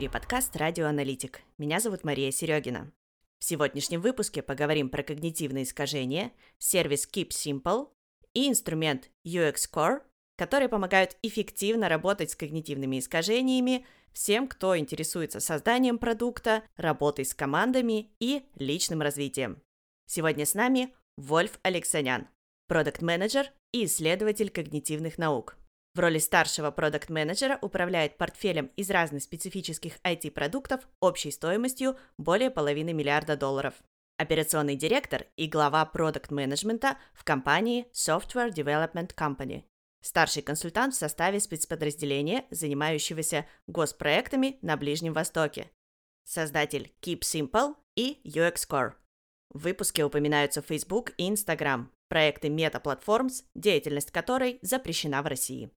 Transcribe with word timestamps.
Эфире 0.00 0.12
подкаст 0.12 0.56
«Радиоаналитик». 0.56 1.42
Меня 1.58 1.78
зовут 1.78 2.04
Мария 2.04 2.30
Серегина. 2.30 2.90
В 3.38 3.44
сегодняшнем 3.44 4.00
выпуске 4.00 4.40
поговорим 4.40 4.88
про 4.88 5.02
когнитивные 5.02 5.64
искажения, 5.64 6.32
сервис 6.56 7.06
Keep 7.06 7.28
Simple 7.28 7.88
и 8.32 8.48
инструмент 8.48 9.10
UX 9.26 9.56
Core, 9.70 10.00
которые 10.38 10.70
помогают 10.70 11.18
эффективно 11.20 11.90
работать 11.90 12.30
с 12.30 12.34
когнитивными 12.34 12.98
искажениями 12.98 13.84
всем, 14.14 14.48
кто 14.48 14.78
интересуется 14.78 15.38
созданием 15.38 15.98
продукта, 15.98 16.62
работой 16.78 17.26
с 17.26 17.34
командами 17.34 18.10
и 18.20 18.46
личным 18.54 19.02
развитием. 19.02 19.60
Сегодня 20.06 20.46
с 20.46 20.54
нами 20.54 20.94
Вольф 21.18 21.60
Алексанян, 21.62 22.26
продукт-менеджер 22.68 23.52
и 23.72 23.84
исследователь 23.84 24.48
когнитивных 24.48 25.18
наук. 25.18 25.58
В 25.92 25.98
роли 25.98 26.18
старшего 26.18 26.70
продукт-менеджера 26.70 27.58
управляет 27.62 28.16
портфелем 28.16 28.70
из 28.76 28.90
разных 28.90 29.24
специфических 29.24 29.98
IT-продуктов 30.04 30.88
общей 31.00 31.32
стоимостью 31.32 31.98
более 32.16 32.50
половины 32.50 32.92
миллиарда 32.92 33.36
долларов. 33.36 33.74
Операционный 34.16 34.76
директор 34.76 35.26
и 35.36 35.48
глава 35.48 35.84
продукт-менеджмента 35.84 36.96
в 37.12 37.24
компании 37.24 37.86
Software 37.92 38.52
Development 38.52 39.14
Company. 39.16 39.64
Старший 40.02 40.42
консультант 40.42 40.94
в 40.94 40.98
составе 40.98 41.40
спецподразделения, 41.40 42.44
занимающегося 42.50 43.46
госпроектами 43.66 44.58
на 44.62 44.76
Ближнем 44.76 45.12
Востоке. 45.12 45.70
Создатель 46.24 46.94
Keep 47.02 47.20
Simple 47.20 47.74
и 47.96 48.20
UX 48.24 48.68
Core. 48.68 48.92
В 49.52 49.62
выпуске 49.62 50.04
упоминаются 50.04 50.62
Facebook 50.62 51.12
и 51.16 51.28
Instagram, 51.28 51.90
проекты 52.10 52.48
Meta 52.48 52.82
Platforms, 52.82 53.44
деятельность 53.54 54.10
которой 54.10 54.58
запрещена 54.60 55.22
в 55.22 55.26
России. 55.26 55.70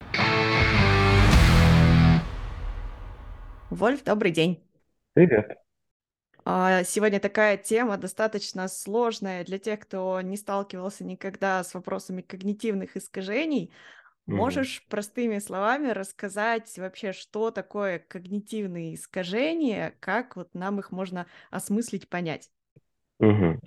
Вольф, 3.69 4.03
добрый 4.05 4.31
день. 4.31 4.62
Привет. 5.12 5.59
А, 6.45 6.84
сегодня 6.84 7.20
такая 7.20 7.56
тема 7.56 7.98
достаточно 7.98 8.69
сложная 8.69 9.45
для 9.45 9.59
тех, 9.59 9.81
кто 9.81 10.20
не 10.20 10.37
сталкивался 10.37 11.05
никогда 11.05 11.62
с 11.62 11.75
вопросами 11.75 12.22
когнитивных 12.22 12.97
искажений. 12.97 13.70
Можешь 14.27 14.87
простыми 14.89 15.39
словами 15.39 15.89
рассказать 15.89 16.78
вообще, 16.78 17.12
что 17.12 17.50
такое 17.50 17.98
когнитивные 17.98 18.94
искажения, 18.94 19.94
как 19.98 20.37
вот 20.37 20.55
нам 20.55 20.78
их 20.78 20.92
можно 20.92 21.27
осмыслить, 21.50 22.09
понять? 22.09 22.48
Угу. 23.19 23.61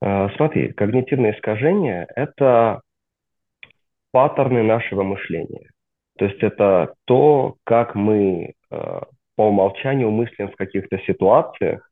Смотри, 0.00 0.72
когнитивные 0.72 1.34
искажения– 1.34 2.06
это 2.16 2.82
паттерны 4.12 4.62
нашего 4.62 5.02
мышления. 5.02 5.70
То 6.18 6.24
есть 6.24 6.42
это 6.42 6.94
то, 7.04 7.56
как 7.64 7.94
мы 7.94 8.54
э, 8.70 9.00
по 9.36 9.48
умолчанию 9.48 10.10
мыслим 10.10 10.50
в 10.50 10.56
каких-то 10.56 10.98
ситуациях, 11.00 11.88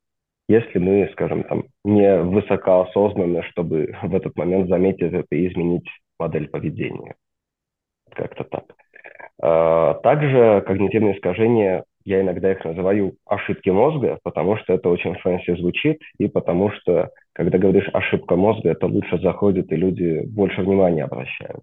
если 0.49 0.79
мы, 0.79 1.09
скажем, 1.13 1.45
там, 1.45 1.65
не 1.85 2.19
высокоосознанны, 2.23 3.43
чтобы 3.51 3.95
в 4.03 4.15
этот 4.15 4.37
момент 4.37 4.69
заметить 4.69 5.13
это 5.13 5.27
и 5.31 5.49
изменить 5.49 5.89
модель 6.19 6.49
поведения. 6.49 7.15
Как-то 8.11 8.45
так. 8.45 8.65
А, 9.43 9.95
также 9.95 10.63
когнитивные 10.67 11.17
искажения, 11.17 11.85
я 12.05 12.21
иногда 12.21 12.53
их 12.53 12.65
называю 12.65 13.17
ошибки 13.27 13.71
мозга, 13.71 14.19
потому 14.23 14.57
что 14.59 14.75
это 14.75 14.89
очень 14.89 15.15
fancy 15.15 15.57
звучит, 15.57 16.01
и 16.19 16.29
потому 16.29 16.71
что, 16.71 17.11
когда 17.33 17.59
говоришь 17.59 17.89
ошибка 17.93 18.37
мозга, 18.37 18.71
это 18.71 18.87
лучше 18.87 19.19
заходит, 19.19 19.73
и 19.73 19.77
люди 19.77 20.23
больше 20.27 20.63
внимания 20.63 21.05
обращают. 21.05 21.63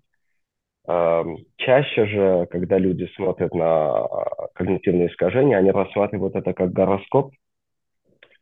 А, 0.87 1.23
чаще 1.57 2.05
же, 2.07 2.47
когда 2.49 2.77
люди 2.77 3.07
смотрят 3.15 3.53
на 3.53 4.07
когнитивные 4.53 5.09
искажения, 5.09 5.57
они 5.57 5.71
рассматривают 5.71 6.35
это 6.35 6.53
как 6.53 6.71
гороскоп, 6.71 7.33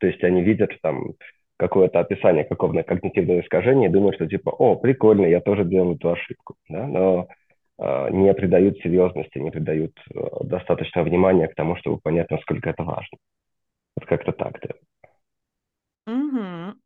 то 0.00 0.06
есть 0.06 0.24
они 0.24 0.42
видят 0.42 0.70
там 0.82 1.12
какое-то 1.58 2.00
описание 2.00 2.44
какого-то 2.44 2.82
когнитивного 2.82 3.40
искажения 3.40 3.90
и 3.90 3.92
думают, 3.92 4.16
что 4.16 4.26
типа, 4.26 4.48
о, 4.48 4.76
прикольно, 4.76 5.26
я 5.26 5.42
тоже 5.42 5.66
делаю 5.66 5.96
эту 5.96 6.12
ошибку. 6.12 6.54
Да? 6.70 6.86
Но 6.86 7.28
не 8.10 8.34
придают 8.34 8.78
серьезности, 8.78 9.38
не 9.38 9.50
придают 9.50 9.98
э, 10.14 10.20
достаточно 10.44 11.02
внимания 11.02 11.48
к 11.48 11.54
тому, 11.54 11.76
чтобы 11.76 11.98
понять, 11.98 12.30
насколько 12.30 12.68
это 12.68 12.82
важно. 12.82 13.16
Вот 13.96 14.06
как-то 14.06 14.32
так, 14.32 14.60
да. 14.60 16.12
Угу. 16.12 16.78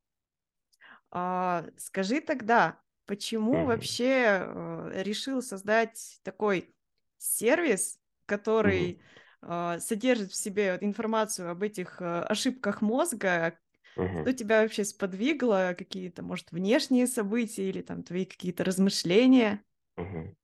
А, 1.10 1.64
скажи 1.76 2.20
тогда, 2.20 2.78
почему 3.06 3.52
угу. 3.52 3.66
вообще 3.66 4.42
э, 4.46 5.02
решил 5.02 5.42
создать 5.42 6.20
такой 6.22 6.72
сервис, 7.18 7.98
который 8.26 9.00
угу. 9.42 9.80
содержит 9.80 10.30
в 10.30 10.36
себе 10.36 10.78
информацию 10.80 11.50
об 11.50 11.64
этих 11.64 12.00
ошибках 12.00 12.82
мозга, 12.82 13.58
угу. 13.96 14.22
что 14.22 14.32
тебя 14.32 14.62
вообще 14.62 14.84
сподвигло, 14.84 15.74
какие-то, 15.76 16.22
может, 16.22 16.52
внешние 16.52 17.08
события 17.08 17.68
или 17.68 17.82
там 17.82 18.04
твои 18.04 18.26
какие-то 18.26 18.62
размышления? 18.62 19.60
Угу. 19.96 20.36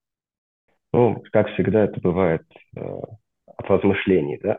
Ну, 0.93 1.23
как 1.33 1.49
всегда 1.51 1.85
это 1.85 2.01
бывает 2.01 2.43
э, 2.77 2.81
от 2.81 3.67
размышлений, 3.71 4.39
да. 4.43 4.59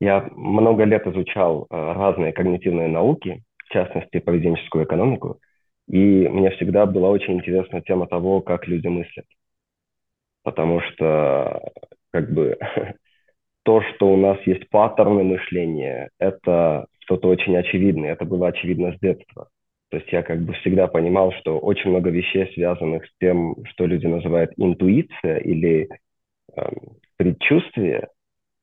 Я 0.00 0.28
много 0.32 0.84
лет 0.84 1.06
изучал 1.06 1.66
э, 1.70 1.76
разные 1.76 2.32
когнитивные 2.32 2.88
науки, 2.88 3.42
в 3.66 3.72
частности, 3.72 4.20
поведенческую 4.20 4.84
экономику, 4.84 5.40
и 5.88 6.28
мне 6.28 6.50
всегда 6.52 6.86
была 6.86 7.10
очень 7.10 7.34
интересна 7.34 7.80
тема 7.82 8.06
того, 8.06 8.40
как 8.40 8.66
люди 8.68 8.86
мыслят. 8.88 9.26
Потому 10.42 10.80
что, 10.80 11.60
как 12.10 12.32
бы, 12.32 12.58
то, 13.64 13.82
что 13.82 14.12
у 14.12 14.16
нас 14.16 14.38
есть 14.46 14.68
паттерны 14.70 15.22
мышления, 15.24 16.10
это 16.18 16.86
что-то 17.00 17.28
очень 17.28 17.56
очевидное, 17.56 18.12
это 18.12 18.24
было 18.24 18.48
очевидно 18.48 18.92
с 18.94 19.00
детства. 19.00 19.48
То 19.92 19.98
есть 19.98 20.10
я 20.10 20.22
как 20.22 20.40
бы 20.40 20.54
всегда 20.54 20.86
понимал, 20.86 21.32
что 21.32 21.58
очень 21.58 21.90
много 21.90 22.08
вещей, 22.08 22.50
связанных 22.54 23.04
с 23.04 23.10
тем, 23.20 23.56
что 23.66 23.84
люди 23.84 24.06
называют 24.06 24.50
интуиция 24.56 25.36
или 25.36 25.90
э, 26.56 26.62
предчувствие, 27.18 28.08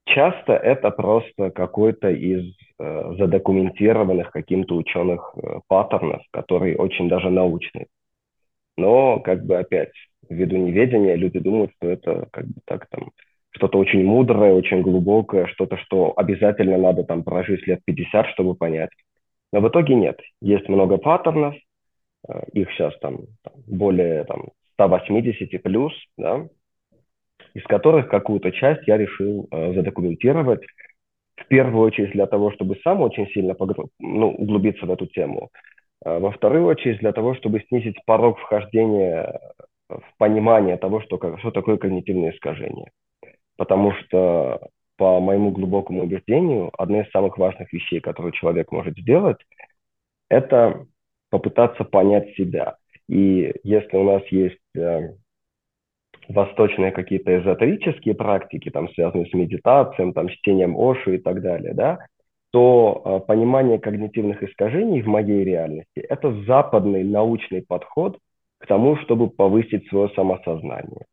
часто 0.05 0.53
это 0.53 0.89
просто 0.89 1.51
какой-то 1.51 2.09
из 2.09 2.51
э, 2.79 3.13
задокументированных 3.19 4.31
каким-то 4.31 4.75
ученых 4.75 5.35
э, 5.35 5.59
паттернов, 5.67 6.23
которые 6.31 6.77
очень 6.77 7.07
даже 7.07 7.29
научные. 7.29 7.85
Но 8.75 9.19
как 9.19 9.45
бы 9.45 9.59
опять, 9.59 9.93
ввиду 10.27 10.57
неведения, 10.57 11.13
люди 11.13 11.37
думают, 11.37 11.71
что 11.77 11.89
это 11.89 12.27
как 12.31 12.47
бы 12.47 12.55
так 12.65 12.87
там 12.89 13.11
что-то 13.51 13.77
очень 13.77 14.03
мудрое, 14.03 14.53
очень 14.55 14.81
глубокое, 14.81 15.45
что-то, 15.45 15.77
что 15.77 16.11
обязательно 16.15 16.79
надо 16.79 17.03
там 17.03 17.23
прожить 17.23 17.67
лет 17.67 17.81
50, 17.85 18.29
чтобы 18.29 18.55
понять. 18.55 18.89
Но 19.51 19.61
в 19.61 19.67
итоге 19.67 19.95
нет. 19.95 20.19
Есть 20.41 20.69
много 20.69 20.97
паттернов, 20.97 21.55
э, 22.27 22.41
их 22.53 22.71
сейчас 22.71 22.97
там, 22.99 23.19
более 23.67 24.23
там, 24.25 24.49
180 24.73 25.61
плюс, 25.61 25.93
да, 26.17 26.47
из 27.53 27.63
которых 27.63 28.09
какую-то 28.09 28.51
часть 28.51 28.87
я 28.87 28.97
решил 28.97 29.47
э, 29.51 29.73
задокументировать, 29.73 30.61
в 31.35 31.47
первую 31.47 31.87
очередь 31.87 32.11
для 32.11 32.27
того, 32.27 32.51
чтобы 32.51 32.75
сам 32.83 33.01
очень 33.01 33.27
сильно 33.27 33.53
погру... 33.53 33.89
ну, 33.99 34.29
углубиться 34.29 34.85
в 34.85 34.91
эту 34.91 35.07
тему, 35.07 35.49
а 36.03 36.19
во 36.19 36.31
вторую 36.31 36.65
очередь 36.65 36.99
для 36.99 37.11
того, 37.11 37.35
чтобы 37.35 37.61
снизить 37.61 37.97
порог 38.05 38.39
вхождения 38.39 39.39
в 39.89 40.03
понимание 40.17 40.77
того, 40.77 41.01
что, 41.01 41.17
что 41.39 41.51
такое 41.51 41.77
когнитивное 41.77 42.31
искажение. 42.31 42.91
Потому 43.57 43.93
что 43.93 44.59
по 44.99 45.21
моему 45.21 45.51
глубокому 45.51 46.03
убеждению, 46.03 46.71
одна 46.77 47.01
из 47.01 47.11
самых 47.11 47.37
важных 47.37 47.71
вещей, 47.71 48.01
которые 48.01 48.33
человек 48.33 48.69
может 48.73 48.97
сделать, 48.97 49.37
это 50.29 50.85
попытаться 51.29 51.85
понять 51.85 52.35
себя. 52.35 52.75
И 53.07 53.53
если 53.63 53.95
у 53.95 54.03
нас 54.03 54.21
есть 54.29 54.59
э, 54.75 55.15
восточные 56.27 56.91
какие-то 56.91 57.39
эзотерические 57.39 58.13
практики, 58.13 58.69
там, 58.69 58.89
связанные 58.89 59.27
с 59.27 59.33
медитацией, 59.33 60.11
там, 60.11 60.27
чтением 60.27 60.77
Оши 60.77 61.15
и 61.15 61.17
так 61.17 61.41
далее, 61.41 61.73
да, 61.73 61.99
то 62.51 63.01
э, 63.05 63.25
понимание 63.25 63.79
когнитивных 63.79 64.43
искажений 64.43 65.01
в 65.01 65.07
моей 65.07 65.45
реальности– 65.45 65.99
это 66.09 66.33
западный 66.43 67.05
научный 67.05 67.61
подход 67.61 68.19
к 68.57 68.67
тому, 68.67 68.97
чтобы 68.97 69.29
повысить 69.29 69.87
свое 69.87 70.09
самосознание. 70.09 71.05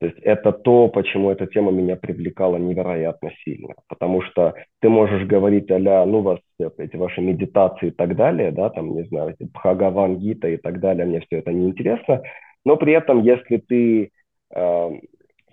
То 0.00 0.06
есть 0.06 0.18
это 0.20 0.52
то, 0.52 0.88
почему 0.88 1.30
эта 1.30 1.46
тема 1.46 1.70
меня 1.72 1.94
привлекала 1.94 2.56
невероятно 2.56 3.30
сильно. 3.44 3.74
Потому 3.86 4.22
что 4.22 4.54
ты 4.80 4.88
можешь 4.88 5.26
говорить 5.26 5.70
а 5.70 6.06
ну, 6.06 6.22
вас 6.22 6.38
эти 6.58 6.96
ваши 6.96 7.20
медитации 7.20 7.88
и 7.88 7.90
так 7.90 8.16
далее, 8.16 8.50
да, 8.50 8.70
там, 8.70 8.94
не 8.94 9.04
знаю, 9.04 9.36
эти 9.38 9.46
Бхагаван 9.46 10.16
Гита 10.16 10.48
и 10.48 10.56
так 10.56 10.80
далее, 10.80 11.04
мне 11.04 11.20
все 11.20 11.40
это 11.40 11.52
неинтересно. 11.52 12.22
Но 12.64 12.78
при 12.78 12.94
этом, 12.94 13.22
если 13.22 13.58
ты, 13.58 14.10
э, 14.54 14.90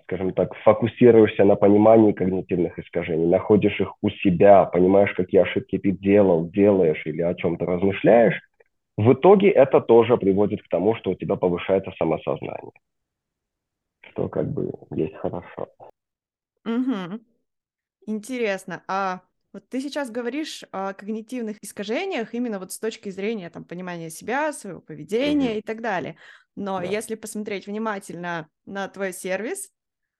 скажем 0.04 0.32
так, 0.32 0.54
фокусируешься 0.64 1.44
на 1.44 1.56
понимании 1.56 2.12
когнитивных 2.12 2.78
искажений, 2.78 3.26
находишь 3.26 3.78
их 3.78 3.92
у 4.00 4.08
себя, 4.08 4.64
понимаешь, 4.64 5.12
какие 5.12 5.42
ошибки 5.42 5.76
ты 5.76 5.90
делал, 5.90 6.48
делаешь 6.48 7.02
или 7.04 7.20
о 7.20 7.34
чем-то 7.34 7.66
размышляешь, 7.66 8.40
в 8.96 9.12
итоге 9.12 9.50
это 9.50 9.82
тоже 9.82 10.16
приводит 10.16 10.62
к 10.62 10.68
тому, 10.70 10.94
что 10.94 11.10
у 11.10 11.14
тебя 11.14 11.36
повышается 11.36 11.92
самосознание 11.98 12.72
что 14.18 14.28
как 14.28 14.50
бы 14.50 14.72
есть 14.90 15.16
хорошо. 15.16 15.68
Угу. 16.64 17.20
Интересно. 18.06 18.82
А 18.88 19.22
вот 19.52 19.68
ты 19.68 19.80
сейчас 19.80 20.10
говоришь 20.10 20.64
о 20.72 20.92
когнитивных 20.92 21.58
искажениях 21.62 22.34
именно 22.34 22.58
вот 22.58 22.72
с 22.72 22.78
точки 22.78 23.10
зрения 23.10 23.48
там 23.48 23.64
понимания 23.64 24.10
себя, 24.10 24.52
своего 24.52 24.80
поведения 24.80 25.54
mm-hmm. 25.54 25.58
и 25.58 25.62
так 25.62 25.80
далее. 25.80 26.16
Но 26.54 26.78
да. 26.80 26.84
если 26.84 27.14
посмотреть 27.14 27.66
внимательно 27.66 28.48
на 28.66 28.88
твой 28.88 29.12
сервис, 29.12 29.70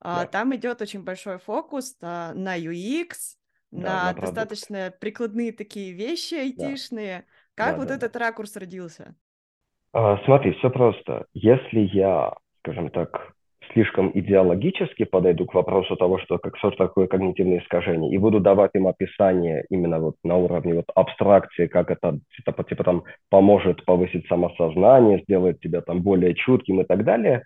а, 0.01 0.23
да. 0.23 0.27
там 0.27 0.55
идет 0.55 0.81
очень 0.81 1.03
большой 1.03 1.39
фокус 1.39 1.97
а, 2.01 2.33
на 2.35 2.59
UX, 2.59 3.37
да, 3.71 3.81
на, 3.81 4.13
на 4.13 4.21
достаточно 4.21 4.95
прикладные 4.99 5.53
такие 5.53 5.93
вещи 5.93 6.35
айтишные. 6.35 7.19
Да. 7.19 7.65
Как 7.65 7.75
да, 7.75 7.79
вот 7.79 7.89
да. 7.89 7.97
этот 7.97 8.17
ракурс 8.17 8.57
родился? 8.57 9.15
А, 9.93 10.23
смотри, 10.25 10.53
все 10.55 10.71
просто. 10.71 11.27
Если 11.35 11.81
я, 11.81 12.33
скажем 12.61 12.91
так, 12.91 13.35
слишком 13.73 14.11
идеологически 14.15 15.05
подойду 15.05 15.47
к 15.47 15.55
вопросу 15.55 15.97
того, 15.97 16.19
что 16.19 16.39
как 16.39 16.57
что 16.59 16.71
такое 16.71 17.07
когнитивное 17.07 17.61
искажение, 17.61 18.13
и 18.13 18.19
буду 18.19 18.41
давать 18.41 18.73
им 18.75 18.87
описание 18.87 19.65
именно 19.71 19.99
вот 19.99 20.17
на 20.25 20.37
уровне 20.37 20.75
вот 20.75 20.87
абстракции, 20.95 21.67
как 21.67 21.91
это 21.91 22.19
типа, 22.37 22.65
типа 22.65 22.85
там 22.85 23.05
поможет 23.31 23.85
повысить 23.85 24.27
самосознание, 24.29 25.23
сделает 25.23 25.61
тебя 25.61 25.81
там 25.81 26.03
более 26.03 26.35
чутким 26.35 26.81
и 26.81 26.85
так 26.85 27.05
далее, 27.05 27.43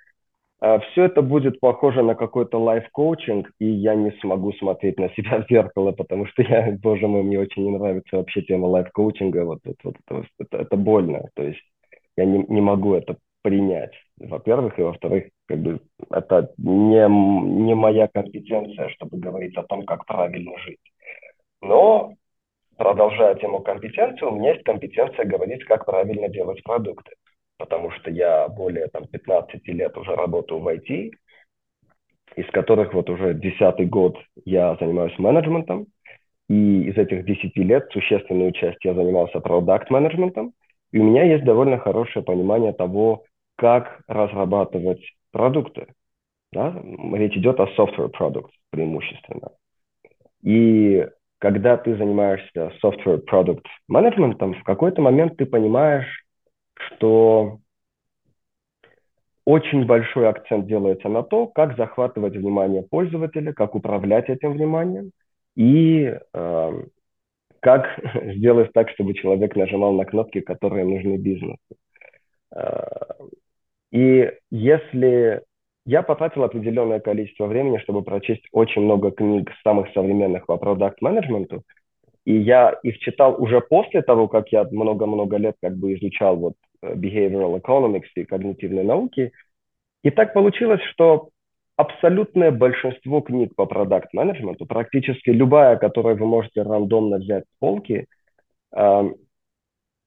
а, 0.62 0.78
все 0.78 1.06
это 1.06 1.22
будет 1.22 1.58
похоже 1.58 2.02
на 2.02 2.14
какой-то 2.14 2.56
лайф-коучинг, 2.58 3.50
и 3.58 3.66
я 3.66 3.96
не 3.96 4.12
смогу 4.20 4.52
смотреть 4.52 4.96
на 4.96 5.08
себя 5.10 5.40
в 5.42 5.50
зеркало, 5.50 5.90
потому 5.90 6.26
что 6.26 6.42
я, 6.42 6.78
боже 6.80 7.08
мой, 7.08 7.24
мне 7.24 7.40
очень 7.40 7.64
не 7.64 7.76
нравится 7.76 8.16
вообще 8.16 8.42
тема 8.42 8.66
лайф-коучинга, 8.66 9.44
вот, 9.44 9.58
вот, 9.64 9.96
вот 10.08 10.26
это, 10.38 10.58
это 10.58 10.76
больно, 10.76 11.28
то 11.34 11.42
есть 11.42 11.60
я 12.16 12.26
не, 12.26 12.44
не 12.48 12.60
могу 12.60 12.94
это 12.94 13.16
принять, 13.42 13.92
во-первых, 14.18 14.78
и 14.78 14.82
во-вторых, 14.82 15.30
как 15.46 15.58
бы 15.58 15.80
это 16.10 16.52
не, 16.58 17.06
не 17.64 17.74
моя 17.74 18.08
компетенция, 18.08 18.88
чтобы 18.90 19.18
говорить 19.18 19.56
о 19.56 19.64
том, 19.64 19.84
как 19.84 20.06
правильно 20.06 20.58
жить. 20.58 20.80
Но, 21.60 22.14
продолжая 22.76 23.34
тему 23.36 23.60
компетенции, 23.60 24.24
у 24.24 24.32
меня 24.32 24.52
есть 24.52 24.64
компетенция 24.64 25.24
говорить, 25.24 25.64
как 25.64 25.86
правильно 25.86 26.28
делать 26.28 26.62
продукты, 26.62 27.12
потому 27.58 27.90
что 27.92 28.10
я 28.10 28.48
более 28.48 28.88
там, 28.88 29.06
15 29.06 29.66
лет 29.68 29.96
уже 29.96 30.14
работаю 30.14 30.60
в 30.60 30.68
IT, 30.68 31.12
из 32.36 32.46
которых 32.50 32.94
вот 32.94 33.10
уже 33.10 33.34
десятый 33.34 33.86
год 33.86 34.16
я 34.44 34.76
занимаюсь 34.80 35.18
менеджментом, 35.18 35.86
и 36.48 36.82
из 36.84 36.96
этих 36.96 37.24
10 37.24 37.56
лет 37.56 37.88
существенную 37.92 38.52
часть 38.52 38.84
я 38.84 38.94
занимался 38.94 39.40
продукт-менеджментом, 39.40 40.52
и 40.92 40.98
у 40.98 41.04
меня 41.04 41.24
есть 41.24 41.44
довольно 41.44 41.78
хорошее 41.78 42.24
понимание 42.24 42.72
того, 42.72 43.24
как 43.62 44.00
разрабатывать 44.08 45.00
продукты. 45.30 45.86
Да? 46.52 46.74
Речь 47.12 47.36
идет 47.36 47.60
о 47.60 47.68
software 47.78 48.10
products 48.10 48.50
преимущественно. 48.70 49.52
И 50.42 51.08
когда 51.38 51.76
ты 51.76 51.96
занимаешься 51.96 52.72
software 52.84 53.22
product 53.24 53.62
менеджментом, 53.86 54.54
в 54.54 54.64
какой-то 54.64 55.00
момент 55.00 55.36
ты 55.36 55.46
понимаешь, 55.46 56.24
что 56.74 57.58
очень 59.44 59.86
большой 59.86 60.28
акцент 60.28 60.66
делается 60.66 61.08
на 61.08 61.22
то, 61.22 61.46
как 61.46 61.76
захватывать 61.76 62.34
внимание 62.34 62.82
пользователя, 62.82 63.52
как 63.52 63.76
управлять 63.76 64.28
этим 64.28 64.54
вниманием 64.54 65.12
и 65.54 66.12
э, 66.34 66.82
как 67.60 68.00
сделать 68.34 68.72
так, 68.72 68.90
чтобы 68.90 69.14
человек 69.14 69.54
нажимал 69.54 69.92
на 69.92 70.04
кнопки, 70.04 70.40
которые 70.40 70.84
нужны 70.84 71.16
бизнесу. 71.16 71.58
Э, 72.52 72.86
и 73.92 74.32
если 74.50 75.42
я 75.84 76.02
потратил 76.02 76.44
определенное 76.44 77.00
количество 77.00 77.46
времени, 77.46 77.78
чтобы 77.78 78.02
прочесть 78.02 78.46
очень 78.52 78.82
много 78.82 79.10
книг 79.10 79.50
самых 79.62 79.92
современных 79.92 80.46
по 80.46 80.56
продакт-менеджменту, 80.56 81.62
и 82.24 82.36
я 82.36 82.70
их 82.82 82.98
читал 82.98 83.40
уже 83.42 83.60
после 83.60 84.02
того, 84.02 84.28
как 84.28 84.48
я 84.50 84.64
много-много 84.64 85.36
лет 85.36 85.56
как 85.60 85.76
бы 85.76 85.94
изучал 85.94 86.36
вот 86.36 86.54
э, 86.82 86.94
behavioral 86.94 87.60
economics 87.60 88.08
и 88.14 88.24
когнитивные 88.24 88.84
науки. 88.84 89.32
И 90.04 90.10
так 90.10 90.32
получилось, 90.32 90.80
что 90.92 91.28
абсолютное 91.76 92.52
большинство 92.52 93.20
книг 93.20 93.54
по 93.56 93.66
продакт-менеджменту, 93.66 94.66
практически 94.66 95.30
любая, 95.30 95.76
которую 95.76 96.16
вы 96.16 96.26
можете 96.26 96.62
рандомно 96.62 97.18
взять 97.18 97.44
с 97.44 97.58
полки, 97.58 98.06
uh, 98.74 99.12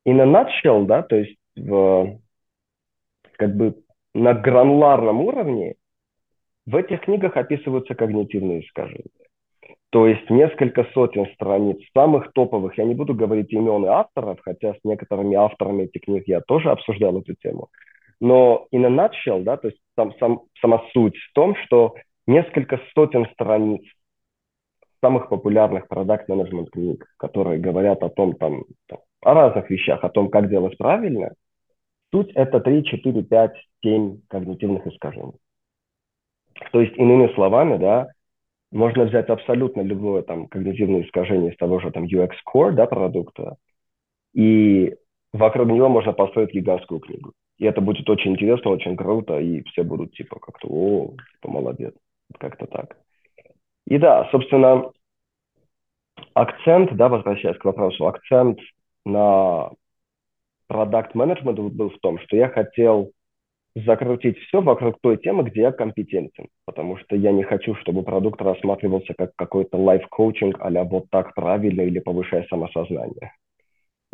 in 0.07 0.21
a 0.21 0.25
nutshell, 0.25 0.85
да, 0.85 1.01
то 1.01 1.17
есть 1.17 1.35
в 1.55 2.19
как 3.37 3.55
бы 3.55 3.75
на 4.13 4.33
грануларном 4.33 5.21
уровне 5.21 5.75
в 6.65 6.75
этих 6.75 7.01
книгах 7.01 7.37
описываются 7.37 7.95
когнитивные 7.95 8.65
искажения. 8.65 9.09
То 9.91 10.07
есть 10.07 10.29
несколько 10.29 10.83
сотен 10.93 11.27
страниц 11.33 11.77
самых 11.93 12.31
топовых, 12.33 12.77
я 12.77 12.85
не 12.85 12.95
буду 12.95 13.13
говорить 13.13 13.53
имен 13.53 13.85
авторов, 13.85 14.39
хотя 14.41 14.73
с 14.73 14.79
некоторыми 14.83 15.35
авторами 15.35 15.83
этих 15.83 16.01
книг 16.01 16.23
я 16.27 16.41
тоже 16.41 16.71
обсуждал 16.71 17.19
эту 17.19 17.35
тему. 17.35 17.69
Но 18.19 18.67
in 18.73 18.85
a 18.85 18.89
nutshell, 18.89 19.43
да, 19.43 19.57
то 19.57 19.67
есть 19.67 19.79
сам, 19.95 20.13
сам, 20.19 20.41
сама 20.59 20.81
суть 20.93 21.17
в 21.17 21.33
том, 21.33 21.55
что 21.65 21.95
несколько 22.27 22.79
сотен 22.93 23.25
страниц 23.33 23.83
самых 25.01 25.29
популярных 25.29 25.87
продакт-менеджмент 25.87 26.71
книг, 26.71 27.05
которые 27.17 27.59
говорят 27.59 28.01
о 28.03 28.09
том, 28.09 28.33
там, 28.33 28.63
там, 28.87 28.99
о 29.21 29.33
разных 29.33 29.69
вещах, 29.69 30.03
о 30.03 30.09
том, 30.09 30.29
как 30.29 30.49
делать 30.49 30.77
правильно– 30.77 31.33
Суть– 32.15 32.31
это 32.35 32.61
3, 32.61 32.85
4, 32.85 33.23
5, 33.23 33.51
7 33.83 34.21
когнитивных 34.29 34.87
искажений. 34.87 35.33
То 36.71 36.79
есть, 36.79 36.95
иными 36.95 37.27
словами, 37.35 37.77
да, 37.77 38.07
можно 38.71 39.03
взять 39.03 39.27
абсолютно 39.27 39.81
любое 39.81 40.21
там 40.21 40.47
когнитивное 40.47 41.01
искажение 41.01 41.51
из 41.51 41.57
того 41.57 41.81
же 41.81 41.91
там 41.91 42.05
UX 42.05 42.31
Core, 42.47 42.71
да, 42.71 42.85
продукта, 42.85 43.57
и 44.33 44.95
вокруг 45.33 45.67
него 45.67 45.89
можно 45.89 46.13
построить 46.13 46.53
гигантскую 46.53 47.01
книгу. 47.01 47.33
И 47.57 47.65
это 47.65 47.81
будет 47.81 48.09
очень 48.09 48.31
интересно, 48.31 48.71
очень 48.71 48.95
круто, 48.95 49.37
и 49.37 49.63
все 49.63 49.83
будут 49.83 50.13
типа 50.13 50.39
как-то, 50.39 50.69
о, 50.69 51.15
типа 51.33 51.51
молодец, 51.51 51.95
как-то 52.39 52.65
так. 52.65 52.97
И 53.87 53.97
да, 53.97 54.29
собственно, 54.31 54.89
акцент, 56.33 56.95
да, 56.95 57.09
возвращаясь 57.09 57.57
к 57.57 57.65
вопросу, 57.65 58.07
акцент 58.07 58.59
на 59.03 59.71
продакт-менеджмент 60.67 61.59
был 61.59 61.89
в 61.89 61.99
том, 61.99 62.19
что 62.19 62.35
я 62.35 62.49
хотел 62.49 63.11
закрутить 63.75 64.37
все 64.39 64.61
вокруг 64.61 64.97
той 65.01 65.17
темы, 65.17 65.43
где 65.43 65.61
я 65.61 65.71
компетентен, 65.71 66.47
потому 66.65 66.97
что 66.97 67.15
я 67.15 67.31
не 67.31 67.43
хочу, 67.43 67.75
чтобы 67.75 68.03
продукт 68.03 68.41
рассматривался 68.41 69.13
как 69.17 69.31
какой-то 69.35 69.77
лайф-коучинг 69.77 70.57
а 70.59 70.83
вот 70.83 71.09
так 71.09 71.35
правильно 71.35 71.81
или 71.81 71.99
повышая 71.99 72.45
самосознание. 72.49 73.33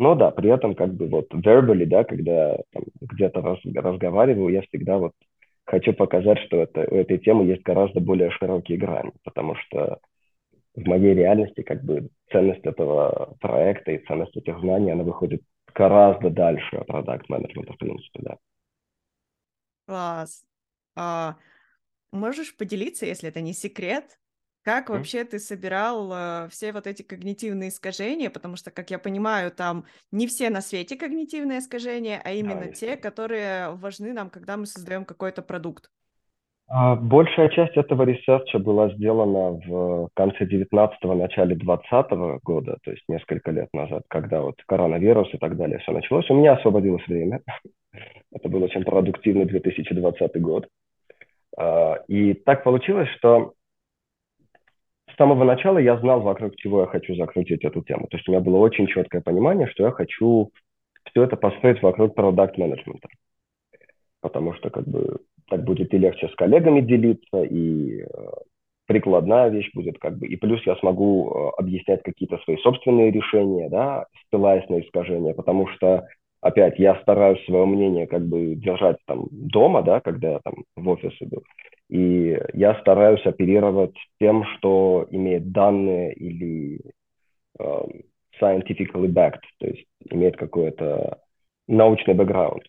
Но 0.00 0.16
да, 0.16 0.32
при 0.32 0.50
этом 0.50 0.74
как 0.74 0.92
бы 0.94 1.06
вот 1.06 1.32
verbally, 1.32 1.86
да, 1.86 2.02
когда 2.02 2.56
там, 2.72 2.82
где-то 3.00 3.40
раз, 3.40 3.58
разговариваю, 3.64 4.48
я 4.48 4.62
всегда 4.62 4.98
вот 4.98 5.12
хочу 5.64 5.92
показать, 5.92 6.38
что 6.40 6.62
это, 6.62 6.80
у 6.90 6.96
этой 6.96 7.18
темы 7.18 7.44
есть 7.44 7.62
гораздо 7.62 8.00
более 8.00 8.30
широкие 8.32 8.78
грани, 8.78 9.12
потому 9.22 9.54
что 9.54 9.98
в 10.74 10.84
моей 10.88 11.14
реальности 11.14 11.62
как 11.62 11.84
бы 11.84 12.08
ценность 12.32 12.64
этого 12.64 13.36
проекта 13.40 13.92
и 13.92 14.04
ценность 14.06 14.36
этих 14.36 14.58
знаний, 14.58 14.90
она 14.90 15.04
выходит 15.04 15.42
гораздо 15.74 16.30
дальше 16.30 16.84
продакт-менеджмента, 16.86 17.72
в 17.72 17.78
принципе, 17.78 18.20
да. 18.22 18.36
Класс. 19.86 20.44
А, 20.94 21.36
можешь 22.12 22.56
поделиться, 22.56 23.06
если 23.06 23.28
это 23.28 23.40
не 23.40 23.52
секрет, 23.52 24.18
как 24.62 24.88
mm. 24.88 24.92
вообще 24.92 25.24
ты 25.24 25.38
собирал 25.38 26.12
э, 26.12 26.48
все 26.50 26.72
вот 26.72 26.86
эти 26.86 27.02
когнитивные 27.02 27.70
искажения? 27.70 28.30
Потому 28.30 28.56
что, 28.56 28.70
как 28.70 28.90
я 28.90 28.98
понимаю, 28.98 29.50
там 29.50 29.84
не 30.12 30.28
все 30.28 30.50
на 30.50 30.60
свете 30.60 30.96
когнитивные 30.96 31.58
искажения, 31.58 32.20
а 32.24 32.30
именно 32.30 32.66
да, 32.66 32.72
те, 32.72 32.96
которые 32.96 33.74
важны 33.74 34.12
нам, 34.12 34.30
когда 34.30 34.56
мы 34.56 34.66
создаем 34.66 35.04
какой-то 35.04 35.42
продукт. 35.42 35.90
А, 36.74 36.96
большая 36.96 37.50
часть 37.50 37.76
этого 37.76 38.04
research 38.04 38.52
а 38.52 38.58
была 38.58 38.88
сделана 38.94 39.60
в 39.66 40.08
конце 40.14 40.46
19-го, 40.46 41.14
начале 41.14 41.54
20 41.54 42.10
года, 42.42 42.78
то 42.82 42.90
есть 42.90 43.02
несколько 43.08 43.50
лет 43.50 43.68
назад, 43.74 44.04
когда 44.08 44.40
вот 44.40 44.54
коронавирус 44.66 45.28
и 45.34 45.36
так 45.36 45.58
далее 45.58 45.80
все 45.80 45.92
началось. 45.92 46.30
У 46.30 46.34
меня 46.34 46.54
освободилось 46.54 47.06
время. 47.06 47.42
Это 48.32 48.48
был 48.48 48.62
очень 48.62 48.84
продуктивный 48.84 49.44
2020 49.44 50.40
год. 50.40 50.66
А, 51.58 51.98
и 52.08 52.32
так 52.32 52.64
получилось, 52.64 53.10
что 53.18 53.52
с 55.12 55.16
самого 55.18 55.44
начала 55.44 55.76
я 55.76 55.98
знал, 55.98 56.22
вокруг 56.22 56.56
чего 56.56 56.80
я 56.80 56.86
хочу 56.86 57.14
закрутить 57.16 57.66
эту 57.66 57.82
тему. 57.82 58.06
То 58.06 58.16
есть 58.16 58.26
у 58.30 58.32
меня 58.32 58.40
было 58.40 58.56
очень 58.56 58.86
четкое 58.86 59.20
понимание, 59.20 59.66
что 59.66 59.84
я 59.84 59.90
хочу 59.90 60.50
все 61.04 61.24
это 61.24 61.36
построить 61.36 61.82
вокруг 61.82 62.14
продукт-менеджмента. 62.14 63.08
Потому 64.22 64.54
что 64.54 64.70
как 64.70 64.88
бы 64.88 65.18
так 65.52 65.64
будет 65.64 65.92
и 65.92 65.98
легче 65.98 66.28
с 66.28 66.34
коллегами 66.34 66.80
делиться, 66.80 67.42
и 67.42 68.00
э, 68.00 68.06
прикладная 68.86 69.50
вещь 69.50 69.70
будет 69.74 69.98
как 69.98 70.16
бы, 70.16 70.26
и 70.26 70.36
плюс 70.36 70.62
я 70.64 70.76
смогу 70.76 71.30
э, 71.30 71.50
объяснять 71.58 72.02
какие-то 72.02 72.38
свои 72.38 72.56
собственные 72.56 73.10
решения, 73.10 73.68
да, 73.68 74.06
ссылаясь 74.30 74.66
на 74.70 74.80
искажения, 74.80 75.34
потому 75.34 75.66
что, 75.68 76.06
опять, 76.40 76.78
я 76.78 76.94
стараюсь 77.02 77.44
свое 77.44 77.66
мнение 77.66 78.06
как 78.06 78.26
бы 78.26 78.54
держать 78.54 78.96
там 79.06 79.26
дома, 79.30 79.82
да, 79.82 80.00
когда 80.00 80.30
я 80.30 80.38
там 80.38 80.54
в 80.74 80.88
офис 80.88 81.12
иду, 81.20 81.42
И 81.90 82.40
я 82.54 82.74
стараюсь 82.80 83.26
оперировать 83.26 83.94
тем, 84.18 84.44
что 84.56 85.06
имеет 85.10 85.52
данные 85.52 86.14
или 86.14 86.80
uh, 87.60 87.86
scientifically 88.40 89.08
backed, 89.08 89.44
то 89.58 89.66
есть 89.66 89.84
имеет 90.08 90.38
какой-то 90.38 91.18
научный 91.68 92.14
бэкграунд. 92.14 92.62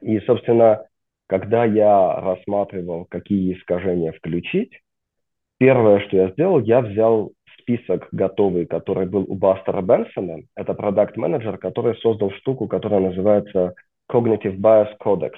И, 0.00 0.18
собственно, 0.20 0.86
когда 1.26 1.64
я 1.64 2.20
рассматривал, 2.20 3.04
какие 3.06 3.54
искажения 3.54 4.12
включить, 4.12 4.80
первое, 5.58 6.00
что 6.00 6.16
я 6.16 6.30
сделал, 6.30 6.60
я 6.60 6.80
взял 6.80 7.32
список 7.60 8.08
готовый, 8.12 8.66
который 8.66 9.06
был 9.06 9.24
у 9.26 9.34
Бастера 9.34 9.82
Бенсона. 9.82 10.42
Это 10.54 10.74
продукт-менеджер, 10.74 11.58
который 11.58 11.96
создал 11.96 12.30
штуку, 12.32 12.68
которая 12.68 13.00
называется 13.00 13.74
Cognitive 14.10 14.56
Bias 14.56 14.90
Codex. 15.02 15.32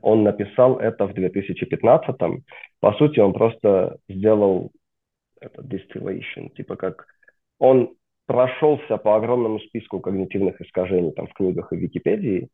Он 0.00 0.24
написал 0.24 0.78
это 0.78 1.06
в 1.06 1.14
2015 1.14 2.16
-м. 2.20 2.42
По 2.80 2.92
сути, 2.94 3.20
он 3.20 3.32
просто 3.32 3.98
сделал 4.08 4.72
это 5.40 5.62
distillation, 5.62 6.50
типа 6.56 6.76
как 6.76 7.06
он 7.58 7.94
прошелся 8.26 8.96
по 8.96 9.16
огромному 9.16 9.60
списку 9.60 10.00
когнитивных 10.00 10.60
искажений 10.60 11.12
там 11.12 11.26
в 11.28 11.34
книгах 11.34 11.72
и 11.72 11.76
Википедии 11.76 12.48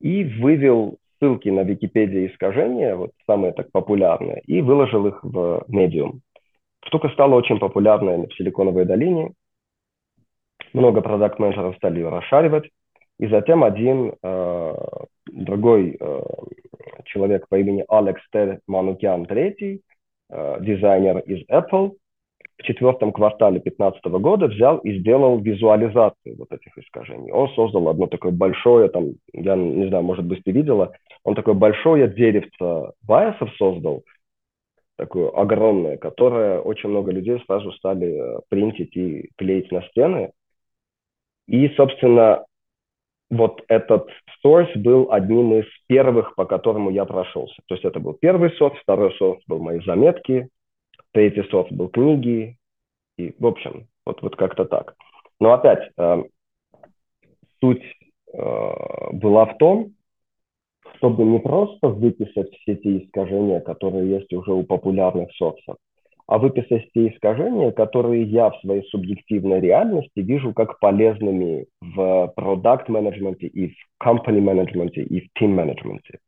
и 0.00 0.24
вывел 0.24 0.98
ссылки 1.18 1.48
на 1.48 1.62
Википедии 1.62 2.26
искажения, 2.26 2.96
вот 2.96 3.10
самые 3.26 3.52
так 3.52 3.70
популярные, 3.72 4.42
и 4.46 4.60
выложил 4.62 5.06
их 5.06 5.22
в 5.22 5.64
Medium. 5.68 6.20
Штука 6.84 7.08
стала 7.10 7.34
очень 7.34 7.58
популярной 7.58 8.26
в 8.26 8.34
Силиконовой 8.34 8.84
долине. 8.84 9.32
Много 10.72 11.00
продакт-менеджеров 11.00 11.76
стали 11.76 11.98
ее 11.98 12.08
расшаривать. 12.08 12.70
И 13.18 13.26
затем 13.28 13.64
один 13.64 14.14
э, 14.22 14.74
другой 15.26 15.96
э, 15.98 16.22
человек 17.06 17.48
по 17.48 17.58
имени 17.58 17.84
Алекс 17.88 18.20
Т. 18.30 18.60
Манукян 18.66 19.24
III, 19.24 19.80
э, 20.30 20.56
дизайнер 20.60 21.18
из 21.20 21.48
Apple, 21.48 21.92
в 22.58 22.62
четвертом 22.62 23.12
квартале 23.12 23.60
2015 23.60 24.04
года 24.20 24.46
взял 24.46 24.78
и 24.78 24.98
сделал 24.98 25.38
визуализацию 25.38 26.36
вот 26.38 26.50
этих 26.52 26.76
искажений. 26.78 27.30
Он 27.30 27.48
создал 27.50 27.88
одно 27.88 28.06
такое 28.06 28.32
большое, 28.32 28.88
там, 28.88 29.12
я 29.32 29.56
не 29.56 29.88
знаю, 29.88 30.04
может 30.04 30.24
быть, 30.24 30.42
ты 30.42 30.52
видела, 30.52 30.92
он 31.22 31.34
такое 31.34 31.54
большое 31.54 32.08
деревце 32.08 32.92
байесов 33.02 33.50
создал, 33.56 34.04
такое 34.96 35.28
огромное, 35.30 35.98
которое 35.98 36.60
очень 36.60 36.88
много 36.88 37.12
людей 37.12 37.42
сразу 37.46 37.72
стали 37.72 38.08
э, 38.08 38.40
принтить 38.48 38.96
и 38.96 39.30
клеить 39.36 39.70
на 39.70 39.82
стены. 39.88 40.32
И, 41.46 41.68
собственно, 41.70 42.44
вот 43.30 43.62
этот 43.68 44.08
source 44.44 44.72
был 44.76 45.12
одним 45.12 45.54
из 45.54 45.66
первых, 45.86 46.34
по 46.34 46.46
которому 46.46 46.90
я 46.90 47.04
прошелся. 47.04 47.56
То 47.66 47.74
есть 47.74 47.84
это 47.84 48.00
был 48.00 48.14
первый 48.14 48.50
софт, 48.56 48.78
второй 48.78 49.12
софт 49.16 49.42
был 49.46 49.58
мои 49.58 49.80
заметки, 49.80 50.48
третий 51.16 51.48
софт 51.50 51.72
был 51.72 51.88
книги, 51.88 52.58
и, 53.16 53.34
в 53.38 53.46
общем, 53.46 53.86
вот, 54.04 54.20
вот 54.20 54.36
как-то 54.36 54.66
так. 54.66 54.94
Но 55.40 55.54
опять, 55.54 55.90
э, 55.96 56.22
суть 57.58 57.82
э, 58.34 59.12
была 59.12 59.46
в 59.46 59.56
том, 59.56 59.92
чтобы 60.96 61.24
не 61.24 61.38
просто 61.38 61.88
выписать 61.88 62.52
все 62.56 62.76
те 62.76 62.98
искажения, 62.98 63.60
которые 63.60 64.10
есть 64.10 64.30
уже 64.34 64.52
у 64.52 64.62
популярных 64.64 65.32
соцсетей, 65.36 65.76
а 66.26 66.36
выписать 66.36 66.92
те 66.92 67.08
искажения, 67.08 67.72
которые 67.72 68.24
я 68.24 68.50
в 68.50 68.60
своей 68.60 68.82
субъективной 68.90 69.60
реальности 69.60 70.20
вижу 70.20 70.52
как 70.52 70.78
полезными 70.80 71.64
в 71.80 72.30
продукт-менеджменте 72.36 73.46
и 73.46 73.68
в 73.68 74.04
company-менеджменте 74.06 75.02
и 75.02 75.20
в 75.20 75.30
team-менеджменте. 75.40 76.18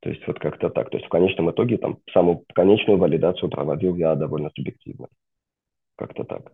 То 0.00 0.08
есть 0.08 0.26
вот 0.26 0.38
как-то 0.38 0.70
так. 0.70 0.90
То 0.90 0.96
есть 0.96 1.06
в 1.06 1.10
конечном 1.10 1.50
итоге 1.50 1.76
там 1.78 1.98
самую 2.12 2.44
конечную 2.54 2.98
валидацию 2.98 3.50
проводил 3.50 3.96
я 3.96 4.14
довольно 4.14 4.50
субъективно. 4.54 5.08
Как-то 5.96 6.24
так. 6.24 6.52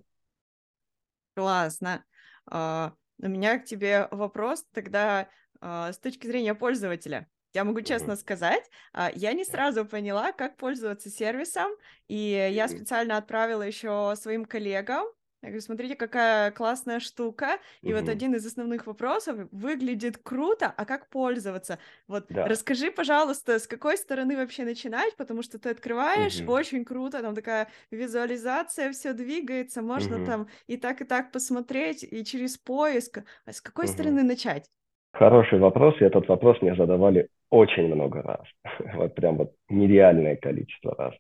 Классно. 1.35 2.05
Uh, 2.51 2.93
у 3.23 3.29
меня 3.29 3.59
к 3.59 3.65
тебе 3.65 4.09
вопрос 4.11 4.65
тогда 4.73 5.29
uh, 5.61 5.93
с 5.93 5.99
точки 5.99 6.27
зрения 6.27 6.55
пользователя. 6.55 7.29
Я 7.57 7.65
могу 7.65 7.81
честно 7.81 8.17
сказать, 8.17 8.63
а, 8.93 9.11
я 9.15 9.33
не 9.33 9.43
сразу 9.43 9.87
поняла, 9.87 10.33
как 10.33 10.59
пользоваться 10.59 11.09
сервисом, 11.09 11.71
и 12.07 12.51
я 12.53 12.69
специально 12.69 13.17
отправила 13.17 13.63
еще 13.63 14.13
своим 14.17 14.45
коллегам. 14.45 15.07
Я 15.43 15.49
говорю, 15.49 15.61
смотрите, 15.61 15.97
какая 15.97 16.51
классная 16.51 16.99
штука. 16.99 17.59
И 17.83 17.89
mm-hmm. 17.89 18.01
вот 18.01 18.09
один 18.09 18.35
из 18.35 18.47
основных 18.47 18.87
вопросов 18.87 19.37
выглядит 19.53 20.19
круто, 20.19 20.73
а 20.77 20.85
как 20.85 21.09
пользоваться? 21.09 21.79
Вот 22.09 22.27
да. 22.31 22.47
расскажи, 22.47 22.91
пожалуйста, 22.91 23.59
с 23.59 23.67
какой 23.67 23.97
стороны 23.97 24.37
вообще 24.37 24.65
начинать, 24.65 25.15
потому 25.17 25.43
что 25.43 25.59
ты 25.59 25.71
открываешь, 25.71 26.41
mm-hmm. 26.41 26.51
очень 26.51 26.85
круто, 26.85 27.23
там 27.23 27.35
такая 27.35 27.69
визуализация, 27.91 28.93
все 28.93 29.13
двигается, 29.13 29.83
можно 29.83 30.15
mm-hmm. 30.17 30.27
там 30.27 30.49
и 30.67 30.77
так 30.77 31.01
и 31.03 31.05
так 31.05 31.33
посмотреть, 31.33 32.03
и 32.03 32.25
через 32.25 32.57
поиск. 32.57 33.23
А 33.45 33.53
с 33.53 33.61
какой 33.61 33.85
mm-hmm. 33.85 33.89
стороны 33.89 34.23
начать? 34.23 34.71
Хороший 35.13 35.59
вопрос, 35.59 35.95
и 36.01 36.05
этот 36.05 36.29
вопрос 36.29 36.61
мне 36.61 36.75
задавали 36.75 37.29
очень 37.51 37.87
много 37.87 38.23
раз. 38.23 38.43
Вот 38.95 39.15
прям 39.15 39.37
вот 39.37 39.53
нереальное 39.69 40.37
количество 40.37 40.95
раз. 40.97 41.15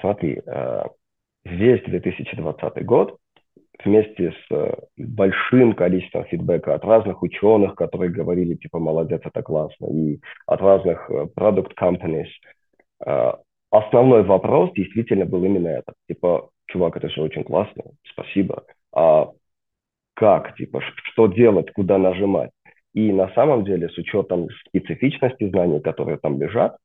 Смотри, 0.00 0.42
э, 0.44 0.82
весь 1.44 1.82
2020 1.84 2.84
год 2.84 3.18
вместе 3.84 4.32
с 4.32 4.52
э, 4.52 4.74
большим 4.96 5.74
количеством 5.74 6.24
фидбэка 6.24 6.74
от 6.74 6.84
разных 6.84 7.22
ученых, 7.22 7.74
которые 7.74 8.10
говорили, 8.10 8.54
типа, 8.54 8.78
молодец, 8.78 9.20
это 9.24 9.42
классно, 9.42 9.86
и 9.86 10.20
от 10.46 10.60
разных 10.60 11.10
э, 11.10 11.26
product 11.36 11.72
companies, 11.80 12.28
основной 13.70 14.22
вопрос 14.22 14.70
действительно 14.74 15.24
был 15.24 15.44
именно 15.44 15.68
этот. 15.68 15.94
Типа, 16.08 16.50
чувак, 16.66 16.96
это 16.96 17.08
все 17.08 17.22
очень 17.22 17.42
классно, 17.42 17.82
спасибо. 18.04 18.64
А 18.92 19.30
как, 20.14 20.54
типа, 20.56 20.80
что 21.12 21.26
делать, 21.26 21.72
куда 21.72 21.98
нажимать? 21.98 22.50
И 22.94 23.12
на 23.12 23.28
самом 23.34 23.64
деле, 23.64 23.88
с 23.88 23.98
учетом 23.98 24.48
специфичности 24.68 25.48
знаний, 25.48 25.80
которые 25.80 26.18
там 26.18 26.40
лежат, 26.40 26.76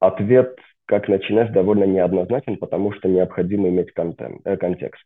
ответ, 0.00 0.58
как 0.86 1.08
начинать, 1.08 1.52
довольно 1.52 1.84
неоднозначен, 1.84 2.56
потому 2.56 2.92
что 2.92 3.08
необходимо 3.08 3.68
иметь 3.68 3.92
контент, 3.92 4.40
э, 4.44 4.56
контекст. 4.56 5.04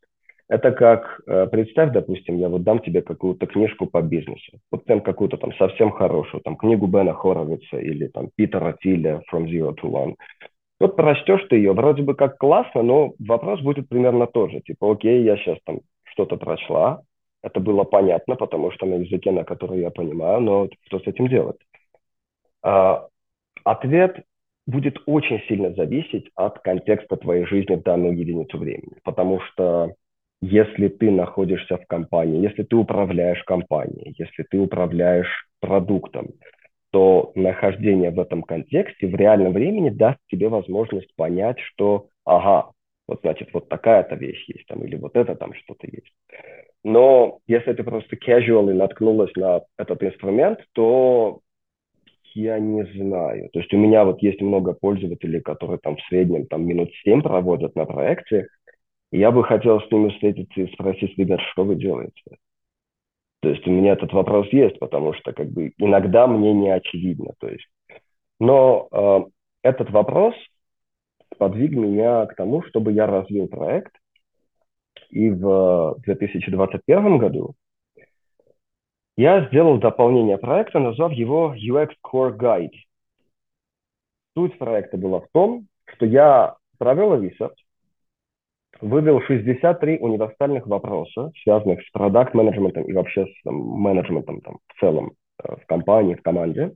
Это 0.48 0.70
как, 0.70 1.20
э, 1.26 1.46
представь, 1.48 1.92
допустим, 1.92 2.38
я 2.38 2.48
вот 2.48 2.62
дам 2.62 2.78
тебе 2.78 3.02
какую-то 3.02 3.46
книжку 3.46 3.86
по 3.86 4.00
бизнесу, 4.00 4.58
вот 4.70 4.84
прям 4.84 5.00
какую-то 5.00 5.36
там 5.38 5.52
совсем 5.54 5.90
хорошую, 5.90 6.40
там 6.42 6.56
книгу 6.56 6.86
Бена 6.86 7.14
Хоровица 7.14 7.78
или 7.78 8.06
там 8.06 8.30
Питера 8.36 8.76
Тиля 8.80 9.22
From 9.32 9.46
Zero 9.46 9.74
to 9.74 9.90
One. 9.90 10.14
Вот 10.78 10.94
прочтешь 10.94 11.44
ты 11.48 11.56
ее, 11.56 11.72
вроде 11.72 12.02
бы 12.02 12.14
как 12.14 12.38
классно, 12.38 12.82
но 12.82 13.14
вопрос 13.18 13.60
будет 13.60 13.88
примерно 13.88 14.26
тот 14.26 14.52
же. 14.52 14.60
Типа, 14.60 14.92
окей, 14.92 15.24
я 15.24 15.36
сейчас 15.36 15.58
там 15.64 15.80
что-то 16.04 16.36
прочла, 16.36 17.02
это 17.42 17.60
было 17.60 17.84
понятно, 17.84 18.36
потому 18.36 18.70
что 18.72 18.86
на 18.86 18.94
языке, 18.96 19.30
на 19.30 19.44
который 19.44 19.80
я 19.80 19.90
понимаю, 19.90 20.40
но 20.40 20.68
что 20.86 21.00
с 21.00 21.06
этим 21.06 21.28
делать? 21.28 21.58
А, 22.62 23.06
ответ 23.64 24.24
будет 24.66 24.98
очень 25.06 25.40
сильно 25.48 25.72
зависеть 25.74 26.30
от 26.34 26.58
контекста 26.60 27.16
твоей 27.16 27.46
жизни 27.46 27.76
в 27.76 27.82
данную 27.82 28.16
единицу 28.18 28.58
времени, 28.58 28.96
потому 29.04 29.40
что 29.40 29.94
если 30.42 30.88
ты 30.88 31.10
находишься 31.10 31.78
в 31.78 31.86
компании, 31.86 32.42
если 32.42 32.62
ты 32.62 32.76
управляешь 32.76 33.42
компанией, 33.44 34.14
если 34.18 34.42
ты 34.42 34.58
управляешь 34.58 35.48
продуктом, 35.60 36.28
то 36.90 37.32
нахождение 37.34 38.10
в 38.10 38.20
этом 38.20 38.42
контексте 38.42 39.06
в 39.06 39.14
реальном 39.14 39.52
времени 39.52 39.90
даст 39.90 40.18
тебе 40.28 40.48
возможность 40.48 41.14
понять, 41.16 41.58
что, 41.60 42.08
ага, 42.24 42.70
вот 43.08 43.20
значит, 43.22 43.50
вот 43.52 43.68
такая-то 43.68 44.16
вещь 44.16 44.44
есть 44.48 44.66
там, 44.66 44.84
или 44.84 44.96
вот 44.96 45.16
это 45.16 45.34
там 45.36 45.54
что-то 45.54 45.86
есть. 45.86 46.12
Но 46.84 47.38
если 47.46 47.72
ты 47.72 47.82
просто 47.82 48.16
casually 48.16 48.72
наткнулась 48.72 49.34
на 49.36 49.62
этот 49.78 50.02
инструмент, 50.02 50.60
то 50.72 51.40
я 52.36 52.58
не 52.58 52.84
знаю. 52.84 53.48
То 53.52 53.60
есть 53.60 53.72
у 53.72 53.78
меня 53.78 54.04
вот 54.04 54.22
есть 54.22 54.40
много 54.40 54.74
пользователей, 54.74 55.40
которые 55.40 55.78
там 55.78 55.96
в 55.96 56.02
среднем 56.08 56.46
там 56.46 56.66
минут 56.66 56.90
7 57.02 57.22
проводят 57.22 57.74
на 57.74 57.86
проекте. 57.86 58.48
Я 59.10 59.30
бы 59.30 59.42
хотел 59.44 59.80
с 59.80 59.90
ними 59.90 60.10
встретиться 60.10 60.60
и 60.60 60.72
спросить, 60.72 61.16
ребят, 61.16 61.40
что 61.52 61.64
вы 61.64 61.76
делаете? 61.76 62.22
То 63.40 63.48
есть 63.48 63.66
у 63.66 63.70
меня 63.70 63.92
этот 63.92 64.12
вопрос 64.12 64.48
есть, 64.52 64.78
потому 64.78 65.14
что 65.14 65.32
как 65.32 65.48
бы 65.48 65.72
иногда 65.78 66.26
мне 66.26 66.52
не 66.52 66.70
очевидно. 66.70 67.32
То 67.38 67.48
есть. 67.48 67.66
Но 68.38 68.88
э, 68.92 69.20
этот 69.62 69.90
вопрос 69.90 70.34
подвиг 71.38 71.72
меня 71.72 72.26
к 72.26 72.34
тому, 72.34 72.62
чтобы 72.64 72.92
я 72.92 73.06
развил 73.06 73.48
проект 73.48 73.92
и 75.10 75.30
в 75.30 75.96
2021 76.04 77.18
году 77.18 77.54
я 79.16 79.46
сделал 79.46 79.78
дополнение 79.78 80.38
проекта, 80.38 80.78
назвав 80.78 81.12
его 81.12 81.54
UX 81.56 81.90
Core 82.04 82.36
Guide. 82.36 82.74
Суть 84.36 84.58
проекта 84.58 84.98
была 84.98 85.20
в 85.20 85.28
том, 85.32 85.66
что 85.86 86.04
я 86.04 86.56
провел 86.78 87.20
research, 87.20 87.56
вывел 88.80 89.22
63 89.22 89.98
универсальных 89.98 90.66
вопроса, 90.66 91.32
связанных 91.42 91.82
с 91.82 91.90
продакт-менеджментом 91.90 92.84
и 92.84 92.92
вообще 92.92 93.26
с 93.26 93.44
менеджментом 93.44 94.40
там, 94.42 94.58
в 94.66 94.80
целом 94.80 95.12
э, 95.42 95.56
в 95.56 95.66
компании, 95.66 96.14
в 96.14 96.22
команде. 96.22 96.74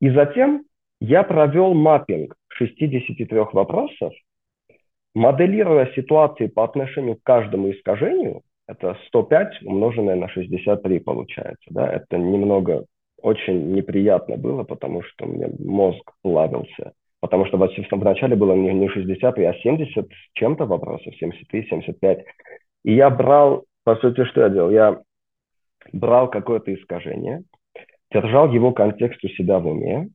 И 0.00 0.10
затем 0.10 0.64
я 1.00 1.24
провел 1.24 1.74
маппинг 1.74 2.36
63 2.50 3.38
вопросов, 3.52 4.12
моделируя 5.14 5.90
ситуации 5.94 6.46
по 6.46 6.62
отношению 6.62 7.16
к 7.16 7.22
каждому 7.24 7.72
искажению, 7.72 8.42
это 8.66 8.96
105 9.08 9.62
умноженное 9.64 10.16
на 10.16 10.28
63 10.28 11.00
получается, 11.00 11.66
да, 11.70 11.92
это 11.92 12.18
немного 12.18 12.84
очень 13.20 13.72
неприятно 13.72 14.36
было, 14.36 14.64
потому 14.64 15.02
что 15.02 15.26
меня 15.26 15.48
мозг 15.58 16.10
плавился. 16.22 16.92
Потому 17.20 17.46
что 17.46 17.56
в 17.56 18.04
начале 18.04 18.34
было 18.34 18.52
не 18.54 18.88
60, 18.88 19.38
а 19.38 19.54
70 19.54 20.08
чем-то 20.32 20.66
вопросов, 20.66 21.14
73, 21.14 21.68
75. 21.68 22.24
И 22.84 22.94
я 22.94 23.10
брал, 23.10 23.64
по 23.84 23.94
сути, 23.96 24.24
что 24.24 24.40
я 24.40 24.48
делал? 24.48 24.70
Я 24.70 25.00
брал 25.92 26.28
какое-то 26.28 26.74
искажение, 26.74 27.44
держал 28.12 28.52
его 28.52 28.72
контекст 28.72 29.22
у 29.24 29.28
себя 29.28 29.60
в 29.60 29.68
уме, 29.68 30.08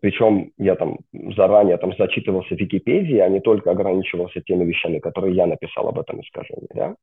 причем 0.00 0.52
я 0.56 0.74
там 0.74 0.98
заранее 1.36 1.76
там 1.76 1.94
зачитывался 1.98 2.54
в 2.56 2.58
Википедии, 2.58 3.18
а 3.18 3.28
не 3.28 3.40
только 3.40 3.70
ограничивался 3.70 4.40
теми 4.40 4.64
вещами, 4.64 5.00
которые 5.00 5.34
я 5.34 5.46
написал 5.46 5.88
об 5.88 5.98
этом 5.98 6.22
искажении, 6.22 6.68
да, 6.74 6.94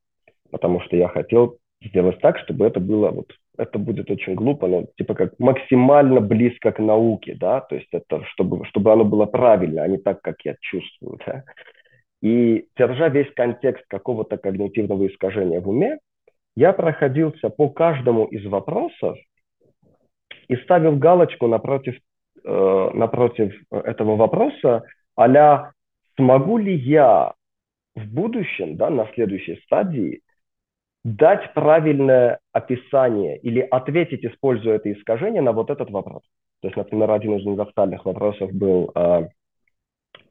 потому 0.50 0.80
что 0.80 0.96
я 0.96 1.06
хотел 1.08 1.58
сделать 1.84 2.20
так, 2.20 2.38
чтобы 2.38 2.66
это 2.66 2.80
было 2.80 3.10
вот 3.10 3.32
это 3.58 3.78
будет 3.78 4.10
очень 4.10 4.34
глупо, 4.34 4.66
но 4.66 4.86
типа 4.96 5.14
как 5.14 5.38
максимально 5.38 6.20
близко 6.20 6.72
к 6.72 6.80
науке, 6.80 7.36
да, 7.38 7.60
то 7.60 7.76
есть 7.76 7.88
это 7.92 8.24
чтобы 8.32 8.64
чтобы 8.66 8.92
оно 8.92 9.04
было 9.04 9.26
правильно, 9.26 9.84
а 9.84 9.88
не 9.88 9.98
так, 9.98 10.20
как 10.20 10.44
я 10.44 10.56
чувствую, 10.60 11.20
да. 11.24 11.44
И 12.22 12.66
держа 12.76 13.08
весь 13.08 13.32
контекст 13.34 13.84
какого-то 13.88 14.36
когнитивного 14.36 15.06
искажения 15.06 15.60
в 15.60 15.68
уме, 15.68 15.98
я 16.56 16.72
проходился 16.72 17.50
по 17.50 17.68
каждому 17.68 18.24
из 18.24 18.44
вопросов 18.46 19.16
и 20.48 20.56
ставил 20.56 20.96
галочку 20.96 21.46
напротив 21.46 21.96
э, 22.44 22.90
напротив 22.94 23.54
этого 23.70 24.16
вопроса, 24.16 24.84
а 25.16 25.72
смогу 26.16 26.58
ли 26.58 26.74
я 26.74 27.32
в 27.94 28.06
будущем, 28.06 28.76
да, 28.76 28.90
на 28.90 29.06
следующей 29.14 29.56
стадии 29.64 30.20
дать 31.04 31.52
правильное 31.54 32.38
описание 32.52 33.38
или 33.38 33.60
ответить, 33.60 34.24
используя 34.24 34.76
это 34.76 34.92
искажение, 34.92 35.42
на 35.42 35.52
вот 35.52 35.70
этот 35.70 35.90
вопрос. 35.90 36.22
То 36.60 36.68
есть, 36.68 36.76
например, 36.76 37.10
один 37.10 37.36
из 37.36 37.46
универсальных 37.46 38.04
вопросов 38.04 38.52
был 38.52 38.92
э, 38.94 39.28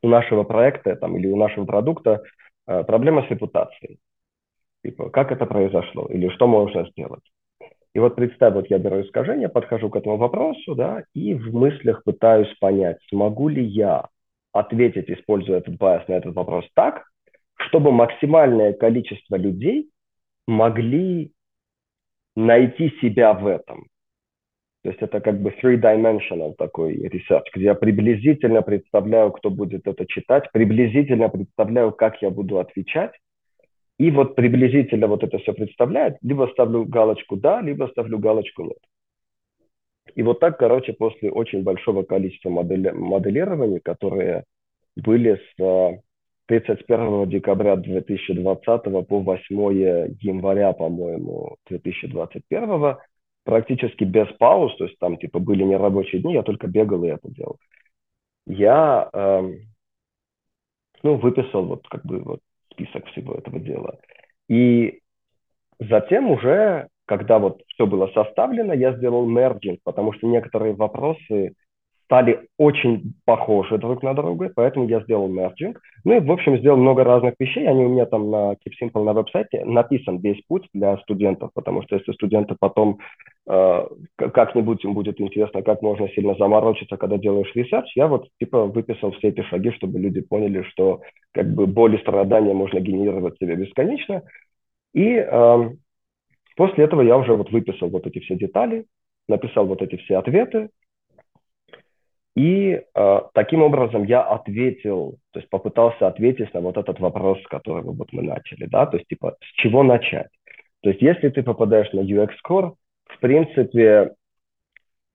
у 0.01 0.07
нашего 0.07 0.43
проекта 0.43 0.95
там, 0.95 1.17
или 1.17 1.27
у 1.27 1.35
нашего 1.35 1.65
продукта 1.65 2.23
э, 2.67 2.83
проблема 2.85 3.23
с 3.23 3.29
репутацией. 3.29 3.99
Типа, 4.83 5.09
как 5.09 5.31
это 5.31 5.45
произошло 5.45 6.07
или 6.07 6.29
что 6.29 6.47
можно 6.47 6.87
сделать. 6.89 7.23
И 7.93 7.99
вот 7.99 8.15
представь, 8.15 8.53
вот 8.53 8.67
я 8.69 8.77
беру 8.77 9.01
искажение, 9.01 9.49
подхожу 9.49 9.89
к 9.89 9.95
этому 9.97 10.17
вопросу, 10.17 10.75
да, 10.75 11.03
и 11.13 11.33
в 11.33 11.53
мыслях 11.53 12.03
пытаюсь 12.03 12.53
понять, 12.59 12.97
смогу 13.09 13.49
ли 13.49 13.63
я 13.63 14.07
ответить, 14.53 15.09
используя 15.09 15.57
этот 15.57 15.77
байс 15.77 16.07
на 16.07 16.13
этот 16.13 16.35
вопрос 16.35 16.65
так, 16.73 17.03
чтобы 17.67 17.91
максимальное 17.91 18.73
количество 18.73 19.35
людей 19.35 19.89
могли 20.47 21.31
найти 22.35 22.89
себя 23.01 23.33
в 23.33 23.45
этом. 23.45 23.87
То 24.83 24.89
есть 24.89 25.01
это 25.01 25.21
как 25.21 25.39
бы 25.41 25.53
three-dimensional 25.61 26.55
такой 26.57 26.95
research, 27.07 27.45
где 27.53 27.65
я 27.65 27.75
приблизительно 27.75 28.61
представляю, 28.61 29.31
кто 29.31 29.49
будет 29.51 29.85
это 29.85 30.07
читать, 30.07 30.49
приблизительно 30.51 31.29
представляю, 31.29 31.91
как 31.91 32.21
я 32.21 32.31
буду 32.31 32.57
отвечать, 32.57 33.11
и 34.01 34.09
вот 34.09 34.33
приблизительно 34.33 35.05
вот 35.05 35.23
это 35.23 35.37
все 35.37 35.53
представляет, 35.53 36.17
либо 36.23 36.49
ставлю 36.53 36.85
галочку 36.85 37.35
«да», 37.35 37.61
либо 37.61 37.85
ставлю 37.85 38.17
галочку 38.17 38.63
«нет». 38.63 38.79
И 40.15 40.23
вот 40.23 40.39
так, 40.39 40.57
короче, 40.57 40.93
после 40.93 41.29
очень 41.29 41.61
большого 41.61 42.01
количества 42.01 42.49
модели, 42.49 42.89
моделирования, 42.89 43.79
которые 43.79 44.45
были 44.95 45.39
с 45.55 46.01
31 46.47 47.29
декабря 47.29 47.75
2020 47.75 49.07
по 49.07 49.19
8 49.19 49.55
января, 50.19 50.73
по-моему, 50.73 51.57
2021, 51.69 52.95
практически 53.43 54.03
без 54.03 54.27
пауз, 54.39 54.75
то 54.77 54.85
есть 54.85 54.97
там 54.97 55.17
типа 55.17 55.37
были 55.37 55.61
нерабочие 55.61 56.23
дни, 56.23 56.33
я 56.33 56.41
только 56.41 56.65
бегал 56.65 57.03
и 57.03 57.09
это 57.09 57.29
делал. 57.29 57.59
Я 58.47 59.11
э, 59.13 59.41
ну, 61.03 61.17
выписал 61.17 61.65
вот 61.65 61.87
как 61.87 62.03
бы 62.03 62.21
вот 62.21 62.39
список 62.81 63.05
всего 63.07 63.33
этого 63.33 63.59
дела. 63.59 63.99
И 64.47 64.99
затем 65.79 66.29
уже, 66.29 66.87
когда 67.05 67.39
вот 67.39 67.61
все 67.67 67.85
было 67.85 68.07
составлено, 68.07 68.73
я 68.73 68.93
сделал 68.97 69.25
мерджинг, 69.27 69.79
потому 69.83 70.13
что 70.13 70.27
некоторые 70.27 70.73
вопросы 70.73 71.53
стали 72.11 72.41
очень 72.57 73.13
похожи 73.23 73.77
друг 73.77 74.03
на 74.03 74.13
друга, 74.13 74.51
поэтому 74.53 74.85
я 74.85 74.99
сделал 74.99 75.29
merging. 75.29 75.79
Ну 76.03 76.17
и, 76.17 76.19
в 76.19 76.29
общем, 76.29 76.57
сделал 76.57 76.77
много 76.77 77.05
разных 77.05 77.35
вещей. 77.39 77.65
Они 77.65 77.85
у 77.85 77.89
меня 77.89 78.05
там 78.05 78.29
на 78.29 78.51
Keep 78.51 78.73
Simple 78.83 79.03
на 79.05 79.13
веб-сайте 79.13 79.63
написан 79.63 80.17
весь 80.17 80.41
путь 80.45 80.67
для 80.73 80.97
студентов, 80.97 81.51
потому 81.53 81.83
что 81.83 81.95
если 81.95 82.11
студенты 82.11 82.57
потом 82.59 82.99
э, 83.47 83.87
как-нибудь 84.17 84.83
им 84.83 84.93
будет 84.93 85.21
интересно, 85.21 85.61
как 85.61 85.81
можно 85.81 86.09
сильно 86.09 86.35
заморочиться, 86.35 86.97
когда 86.97 87.17
делаешь 87.17 87.55
research, 87.55 87.89
я 87.95 88.07
вот 88.07 88.27
типа 88.41 88.65
выписал 88.65 89.13
все 89.13 89.29
эти 89.29 89.41
шаги, 89.43 89.71
чтобы 89.71 89.97
люди 89.97 90.19
поняли, 90.19 90.63
что 90.63 90.99
как 91.33 91.53
бы 91.53 91.65
боль 91.65 91.97
страдания 92.01 92.53
можно 92.53 92.81
генерировать 92.81 93.37
себе 93.37 93.55
бесконечно. 93.55 94.23
И 94.93 95.13
э, 95.15 95.69
после 96.57 96.83
этого 96.83 97.03
я 97.03 97.15
уже 97.15 97.37
вот 97.37 97.51
выписал 97.51 97.87
вот 97.87 98.05
эти 98.05 98.19
все 98.19 98.35
детали, 98.35 98.83
написал 99.29 99.65
вот 99.65 99.81
эти 99.81 99.95
все 99.95 100.17
ответы, 100.17 100.71
и 102.35 102.81
э, 102.95 103.19
таким 103.33 103.61
образом 103.61 104.03
я 104.05 104.21
ответил, 104.21 105.17
то 105.31 105.39
есть 105.39 105.49
попытался 105.49 106.07
ответить 106.07 106.53
на 106.53 106.61
вот 106.61 106.77
этот 106.77 106.99
вопрос, 106.99 107.39
который 107.49 107.83
вот 107.83 108.13
мы 108.13 108.23
начали, 108.23 108.65
да, 108.65 108.85
то 108.85 108.97
есть 108.97 109.09
типа 109.09 109.35
с 109.41 109.61
чего 109.61 109.83
начать. 109.83 110.29
То 110.81 110.89
есть 110.89 111.01
если 111.01 111.29
ты 111.29 111.43
попадаешь 111.43 111.91
на 111.91 111.99
UX 111.99 112.31
Core, 112.47 112.73
в 113.05 113.19
принципе, 113.19 114.13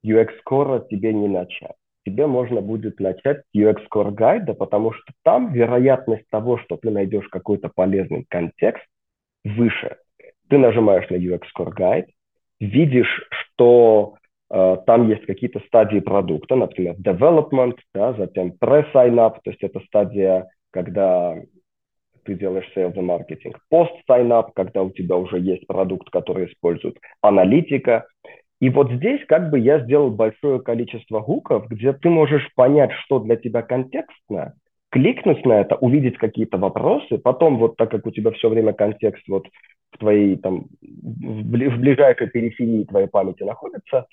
UX 0.04 0.28
Core 0.48 0.86
тебе 0.88 1.12
не 1.12 1.28
начать. 1.28 1.76
Тебе 2.04 2.26
можно 2.26 2.60
будет 2.60 3.00
начать 3.00 3.40
с 3.40 3.58
UX 3.58 3.78
Core 3.92 4.12
гайда, 4.12 4.54
потому 4.54 4.92
что 4.92 5.12
там 5.24 5.52
вероятность 5.52 6.28
того, 6.30 6.58
что 6.58 6.76
ты 6.76 6.90
найдешь 6.90 7.26
какой-то 7.28 7.70
полезный 7.74 8.26
контекст, 8.28 8.86
выше. 9.42 9.96
Ты 10.48 10.58
нажимаешь 10.58 11.08
на 11.10 11.16
UX 11.16 11.42
Core 11.58 11.74
Guide, 11.76 12.06
видишь, 12.60 13.26
что 13.30 14.14
там 14.48 15.08
есть 15.08 15.26
какие-то 15.26 15.60
стадии 15.66 16.00
продукта, 16.00 16.56
например, 16.56 16.94
development, 16.96 17.76
да, 17.94 18.12
затем 18.14 18.54
pre-sign 18.60 19.16
up, 19.16 19.38
то 19.42 19.50
есть 19.50 19.62
это 19.62 19.80
стадия, 19.80 20.48
когда 20.70 21.36
ты 22.24 22.34
делаешь 22.34 22.70
sales 22.76 22.96
и 22.96 23.00
маркетинг, 23.00 23.58
post-sign 23.72 24.28
up, 24.28 24.50
когда 24.54 24.82
у 24.82 24.90
тебя 24.90 25.16
уже 25.16 25.38
есть 25.38 25.66
продукт, 25.66 26.10
который 26.10 26.46
используют, 26.46 26.98
аналитика. 27.22 28.06
И 28.60 28.70
вот 28.70 28.90
здесь 28.90 29.20
как 29.26 29.50
бы 29.50 29.58
я 29.58 29.80
сделал 29.80 30.10
большое 30.10 30.60
количество 30.60 31.20
гуков, 31.20 31.68
где 31.68 31.92
ты 31.92 32.08
можешь 32.08 32.48
понять, 32.54 32.92
что 33.04 33.20
для 33.20 33.36
тебя 33.36 33.62
контекстно, 33.62 34.54
кликнуть 34.90 35.44
на 35.44 35.60
это, 35.60 35.76
увидеть 35.76 36.16
какие-то 36.16 36.56
вопросы, 36.56 37.18
потом 37.18 37.58
вот 37.58 37.76
так 37.76 37.90
как 37.90 38.06
у 38.06 38.10
тебя 38.10 38.30
все 38.32 38.48
время 38.48 38.72
контекст 38.72 39.22
вот 39.28 39.46
в 39.92 39.98
твоей 39.98 40.36
там 40.36 40.66
в 40.80 41.42
ближайшей 41.44 42.28
периферии 42.28 42.84
твоей 42.84 43.08
памяти 43.08 43.42
находится, 43.42 44.06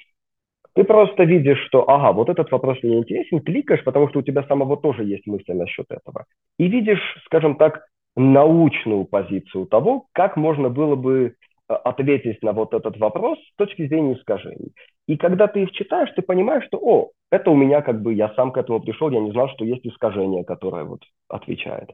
ты 0.76 0.84
просто 0.84 1.24
видишь, 1.24 1.64
что, 1.68 1.88
ага, 1.90 2.14
вот 2.14 2.30
этот 2.30 2.52
вопрос 2.52 2.78
мне 2.82 2.98
интересен, 2.98 3.42
кликаешь, 3.42 3.84
потому 3.84 4.10
что 4.10 4.20
у 4.20 4.22
тебя 4.24 4.44
самого 4.44 4.76
тоже 4.78 5.04
есть 5.04 5.28
мысли 5.28 5.54
насчет 5.54 5.86
этого. 5.90 6.26
И 6.58 6.68
видишь, 6.68 7.02
скажем 7.26 7.56
так, 7.56 7.86
научную 8.16 9.06
позицию 9.06 9.68
того, 9.68 10.06
как 10.14 10.36
можно 10.36 10.70
было 10.70 10.96
бы 10.96 11.36
э, 11.70 11.74
ответить 11.74 12.42
на 12.44 12.54
вот 12.54 12.74
этот 12.74 12.98
вопрос 12.98 13.38
с 13.40 13.56
точки 13.56 13.88
зрения 13.88 14.14
искажений. 14.14 14.74
И 15.08 15.18
когда 15.18 15.48
ты 15.48 15.64
их 15.64 15.72
читаешь, 15.72 16.12
ты 16.16 16.22
понимаешь, 16.22 16.66
что, 16.66 16.78
о, 16.78 17.12
это 17.32 17.52
у 17.52 17.56
меня 17.56 17.82
как 17.82 18.02
бы, 18.02 18.14
я 18.14 18.30
сам 18.36 18.52
к 18.52 18.58
этому 18.58 18.80
пришел, 18.80 19.10
я 19.10 19.20
не 19.20 19.32
знал, 19.32 19.50
что 19.50 19.66
есть 19.66 19.86
искажение, 19.86 20.44
которое 20.44 20.84
вот 20.86 21.02
отвечает. 21.28 21.90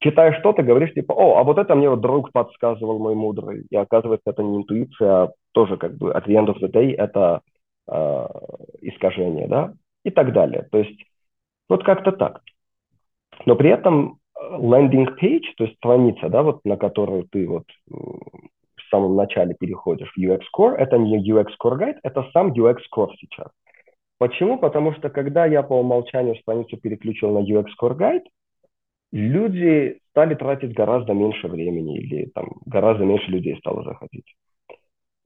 Читаешь 0.00 0.38
что-то, 0.38 0.62
говоришь 0.62 0.92
типа, 0.92 1.12
о, 1.12 1.38
а 1.38 1.42
вот 1.42 1.58
это 1.58 1.74
мне 1.74 1.88
вот 1.88 2.00
друг 2.00 2.32
подсказывал 2.32 2.98
мой 2.98 3.14
мудрый. 3.14 3.66
И 3.70 3.76
оказывается, 3.76 4.30
это 4.30 4.42
не 4.42 4.58
интуиция, 4.58 5.10
а 5.10 5.32
тоже 5.52 5.76
как 5.78 5.96
бы 5.96 6.10
at 6.10 6.26
the 6.26 6.34
end 6.34 6.48
of 6.48 6.60
the 6.60 6.70
day 6.70 6.94
это 6.94 7.40
э, 7.88 8.26
искажения, 8.82 9.48
да, 9.48 9.74
и 10.04 10.10
так 10.10 10.32
далее. 10.32 10.68
То 10.70 10.78
есть 10.78 11.00
вот 11.68 11.84
как-то 11.84 12.12
так. 12.12 12.42
Но 13.44 13.56
при 13.56 13.70
этом 13.70 14.18
landing 14.36 15.08
page, 15.20 15.54
то 15.56 15.64
есть 15.64 15.76
страница, 15.76 16.28
да, 16.28 16.42
вот 16.42 16.64
на 16.64 16.76
которую 16.76 17.24
ты 17.28 17.46
вот 17.46 17.64
в 17.88 18.90
самом 18.90 19.16
начале 19.16 19.54
переходишь 19.54 20.12
в 20.16 20.20
UX 20.20 20.42
Core, 20.56 20.74
это 20.76 20.98
не 20.98 21.18
UX 21.30 21.48
Core 21.62 21.78
Guide, 21.78 21.98
это 22.02 22.28
сам 22.32 22.52
UX 22.52 22.78
Core 22.94 23.12
сейчас. 23.18 23.48
Почему? 24.18 24.58
Потому 24.58 24.94
что 24.94 25.10
когда 25.10 25.46
я 25.46 25.62
по 25.62 25.74
умолчанию 25.74 26.36
страницу 26.36 26.76
переключил 26.78 27.32
на 27.32 27.44
UX 27.44 27.66
Core 27.80 27.96
Guide, 27.96 28.24
люди 29.12 30.00
стали 30.10 30.34
тратить 30.34 30.74
гораздо 30.74 31.12
меньше 31.12 31.48
времени 31.48 31.98
или 31.98 32.26
там 32.26 32.60
гораздо 32.64 33.04
меньше 33.04 33.30
людей 33.30 33.56
стало 33.58 33.82
заходить. 33.82 34.34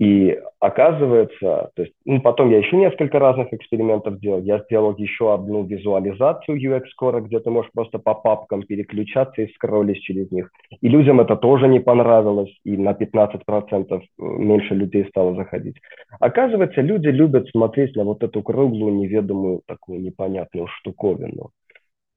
И 0.01 0.35
оказывается, 0.61 1.71
то 1.75 1.83
есть, 1.83 1.93
ну, 2.07 2.23
потом 2.23 2.49
я 2.49 2.57
еще 2.57 2.75
несколько 2.75 3.19
разных 3.19 3.53
экспериментов 3.53 4.19
делал. 4.19 4.41
Я 4.41 4.61
сделал 4.61 4.97
еще 4.97 5.35
одну 5.35 5.63
визуализацию 5.63 6.57
UX-скора, 6.59 7.21
где 7.21 7.39
ты 7.39 7.51
можешь 7.51 7.71
просто 7.73 7.99
по 7.99 8.15
папкам 8.15 8.63
переключаться 8.63 9.43
и 9.43 9.53
скроллить 9.53 10.01
через 10.01 10.31
них. 10.31 10.51
И 10.81 10.89
людям 10.89 11.21
это 11.21 11.37
тоже 11.37 11.69
не 11.69 11.81
понравилось, 11.81 12.51
и 12.65 12.79
на 12.79 12.93
15% 12.93 13.93
э, 13.93 14.01
меньше 14.19 14.75
людей 14.75 15.05
стало 15.11 15.35
заходить. 15.37 15.77
Оказывается, 16.19 16.81
люди 16.81 17.09
любят 17.09 17.51
смотреть 17.51 17.95
на 17.95 18.05
вот 18.05 18.23
эту 18.23 18.43
круглую, 18.43 18.95
неведомую, 18.95 19.61
такую 19.67 20.01
непонятную 20.01 20.67
штуковину. 20.79 21.51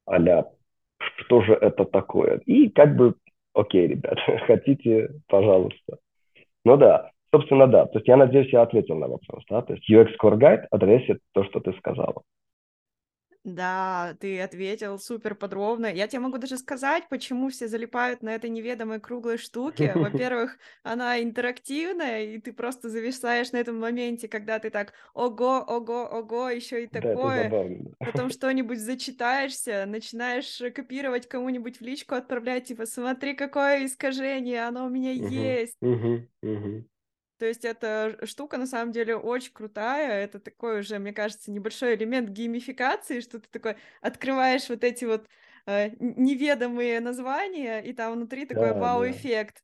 Аля, 0.10 0.46
что 1.18 1.42
же 1.42 1.52
это 1.52 1.84
такое? 1.84 2.38
И 2.46 2.70
как 2.70 2.96
бы, 2.96 3.16
окей, 3.54 3.88
ребят, 3.88 4.20
хотите, 4.48 5.10
пожалуйста. 5.28 5.98
Ну 6.64 6.78
да, 6.78 7.12
Собственно, 7.34 7.68
да. 7.68 7.88
То 7.88 7.98
есть 7.98 8.08
я 8.08 8.16
надеюсь, 8.16 8.54
я 8.54 8.62
ответил 8.62 8.96
на 8.96 9.08
вопрос. 9.08 9.44
Да? 9.50 9.64
То 9.64 9.74
есть 9.74 9.90
UX 9.90 10.10
Core 10.22 10.38
Guide 10.38 10.66
адресит 10.70 11.20
то, 11.32 11.44
что 11.44 11.60
ты 11.60 11.74
сказала. 11.74 12.22
Да, 13.44 14.16
ты 14.22 14.40
ответил 14.40 14.98
супер 14.98 15.36
подробно. 15.36 15.88
Я 15.88 16.08
тебе 16.08 16.22
могу 16.22 16.38
даже 16.38 16.58
сказать, 16.58 17.10
почему 17.10 17.50
все 17.50 17.68
залипают 17.68 18.22
на 18.22 18.36
этой 18.36 18.50
неведомой 18.50 19.02
круглой 19.02 19.38
штуке. 19.38 19.92
Во-первых, 19.96 20.58
она 20.84 21.22
интерактивная, 21.22 22.24
и 22.24 22.40
ты 22.40 22.54
просто 22.54 22.90
зависаешь 22.90 23.52
на 23.52 23.58
этом 23.58 23.80
моменте, 23.80 24.30
когда 24.30 24.60
ты 24.60 24.70
так 24.70 24.94
ого, 25.14 25.58
ого, 25.68 26.06
ого, 26.06 26.50
еще 26.50 26.84
и 26.84 26.88
такое. 26.88 27.50
Да, 27.50 27.66
Потом 28.12 28.30
что-нибудь 28.30 28.80
зачитаешься, 28.80 29.86
начинаешь 29.88 30.62
копировать 30.74 31.28
кому-нибудь 31.28 31.80
в 31.80 31.82
личку, 31.82 32.16
отправлять, 32.16 32.66
типа, 32.66 32.86
смотри, 32.86 33.34
какое 33.34 33.88
искажение, 33.88 34.68
оно 34.68 34.86
у 34.86 34.90
меня 34.90 35.12
есть. 35.12 35.78
То 37.38 37.46
есть 37.46 37.66
эта 37.66 38.18
штука 38.26 38.58
на 38.58 38.68
самом 38.68 38.92
деле 38.92 39.16
очень 39.16 39.54
крутая. 39.54 40.24
Это 40.24 40.40
такой 40.40 40.80
уже, 40.80 41.00
мне 41.00 41.14
кажется, 41.14 41.52
небольшой 41.52 41.96
элемент 41.96 42.30
геймификации, 42.30 43.20
что 43.20 43.40
ты 43.40 43.48
такой 43.50 43.78
открываешь 44.02 44.70
вот 44.70 44.84
эти 44.84 45.06
вот 45.06 45.28
э, 45.66 45.90
неведомые 46.00 47.00
названия, 47.00 47.80
и 47.82 47.94
там 47.94 48.14
внутри 48.14 48.46
такой 48.46 48.70
да, 48.70 48.80
вау-эффект. 48.80 49.64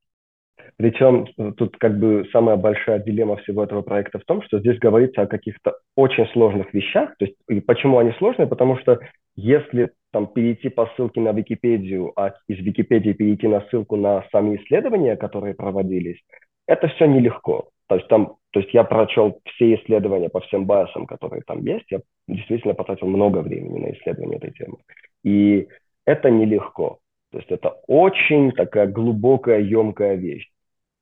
Причем 0.78 1.28
э, 1.38 1.52
тут 1.58 1.78
как 1.78 2.00
бы 2.00 2.28
самая 2.32 2.56
большая 2.56 3.00
дилемма 3.00 3.38
всего 3.38 3.63
этого 3.63 3.82
проекта 3.82 4.19
в 4.19 4.26
том, 4.26 4.41
что 4.43 4.60
здесь 4.60 4.80
говорится 4.80 5.22
о 5.22 5.28
каких-то 5.28 5.76
очень 5.95 6.28
сложных 6.28 6.74
вещах. 6.74 7.15
То 7.17 7.26
есть, 7.26 7.36
и 7.50 7.60
почему 7.60 7.98
они 7.98 8.12
сложные? 8.13 8.48
Потому 8.48 8.78
что 8.78 9.00
если 9.36 9.91
там 10.12 10.28
перейти 10.28 10.69
по 10.69 10.88
ссылке 10.95 11.22
на 11.22 11.32
Википедию, 11.32 12.12
а 12.15 12.34
из 12.48 12.60
Википедии 12.60 13.13
перейти 13.13 13.48
на 13.48 13.62
ссылку 13.69 13.95
на 13.95 14.26
сами 14.32 14.58
исследования, 14.58 15.15
которые 15.15 15.54
проводились, 15.54 16.19
это 16.67 16.88
все 16.88 17.06
нелегко. 17.06 17.69
То 17.88 17.95
есть 17.95 18.08
там, 18.08 18.36
то 18.52 18.60
есть 18.60 18.74
я 18.74 18.84
прочел 18.84 19.39
все 19.45 19.76
исследования 19.76 20.30
по 20.30 20.41
всем 20.41 20.65
байсам, 20.65 21.08
которые 21.08 21.41
там 21.45 21.65
есть. 21.65 21.86
Я 21.89 22.02
действительно 22.28 22.76
потратил 22.76 23.08
много 23.08 23.39
времени 23.39 23.80
на 23.80 23.91
исследование 23.93 24.38
этой 24.38 24.52
темы. 24.52 24.78
И 25.24 25.67
это 26.06 26.30
нелегко. 26.30 27.00
То 27.32 27.38
есть 27.38 27.52
это 27.52 27.70
очень 27.88 28.52
такая 28.52 28.88
глубокая, 28.88 29.60
емкая 29.60 30.15
вещь. 30.15 30.50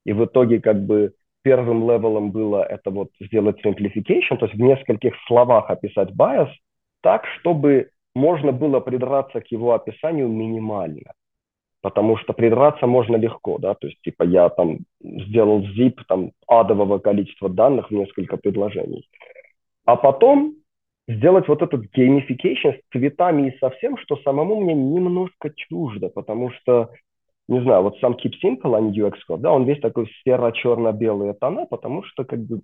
И 0.06 0.14
в 0.14 0.26
итоге 0.26 0.60
как 0.60 0.86
бы 0.86 1.14
первым 1.44 1.90
level 1.90 2.20
ом 2.20 2.32
было 2.32 2.64
это 2.64 2.92
вот 2.92 3.10
сделать 3.20 3.64
simplification, 3.66 4.38
то 4.38 4.46
есть 4.46 4.56
в 4.56 4.62
нескольких 4.62 5.14
словах 5.28 5.70
описать 5.70 6.14
bias 6.14 6.50
так, 7.02 7.26
чтобы 7.40 7.92
можно 8.16 8.52
было 8.52 8.80
придраться 8.80 9.42
к 9.42 9.48
его 9.48 9.74
описанию 9.74 10.28
минимально 10.28 11.14
потому 11.88 12.18
что 12.18 12.34
придраться 12.34 12.86
можно 12.86 13.16
легко, 13.16 13.60
да, 13.60 13.74
то 13.74 13.88
есть, 13.88 14.02
типа, 14.02 14.24
я 14.24 14.50
там 14.50 14.80
сделал 15.02 15.62
zip 15.62 16.02
там 16.10 16.32
адового 16.46 17.00
количества 17.00 17.48
данных 17.48 17.90
в 17.90 17.94
несколько 17.94 18.36
предложений. 18.36 19.08
А 19.86 19.96
потом 19.96 20.56
сделать 21.08 21.48
вот 21.48 21.62
этот 21.62 21.86
gamification 21.96 22.74
с 22.74 22.92
цветами 22.92 23.50
и 23.50 23.58
со 23.60 23.70
всем, 23.72 23.98
что 23.98 24.18
самому 24.18 24.60
мне 24.60 24.74
немножко 24.74 25.52
чуждо, 25.56 26.10
потому 26.10 26.52
что, 26.52 26.92
не 27.48 27.62
знаю, 27.62 27.84
вот 27.84 27.98
сам 28.00 28.14
Keep 28.14 28.34
Simple, 28.44 28.76
а 28.76 28.82
не 28.82 29.00
UX 29.00 29.16
Code, 29.30 29.40
да, 29.40 29.52
он 29.52 29.66
весь 29.66 29.80
такой 29.80 30.10
серо-черно-белые 30.24 31.34
тона, 31.34 31.66
потому 31.66 32.04
что, 32.04 32.26
как 32.26 32.40
бы, 32.40 32.62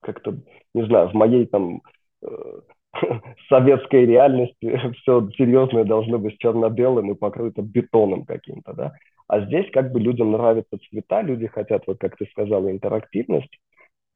как-то, 0.00 0.36
не 0.74 0.84
знаю, 0.86 1.08
в 1.08 1.14
моей 1.14 1.46
там 1.46 1.80
э, 2.22 2.60
советской 3.48 4.04
реальности 4.04 4.80
все 5.00 5.28
серьезное 5.36 5.84
должно 5.84 6.18
быть 6.18 6.38
черно-белым 6.38 7.12
и 7.12 7.14
покрыто 7.14 7.62
бетоном 7.62 8.24
каким-то, 8.24 8.74
да. 8.74 8.92
А 9.28 9.40
здесь 9.40 9.66
как 9.72 9.90
бы 9.90 10.00
людям 10.00 10.32
нравятся 10.32 10.78
цвета, 10.88 11.22
люди 11.22 11.46
хотят, 11.46 11.84
вот 11.86 11.98
как 11.98 12.16
ты 12.16 12.26
сказала, 12.26 12.70
интерактивность. 12.70 13.58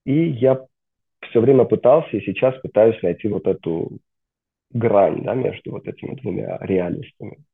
И 0.05 0.12
я 0.12 0.64
все 1.31 1.40
время 1.40 1.64
пытался 1.64 2.16
и 2.16 2.25
сейчас 2.25 2.61
пытаюсь 2.61 3.01
найти 3.03 3.29
вот 3.29 3.47
эту 3.47 3.99
грань, 4.71 5.23
да, 5.25 5.35
между 5.35 5.73
вот 5.73 5.87
этими 5.87 6.14
двумя 6.16 6.59
реальностями. 6.59 7.45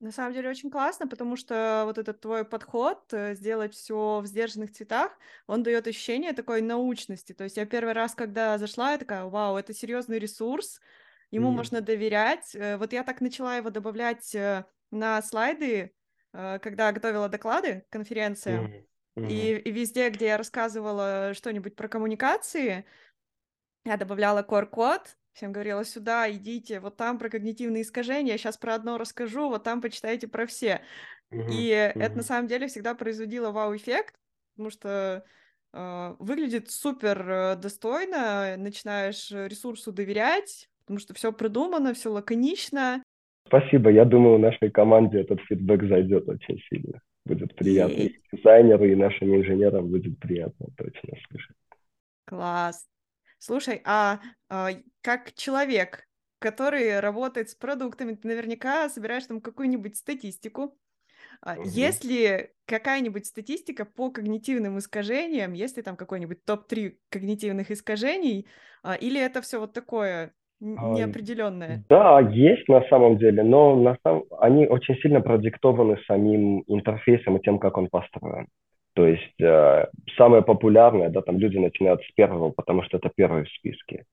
На 0.00 0.12
самом 0.12 0.32
деле 0.32 0.48
очень 0.48 0.70
классно, 0.70 1.06
потому 1.06 1.36
что 1.36 1.82
вот 1.84 1.98
этот 1.98 2.22
твой 2.22 2.46
подход 2.46 3.00
э, 3.12 3.34
сделать 3.34 3.74
все 3.74 4.20
в 4.20 4.26
сдержанных 4.26 4.72
цветах, 4.72 5.12
он 5.46 5.62
дает 5.62 5.86
ощущение 5.86 6.32
такой 6.32 6.62
научности. 6.62 7.34
То 7.34 7.44
есть 7.44 7.58
я 7.58 7.66
первый 7.66 7.92
раз, 7.92 8.14
когда 8.14 8.56
зашла, 8.56 8.92
я 8.92 8.98
такая, 8.98 9.24
вау, 9.24 9.58
это 9.58 9.74
серьезный 9.74 10.18
ресурс, 10.18 10.80
ему 11.30 11.50
mm. 11.50 11.54
можно 11.54 11.80
доверять. 11.82 12.54
Э, 12.54 12.78
вот 12.78 12.94
я 12.94 13.04
так 13.04 13.20
начала 13.20 13.56
его 13.56 13.68
добавлять 13.68 14.34
э, 14.34 14.64
на 14.90 15.20
слайды, 15.22 15.92
когда 16.32 16.92
готовила 16.92 17.28
доклады 17.28 17.84
конференции, 17.90 18.60
mm. 18.60 18.84
Mm-hmm. 19.18 19.28
И, 19.30 19.56
и 19.56 19.70
везде, 19.72 20.08
где 20.10 20.26
я 20.26 20.36
рассказывала 20.36 21.32
что-нибудь 21.34 21.76
про 21.76 21.88
коммуникации, 21.88 22.84
я 23.84 23.96
добавляла 23.96 24.42
core-код, 24.42 25.16
Всем 25.32 25.52
говорила, 25.52 25.84
сюда 25.84 26.30
идите, 26.30 26.80
вот 26.80 26.96
там 26.96 27.18
про 27.18 27.28
когнитивные 27.28 27.82
искажения, 27.82 28.32
я 28.32 28.38
сейчас 28.38 28.58
про 28.58 28.74
одно 28.74 28.98
расскажу, 28.98 29.48
вот 29.48 29.62
там 29.62 29.80
почитайте 29.80 30.26
про 30.26 30.46
все. 30.46 30.82
И 31.30 31.70
uh-huh. 31.70 31.92
это 32.02 32.16
на 32.16 32.22
самом 32.22 32.48
деле 32.48 32.66
всегда 32.66 32.94
производило 32.94 33.52
вау-эффект, 33.52 34.16
потому 34.52 34.70
что 34.70 35.24
э, 35.72 36.14
выглядит 36.18 36.70
супер 36.70 37.30
э, 37.30 37.56
достойно, 37.56 38.56
начинаешь 38.58 39.30
ресурсу 39.30 39.92
доверять, 39.92 40.68
потому 40.80 40.98
что 40.98 41.14
все 41.14 41.32
продумано, 41.32 41.94
все 41.94 42.10
лаконично. 42.10 43.02
Спасибо, 43.46 43.90
я 43.90 44.04
думаю, 44.04 44.40
нашей 44.40 44.70
команде 44.70 45.20
этот 45.20 45.40
фидбэк 45.42 45.84
зайдет 45.84 46.28
очень 46.28 46.60
сильно. 46.68 47.00
Будет 47.24 47.54
приятно. 47.54 47.94
И 47.94 48.20
дизайнеру, 48.32 48.84
и 48.84 48.94
нашим 48.94 49.36
инженерам 49.36 49.88
будет 49.88 50.18
приятно 50.18 50.66
точно 50.76 51.16
слышать. 51.28 51.56
Класс. 52.24 52.86
Слушай, 53.38 53.80
а, 53.84 54.20
а 54.48 54.70
как 55.02 55.32
человек, 55.34 56.06
который 56.38 57.00
работает 57.00 57.50
с 57.50 57.54
продуктами, 57.54 58.14
ты 58.14 58.28
наверняка 58.28 58.88
собираешь 58.88 59.26
там 59.26 59.40
какую-нибудь 59.40 59.96
статистику. 59.96 60.78
Угу. 61.44 61.62
Есть 61.64 62.04
ли 62.04 62.50
какая-нибудь 62.66 63.26
статистика 63.26 63.84
по 63.84 64.10
когнитивным 64.10 64.78
искажениям? 64.78 65.52
Есть 65.52 65.76
ли 65.76 65.82
там 65.82 65.96
какой-нибудь 65.96 66.44
топ-3 66.44 66.98
когнитивных 67.08 67.70
искажений? 67.70 68.46
А, 68.82 68.94
или 68.94 69.20
это 69.20 69.40
все 69.42 69.58
вот 69.58 69.72
такое 69.72 70.34
неопределенное? 70.60 71.82
Да, 71.88 72.20
есть 72.20 72.68
на 72.68 72.82
самом 72.88 73.18
деле, 73.18 73.42
но 73.42 73.74
на 73.76 73.96
самом... 74.02 74.24
они 74.38 74.66
очень 74.66 74.96
сильно 74.96 75.20
продиктованы 75.20 75.98
самим 76.06 76.62
интерфейсом 76.66 77.36
и 77.36 77.42
тем, 77.42 77.58
как 77.58 77.78
он 77.78 77.88
построен. 77.88 78.46
То 78.94 79.06
есть 79.06 79.40
э, 79.40 79.86
самое 80.16 80.42
популярное, 80.42 81.08
да, 81.10 81.22
там 81.22 81.38
люди 81.38 81.58
начинают 81.58 82.02
с 82.02 82.12
первого, 82.12 82.50
потому 82.50 82.82
что 82.82 82.98
это 82.98 83.10
первый 83.14 83.44
в 83.44 83.48
списке. 83.50 84.04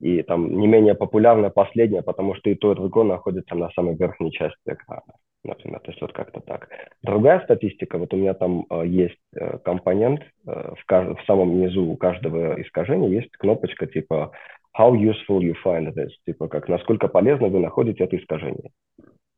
И 0.00 0.22
там 0.22 0.58
не 0.58 0.66
менее 0.66 0.94
популярное 0.94 1.50
последнее, 1.50 2.02
потому 2.02 2.34
что 2.34 2.50
и 2.50 2.54
то, 2.54 2.72
и 2.72 2.74
другое 2.74 3.04
находится 3.04 3.54
на 3.54 3.70
самой 3.70 3.94
верхней 3.94 4.32
части 4.32 4.58
экрана, 4.66 5.14
например. 5.44 5.80
То 5.80 5.90
есть 5.90 6.00
вот 6.00 6.12
как-то 6.12 6.40
так. 6.40 6.68
Другая 7.02 7.40
статистика, 7.44 7.98
вот 7.98 8.12
у 8.12 8.16
меня 8.16 8.34
там 8.34 8.66
э, 8.70 8.86
есть 8.86 9.18
э, 9.36 9.58
компонент, 9.58 10.20
э, 10.46 10.74
в, 10.76 10.84
кажд... 10.86 11.18
в 11.18 11.24
самом 11.26 11.60
низу 11.60 11.84
у 11.84 11.96
каждого 11.96 12.60
искажения 12.60 13.08
есть 13.08 13.30
кнопочка 13.36 13.86
типа 13.86 14.32
how 14.76 14.92
useful 14.94 15.40
you 15.40 15.54
find 15.64 15.92
this, 15.94 16.10
типа 16.26 16.48
как 16.48 16.68
насколько 16.68 17.08
полезно 17.08 17.48
вы 17.48 17.60
находите 17.60 18.04
это 18.04 18.16
искажение. 18.16 18.70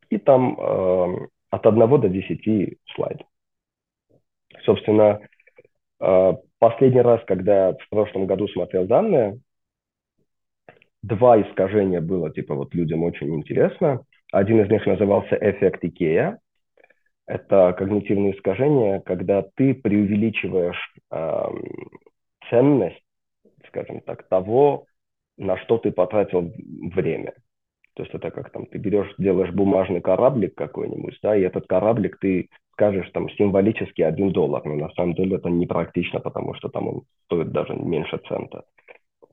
И 0.08 0.18
там 0.18 0.58
э, 0.58 1.28
от 1.50 1.66
1 1.66 2.00
до 2.00 2.08
10 2.08 2.78
слайдов. 2.94 3.26
Собственно, 4.64 5.20
э, 6.00 6.32
последний 6.58 7.00
раз, 7.00 7.22
когда 7.26 7.72
в 7.72 7.88
прошлом 7.90 8.26
году 8.26 8.48
смотрел 8.48 8.86
данные, 8.86 9.40
два 11.02 11.40
искажения 11.40 12.00
было, 12.00 12.30
типа, 12.30 12.54
вот 12.54 12.74
людям 12.74 13.02
очень 13.04 13.34
интересно. 13.34 14.02
Один 14.32 14.60
из 14.60 14.70
них 14.70 14.86
назывался 14.86 15.36
эффект 15.40 15.84
Икея. 15.84 16.38
Это 17.26 17.74
когнитивное 17.76 18.32
искажение, 18.32 19.00
когда 19.00 19.42
ты 19.56 19.74
преувеличиваешь 19.74 20.94
э, 21.10 21.44
ценность, 22.48 23.02
скажем 23.68 24.00
так, 24.00 24.28
того, 24.28 24.86
на 25.36 25.56
что 25.58 25.78
ты 25.78 25.92
потратил 25.92 26.52
время. 26.94 27.34
То 27.94 28.02
есть 28.02 28.14
это 28.14 28.30
как 28.30 28.50
там 28.50 28.66
ты 28.66 28.78
берешь, 28.78 29.14
делаешь 29.16 29.52
бумажный 29.54 30.00
кораблик 30.00 30.54
какой-нибудь, 30.54 31.18
да, 31.22 31.34
и 31.34 31.42
этот 31.42 31.66
кораблик 31.66 32.18
ты 32.18 32.50
скажешь 32.72 33.10
там 33.12 33.30
символически 33.30 34.02
один 34.02 34.32
доллар, 34.32 34.62
но 34.66 34.74
на 34.74 34.90
самом 34.90 35.14
деле 35.14 35.36
это 35.36 35.48
непрактично, 35.48 36.20
потому 36.20 36.54
что 36.54 36.68
там 36.68 36.88
он 36.88 37.02
стоит 37.24 37.50
даже 37.52 37.74
меньше 37.74 38.20
цента. 38.28 38.64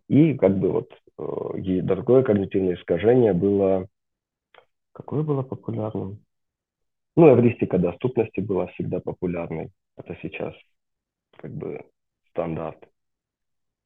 И 0.08 0.34
как 0.36 0.58
бы 0.58 0.72
вот 0.72 0.94
э, 1.18 1.82
другое 1.82 2.24
когнитивное 2.24 2.76
искажение 2.76 3.34
было... 3.34 3.88
Какое 4.94 5.24
было 5.24 5.44
популярным? 5.44 6.20
Ну, 7.18 7.34
эвристика 7.34 7.78
доступности 7.78 8.40
была 8.40 8.68
всегда 8.68 9.00
популярной. 9.00 9.72
Это 9.98 10.18
сейчас 10.22 10.54
как 11.38 11.52
бы 11.52 11.82
стандарт. 12.30 12.88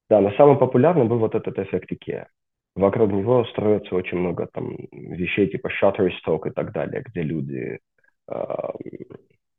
Да, 0.09 0.21
но 0.21 0.31
самым 0.31 0.57
популярным 0.57 1.07
был 1.07 1.19
вот 1.19 1.35
этот 1.35 1.59
эффект 1.59 1.91
Икеа. 1.91 2.27
Вокруг 2.75 3.11
него 3.11 3.43
строится 3.45 3.95
очень 3.95 4.19
много 4.19 4.47
там 4.53 4.75
вещей 4.91 5.49
типа 5.49 5.69
Shutterstock 5.81 6.49
и 6.49 6.51
так 6.51 6.71
далее, 6.71 7.03
где 7.03 7.23
люди 7.23 7.79
э, 8.29 8.37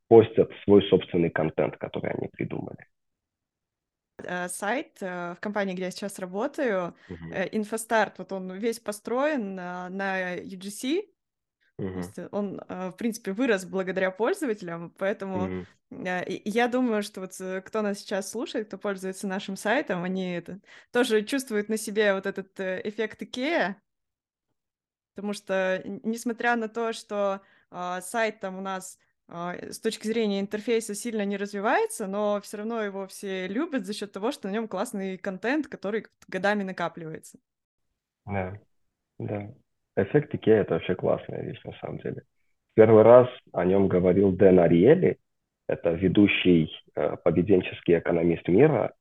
постят 0.07 0.49
свой 0.63 0.81
собственный 0.89 1.29
контент, 1.29 1.77
который 1.77 2.11
они 2.11 2.29
придумали. 2.29 2.87
Э, 4.23 4.47
сайт 4.47 4.97
э, 5.01 5.35
в 5.35 5.39
компании, 5.41 5.73
где 5.73 5.83
я 5.83 5.91
сейчас 5.91 6.17
работаю, 6.17 6.95
uh-huh. 7.09 7.51
InfoStart, 7.51 8.13
вот 8.17 8.31
он 8.31 8.51
весь 8.53 8.79
построен 8.79 9.55
на 9.55 10.37
UGC, 10.37 11.03
Uh-huh. 11.79 11.93
То 11.93 11.97
есть 11.99 12.33
он, 12.33 12.61
в 12.67 12.93
принципе, 12.97 13.31
вырос 13.31 13.65
благодаря 13.65 14.11
пользователям, 14.11 14.93
поэтому 14.97 15.65
uh-huh. 15.91 16.41
я 16.45 16.67
думаю, 16.67 17.03
что 17.03 17.21
вот 17.21 17.33
кто 17.65 17.81
нас 17.81 17.99
сейчас 17.99 18.31
слушает, 18.31 18.67
кто 18.67 18.77
пользуется 18.77 19.27
нашим 19.27 19.55
сайтом, 19.55 20.03
они 20.03 20.33
это, 20.33 20.59
тоже 20.91 21.23
чувствуют 21.23 21.69
на 21.69 21.77
себе 21.77 22.13
вот 22.13 22.25
этот 22.25 22.59
эффект 22.59 23.21
Икея, 23.23 23.81
потому 25.15 25.33
что, 25.33 25.81
несмотря 26.03 26.55
на 26.55 26.67
то, 26.69 26.93
что 26.93 27.41
э, 27.71 27.99
сайт 28.01 28.39
там 28.39 28.57
у 28.57 28.61
нас 28.61 28.97
с 29.31 29.79
точки 29.79 30.07
зрения 30.07 30.39
интерфейса 30.39 30.95
сильно 30.95 31.23
не 31.23 31.37
развивается, 31.37 32.07
но 32.07 32.41
все 32.41 32.57
равно 32.57 32.81
его 32.81 33.05
все 33.05 33.47
любят 33.47 33.85
за 33.85 33.93
счет 33.93 34.11
того, 34.11 34.31
что 34.31 34.47
на 34.47 34.51
нем 34.51 34.67
классный 34.67 35.17
контент, 35.17 35.67
который 35.67 36.07
годами 36.27 36.63
накапливается. 36.63 37.37
Да, 38.25 38.59
да. 39.19 39.53
Эффект 40.03 40.33
Икея— 40.33 40.61
это 40.61 40.75
вообще 40.75 40.95
классная 40.95 41.43
вещь 41.43 41.61
на 41.63 41.73
самом 41.73 41.99
деле. 41.99 42.23
Первый 42.75 43.03
раз 43.03 43.27
о 43.53 43.65
нем 43.65 43.87
говорил 43.87 44.31
Дэн 44.31 44.59
Ариэли, 44.59 45.17
это 45.67 45.91
ведущий 45.91 46.71
э, 46.95 47.17
поведенческий 47.23 47.99
экономист 47.99 48.47
мира, 48.47 48.93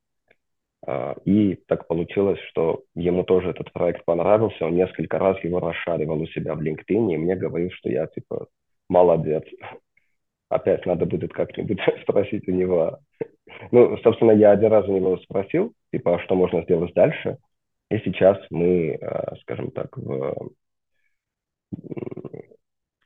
э, 0.87 1.15
и 1.25 1.55
так 1.67 1.87
получилось, 1.87 2.41
что 2.51 2.83
ему 2.95 3.25
тоже 3.25 3.51
этот 3.51 3.73
проект 3.73 4.05
понравился, 4.05 4.67
он 4.67 4.75
несколько 4.75 5.19
раз 5.19 5.43
его 5.45 5.61
расшаривал 5.61 6.21
у 6.21 6.27
себя 6.27 6.55
в 6.55 6.61
LinkedIn, 6.61 7.13
и 7.13 7.17
мне 7.17 7.37
говорил, 7.37 7.71
что 7.71 7.89
я, 7.89 8.07
типа, 8.07 8.49
молодец, 8.89 9.45
опять 10.49 10.85
надо 10.87 11.07
будет 11.07 11.33
как-нибудь 11.33 11.81
спросить 12.03 12.49
у 12.49 12.53
него. 12.53 12.99
Ну, 13.71 13.97
собственно, 13.99 14.33
я 14.33 14.51
один 14.51 14.71
раз 14.71 14.87
у 14.89 14.97
него 14.97 15.17
спросил, 15.19 15.73
типа, 15.93 16.17
а 16.17 16.19
что 16.21 16.35
можно 16.35 16.63
сделать 16.63 16.93
дальше. 16.95 17.39
И 17.91 17.99
сейчас 17.99 18.39
мы, 18.51 18.99
э, 19.01 19.37
скажем 19.43 19.71
так, 19.71 19.97
в 19.97 20.51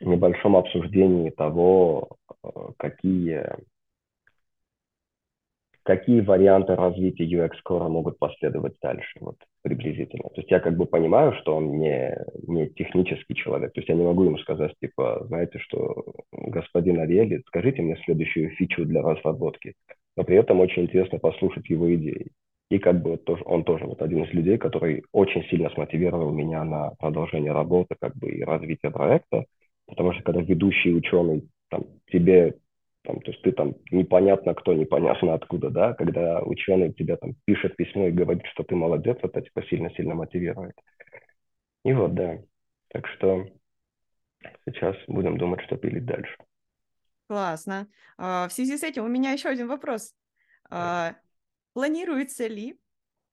небольшом 0.00 0.56
обсуждении 0.56 1.30
того, 1.30 2.16
э, 2.44 2.48
какие 2.78 3.46
какие 5.84 6.20
варианты 6.20 6.76
развития 6.76 7.24
UX 7.24 7.54
Core 7.68 7.88
могут 7.88 8.18
последовать 8.18 8.74
дальше, 8.80 9.18
вот 9.20 9.36
приблизительно. 9.62 10.28
То 10.28 10.40
есть 10.40 10.50
я 10.50 10.60
как 10.60 10.76
бы 10.76 10.86
понимаю, 10.86 11.34
что 11.40 11.56
он 11.56 11.78
не, 11.78 12.16
не 12.46 12.68
технический 12.68 13.34
человек, 13.34 13.72
то 13.72 13.80
есть 13.80 13.88
я 13.88 13.96
не 13.96 14.04
могу 14.04 14.24
ему 14.24 14.38
сказать, 14.38 14.72
типа, 14.80 15.24
знаете, 15.26 15.58
что 15.58 16.14
господин 16.32 17.00
Ариэли, 17.00 17.42
скажите 17.48 17.82
мне 17.82 17.96
следующую 18.04 18.50
фичу 18.50 18.84
для 18.84 19.02
разработки, 19.02 19.74
но 20.16 20.24
при 20.24 20.36
этом 20.36 20.60
очень 20.60 20.82
интересно 20.82 21.18
послушать 21.18 21.68
его 21.68 21.92
идеи. 21.94 22.30
И 22.72 22.78
как 22.78 23.02
бы 23.02 23.18
тоже, 23.18 23.42
он 23.44 23.64
тоже 23.64 23.84
вот 23.84 24.00
один 24.00 24.24
из 24.24 24.32
людей, 24.32 24.56
который 24.56 25.04
очень 25.12 25.44
сильно 25.50 25.68
смотивировал 25.68 26.30
меня 26.32 26.64
на 26.64 26.92
продолжение 26.98 27.52
работы 27.52 27.96
как 28.00 28.16
бы 28.16 28.30
и 28.30 28.42
развитие 28.42 28.90
проекта, 28.90 29.44
потому 29.86 30.14
что 30.14 30.22
когда 30.22 30.40
ведущий 30.40 30.94
ученый 30.94 31.50
там, 31.68 31.84
тебе 32.10 32.56
там, 33.02 33.20
то 33.20 33.30
есть 33.30 33.42
ты 33.42 33.52
там 33.52 33.74
непонятно 33.90 34.54
кто, 34.54 34.72
непонятно 34.72 35.34
откуда, 35.34 35.68
да, 35.68 35.92
когда 35.92 36.40
ученый 36.40 36.94
тебе 36.94 37.16
там 37.18 37.34
пишет 37.44 37.76
письмо 37.76 38.06
и 38.06 38.10
говорит, 38.10 38.46
что 38.46 38.62
ты 38.62 38.74
молодец, 38.74 39.18
это 39.20 39.42
типа 39.42 39.62
сильно-сильно 39.64 40.14
мотивирует. 40.14 40.74
И 41.84 41.92
вот, 41.92 42.14
да. 42.14 42.38
Так 42.88 43.06
что 43.06 43.48
сейчас 44.64 44.96
будем 45.08 45.36
думать, 45.36 45.60
что 45.66 45.76
пилить 45.76 46.06
дальше. 46.06 46.38
Классно. 47.26 47.86
А, 48.16 48.48
в 48.48 48.52
связи 48.54 48.78
с 48.78 48.82
этим 48.82 49.04
у 49.04 49.08
меня 49.08 49.32
еще 49.32 49.50
один 49.50 49.68
вопрос. 49.68 50.14
А, 50.70 51.16
планируется 51.72 52.46
ли 52.46 52.78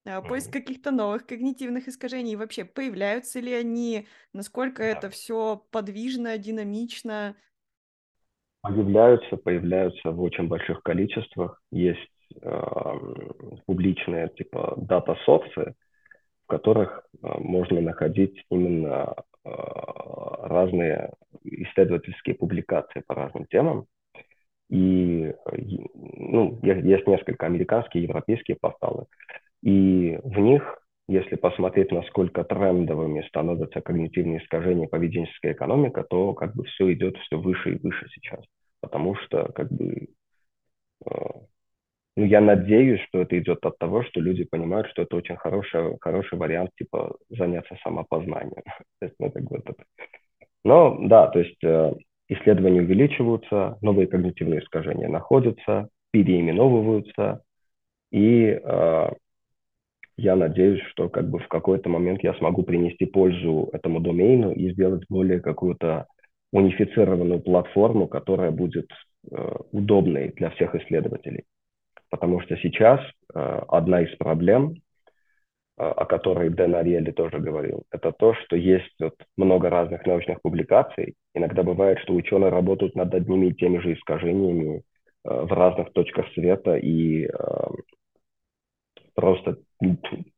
а, 0.06 0.22
поиск 0.22 0.52
каких-то 0.52 0.92
новых 0.92 1.26
когнитивных 1.26 1.88
искажений? 1.88 2.36
вообще, 2.36 2.66
появляются 2.66 3.40
ли 3.40 3.54
они? 3.54 4.08
Насколько 4.34 4.84
это 4.84 5.10
все 5.10 5.64
подвижно, 5.72 6.38
динамично? 6.38 7.36
Появляются, 8.62 9.38
появляются 9.38 10.12
в 10.12 10.22
очень 10.22 10.48
больших 10.48 10.84
количествах. 10.84 11.62
Есть 11.72 12.00
э, 12.42 12.64
публичные 13.66 14.28
типа 14.30 14.74
дата-сорсы, 14.78 15.76
в 16.44 16.48
которых 16.48 17.04
э, 17.22 17.28
можно 17.40 17.80
находить 17.80 18.44
именно 18.50 19.16
э, 19.46 19.50
разные 19.50 21.14
исследовательские 21.44 22.36
публикации 22.36 23.00
по 23.00 23.16
разным 23.16 23.46
темам. 23.46 23.86
И 24.70 25.34
ну, 25.94 26.60
есть 26.62 27.08
несколько 27.08 27.46
американские, 27.46 28.04
европейские 28.04 28.58
порталы. 28.60 29.06
И 29.64 30.20
в 30.24 30.38
них 30.40 30.80
если 31.10 31.38
посмотреть, 31.38 31.92
насколько 31.92 32.44
трендовыми 32.44 33.28
становятся 33.28 33.82
когнитивные 33.82 34.44
искажения 34.44 34.88
поведенческая 34.88 35.54
экономика, 35.54 36.04
то 36.04 36.36
как 36.36 36.56
бы 36.56 36.66
все 36.66 36.94
идет 36.94 37.18
все 37.18 37.40
выше 37.40 37.74
и 37.74 37.80
выше 37.80 38.08
сейчас. 38.14 38.46
Потому 38.80 39.16
что 39.16 39.52
как 39.54 39.72
бы 39.72 40.10
э, 41.06 41.10
ну, 42.16 42.26
я 42.26 42.42
надеюсь, 42.42 43.02
что 43.08 43.22
это 43.22 43.40
идет 43.40 43.66
от 43.66 43.80
того, 43.80 44.04
что 44.04 44.20
люди 44.20 44.44
понимают, 44.44 44.88
что 44.90 45.02
это 45.02 45.16
очень 45.16 45.36
хороший, 45.38 45.98
хороший 46.00 46.38
вариант, 46.38 46.70
типа, 46.78 47.16
заняться 47.30 47.76
самопознанием. 47.82 48.62
ну, 49.20 49.32
как 49.32 49.44
бы 49.46 49.58
это... 49.58 49.74
Но, 50.64 50.96
да, 51.08 51.28
то 51.30 51.40
есть 51.40 51.64
э, 51.64 51.94
исследования 52.30 52.82
увеличиваются, 52.82 53.78
новые 53.82 54.08
когнитивные 54.08 54.62
искажения 54.62 55.10
находятся, 55.10 55.90
переименовываются, 56.12 57.42
и 58.12 58.60
э, 58.64 59.10
я 60.18 60.36
надеюсь, 60.36 60.82
что 60.92 61.10
как 61.10 61.30
бы 61.30 61.40
в 61.40 61.48
какой-то 61.48 61.90
момент 61.90 62.24
я 62.24 62.34
смогу 62.36 62.64
принести 62.64 63.06
пользу 63.06 63.70
этому 63.74 64.00
домену 64.00 64.52
и 64.52 64.72
сделать 64.72 65.04
более 65.10 65.40
какую-то 65.40 66.08
унифицированную 66.52 67.42
платформу, 67.42 68.08
которая 68.08 68.52
будет 68.52 68.90
э, 69.32 69.56
удобной 69.72 70.30
для 70.30 70.50
всех 70.52 70.76
исследователей. 70.76 71.46
Потому 72.10 72.42
что 72.42 72.58
сейчас 72.58 73.00
э, 73.34 73.40
одна 73.68 74.02
из 74.02 74.16
проблем, 74.18 74.76
о 75.80 76.06
которой 76.06 76.50
Дэн 76.50 76.76
Ариэли 76.76 77.12
тоже 77.12 77.40
говорил, 77.40 77.84
это 77.92 78.12
то, 78.12 78.34
что 78.34 78.58
есть 78.58 78.94
вот 79.00 79.16
много 79.38 79.70
разных 79.70 80.06
научных 80.06 80.42
публикаций. 80.42 81.16
Иногда 81.34 81.64
бывает, 81.64 82.00
что 82.00 82.14
ученые 82.14 82.50
работают 82.50 82.96
над 82.96 83.14
одними 83.14 83.48
и 83.48 83.54
теми 83.54 83.78
же 83.80 83.94
искажениями 83.94 84.78
э, 84.78 84.82
в 85.24 85.52
разных 85.54 85.94
точках 85.94 86.26
света, 86.34 86.76
и 86.76 87.26
э, 87.26 87.30
просто 89.16 89.58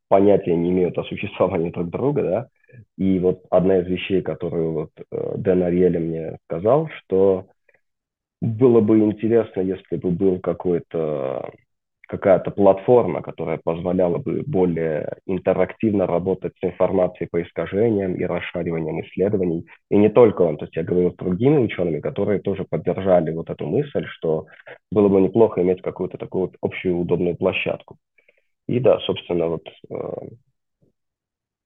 понятия 0.08 0.54
не 0.54 0.70
имеют 0.70 0.96
о 0.98 1.04
существовании 1.04 1.70
друг 1.70 1.90
друга, 1.90 2.22
да, 2.22 2.48
и 2.96 3.18
вот 3.18 3.42
одна 3.50 3.78
из 3.78 3.86
вещей, 3.88 4.22
которую 4.22 4.72
вот 4.72 4.90
э, 5.10 5.34
Дэн 5.38 5.64
Ариэли 5.64 5.98
мне 5.98 6.38
сказал, 6.44 6.88
что 6.98 7.48
было 8.40 8.80
бы 8.80 9.00
интересно, 9.00 9.60
если 9.60 9.96
бы 9.96 10.10
был 10.10 10.40
какой-то 10.40 11.50
какая-то 12.12 12.50
платформа, 12.50 13.22
которая 13.22 13.56
позволяла 13.56 14.18
бы 14.18 14.42
более 14.46 15.16
интерактивно 15.24 16.06
работать 16.06 16.52
с 16.60 16.64
информацией 16.64 17.26
по 17.32 17.42
искажениям 17.42 18.14
и 18.14 18.24
расшариванием 18.24 19.00
исследований. 19.00 19.66
И 19.90 19.96
не 19.96 20.10
только 20.10 20.42
он, 20.42 20.58
то 20.58 20.66
есть 20.66 20.76
я 20.76 20.82
говорил 20.82 21.12
с 21.12 21.16
другими 21.16 21.56
учеными, 21.56 22.00
которые 22.00 22.40
тоже 22.40 22.64
поддержали 22.68 23.32
вот 23.32 23.48
эту 23.48 23.66
мысль, 23.66 24.04
что 24.04 24.46
было 24.90 25.08
бы 25.08 25.22
неплохо 25.22 25.62
иметь 25.62 25.80
какую-то 25.80 26.18
такую 26.18 26.42
вот 26.42 26.56
общую 26.60 26.98
удобную 26.98 27.34
площадку. 27.34 27.96
И 28.68 28.78
да, 28.78 28.98
собственно, 29.00 29.46
вот 29.48 29.66
э, 29.90 30.28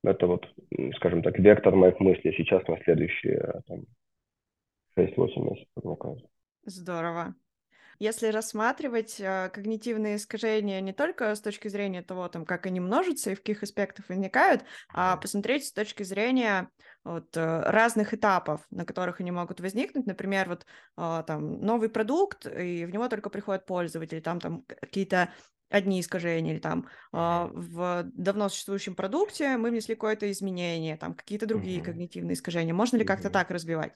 это 0.05 0.27
вот, 0.29 0.47
скажем 0.95 1.23
так, 1.23 1.41
вектор 1.41 1.75
моих 1.75 1.99
мыслей 1.99 2.33
сейчас 2.37 2.65
на 2.69 2.79
следующие 2.85 3.63
там, 3.67 3.81
6-8 4.97 5.43
месяцев. 5.43 5.67
Здорово. 6.67 7.35
Если 7.99 8.29
рассматривать 8.29 9.21
э, 9.21 9.51
когнитивные 9.53 10.17
искажения 10.17 10.81
не 10.81 10.93
только 10.93 11.35
с 11.35 11.41
точки 11.41 11.69
зрения 11.69 12.03
того, 12.03 12.29
там, 12.29 12.45
как 12.45 12.67
они 12.67 12.81
множатся 12.81 13.31
и 13.31 13.35
в 13.35 13.39
каких 13.39 13.63
аспектах 13.63 14.09
возникают, 14.09 14.65
а 14.93 15.17
посмотреть 15.17 15.67
с 15.67 15.73
точки 15.73 16.03
зрения 16.03 16.69
вот, 17.05 17.37
э, 17.37 17.61
разных 17.63 18.15
этапов, 18.15 18.67
на 18.71 18.85
которых 18.85 19.21
они 19.21 19.31
могут 19.31 19.61
возникнуть. 19.61 20.07
Например, 20.07 20.49
вот 20.49 20.67
э, 20.97 21.23
там 21.27 21.61
новый 21.61 21.89
продукт, 21.89 22.47
и 22.47 22.85
в 22.85 22.91
него 22.91 23.09
только 23.09 23.31
приходят 23.31 23.65
пользователи, 23.65 24.21
там, 24.21 24.41
там 24.41 24.63
какие-то 24.63 25.33
одни 25.71 26.01
искажения, 26.01 26.53
или 26.53 26.61
там 26.61 26.87
э, 27.13 27.17
в 27.53 28.03
давно 28.13 28.49
существующем 28.49 28.95
продукте 28.95 29.57
мы 29.57 29.71
внесли 29.71 29.95
какое-то 29.95 30.31
изменение, 30.31 30.97
там 30.97 31.15
какие-то 31.15 31.47
другие 31.47 31.81
mm-hmm. 31.81 31.85
когнитивные 31.85 32.35
искажения. 32.35 32.75
Можно 32.75 32.97
ли 32.97 33.05
mm-hmm. 33.05 33.07
как-то 33.07 33.31
так 33.31 33.51
развивать? 33.51 33.93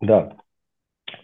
Да, 0.00 0.36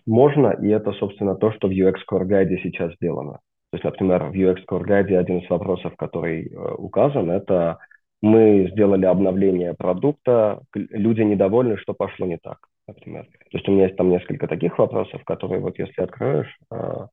можно, 0.07 0.51
и 0.63 0.69
это, 0.69 0.93
собственно, 0.93 1.35
то, 1.35 1.53
что 1.53 1.69
в 1.69 1.71
UX 1.71 1.97
Core 2.11 2.27
Guide 2.27 2.57
сейчас 2.63 2.95
сделано. 2.95 3.41
То 3.71 3.77
есть, 3.77 3.85
например, 3.85 4.25
в 4.25 4.33
UX 4.33 4.61
Core 4.69 4.85
Guide 4.85 5.17
один 5.17 5.39
из 5.39 5.51
вопросов, 5.51 5.95
который 5.97 6.49
э, 6.49 6.75
указан, 6.79 7.31
это 7.31 7.79
мы 8.23 8.69
сделали 8.73 9.05
обновление 9.05 9.75
продукта, 9.75 10.63
люди 10.75 11.21
недовольны, 11.21 11.77
что 11.77 11.95
пошло 11.95 12.27
не 12.27 12.39
так, 12.39 12.59
например. 12.87 13.25
То 13.25 13.59
есть 13.59 13.69
у 13.69 13.73
меня 13.73 13.85
есть 13.85 13.97
там 13.97 14.11
несколько 14.11 14.49
таких 14.49 14.79
вопросов, 14.79 15.23
которые 15.25 15.61
вот 15.61 15.79
если 15.79 16.03
откроешь, 16.03 16.59
э, 16.71 17.07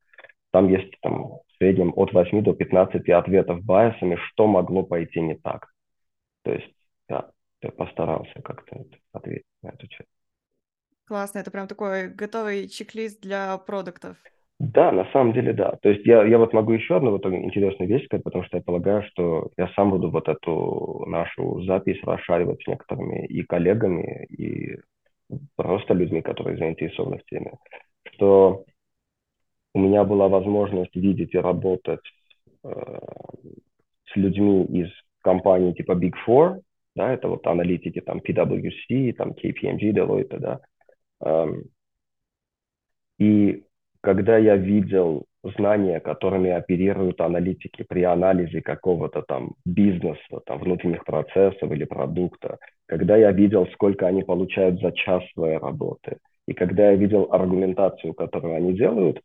там 0.52 0.70
есть 0.70 0.94
там 1.02 1.26
в 1.26 1.42
среднем 1.58 1.94
от 1.96 2.14
8 2.14 2.42
до 2.42 2.54
15 2.54 3.10
ответов 3.10 3.64
байсами, 3.64 4.16
что 4.16 4.48
могло 4.48 4.84
пойти 4.84 5.22
не 5.22 5.36
так. 5.36 5.68
То 6.44 6.54
есть 6.54 6.74
я, 7.10 7.30
я 7.62 7.72
постарался 7.72 8.42
как-то 8.42 8.86
ответить 9.12 9.46
на 9.62 9.70
эту 9.70 9.88
часть. 9.88 10.10
Классно, 11.08 11.40
это 11.40 11.52
прям 11.52 11.68
такой 11.68 12.10
готовый 12.10 12.68
чек-лист 12.68 13.22
для 13.22 13.58
продуктов. 13.60 14.18
Да, 14.60 14.92
на 14.92 15.06
самом 15.12 15.34
деле, 15.34 15.54
да. 15.54 15.78
То 15.82 15.90
есть 15.90 16.06
я, 16.06 16.24
я 16.24 16.38
вот 16.38 16.54
могу 16.54 16.72
еще 16.72 16.96
одну 16.96 17.12
вот 17.12 17.26
интересную 17.26 17.90
вещь 17.90 18.06
сказать, 18.06 18.24
потому 18.24 18.46
что 18.46 18.58
я 18.58 18.64
полагаю, 18.64 19.04
что 19.04 19.50
я 19.58 19.68
сам 19.76 19.90
буду 19.90 20.10
вот 20.10 20.30
эту 20.30 21.04
нашу 21.08 21.62
запись 21.66 22.02
расшаривать 22.04 22.64
с 22.64 22.68
некоторыми 22.68 23.26
и 23.28 23.44
коллегами, 23.44 24.26
и 24.30 24.78
просто 25.56 25.94
людьми, 25.94 26.22
которые 26.22 26.58
заинтересованы 26.58 27.18
в 27.18 27.26
теме. 27.26 27.54
Что 28.14 28.64
у 29.74 29.80
меня 29.80 30.06
была 30.06 30.30
возможность 30.30 30.96
видеть 30.96 31.34
и 31.34 31.38
работать 31.38 32.00
э, 32.64 32.70
с 34.06 34.16
людьми 34.16 34.64
из 34.66 34.90
компаний 35.22 35.74
типа 35.74 35.92
Big 35.92 36.14
Four, 36.26 36.62
да, 36.96 37.12
это 37.12 37.28
вот 37.28 37.46
аналитики 37.46 38.00
там 38.00 38.20
PwC, 38.20 39.14
там 39.14 39.32
KPMG, 39.32 39.92
Deloitte, 39.92 40.40
да. 40.40 40.62
Эм, 41.22 41.64
и 43.18 43.64
когда 44.02 44.38
я 44.38 44.56
видел 44.56 45.26
знания, 45.44 46.00
которыми 46.00 46.52
оперируют 46.52 47.22
аналитики 47.22 47.84
при 47.84 48.04
анализе 48.04 48.62
какого-то 48.62 49.22
там 49.22 49.54
бизнеса, 49.66 50.40
там 50.46 50.60
внутренних 50.60 51.06
процессов 51.06 51.72
или 51.72 51.86
продукта, 51.86 52.58
когда 52.88 53.16
я 53.16 53.32
видел, 53.32 53.68
сколько 53.74 54.08
они 54.08 54.24
получают 54.24 54.80
за 54.82 54.92
час 54.92 55.24
своей 55.34 55.58
работы, 55.58 56.18
и 56.48 56.54
когда 56.54 56.92
я 56.92 56.96
видел 56.96 57.28
аргументацию, 57.32 58.14
которую 58.14 58.56
они 58.56 58.74
делают, 58.74 59.22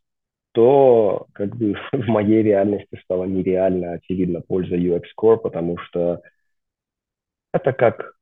то 0.53 1.27
как 1.33 1.55
бы 1.55 1.75
в 1.91 2.07
моей 2.07 2.43
реальности 2.43 2.99
стало 3.03 3.25
нереально 3.25 3.93
очевидна 3.93 4.41
польза 4.41 4.75
UX 4.75 5.03
Core, 5.19 5.37
потому 5.37 5.77
что 5.77 6.21
это 7.53 7.73
как 7.73 8.13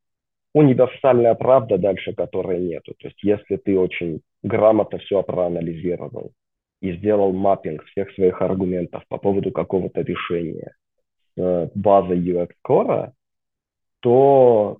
универсальная 0.53 1.35
правда 1.35 1.77
дальше, 1.77 2.13
которой 2.13 2.59
нету. 2.59 2.93
То 2.99 3.07
есть 3.07 3.23
если 3.23 3.57
ты 3.57 3.77
очень 3.77 4.21
грамотно 4.43 4.99
все 4.99 5.21
проанализировал 5.23 6.31
и 6.81 6.93
сделал 6.93 7.33
маппинг 7.33 7.83
всех 7.85 8.11
своих 8.11 8.41
аргументов 8.41 9.03
по 9.09 9.17
поводу 9.17 9.51
какого-то 9.51 10.01
решения 10.01 10.75
с 11.35 11.71
базой 11.73 12.19
UX 12.19 12.49
Core, 12.67 13.11
то 14.01 14.77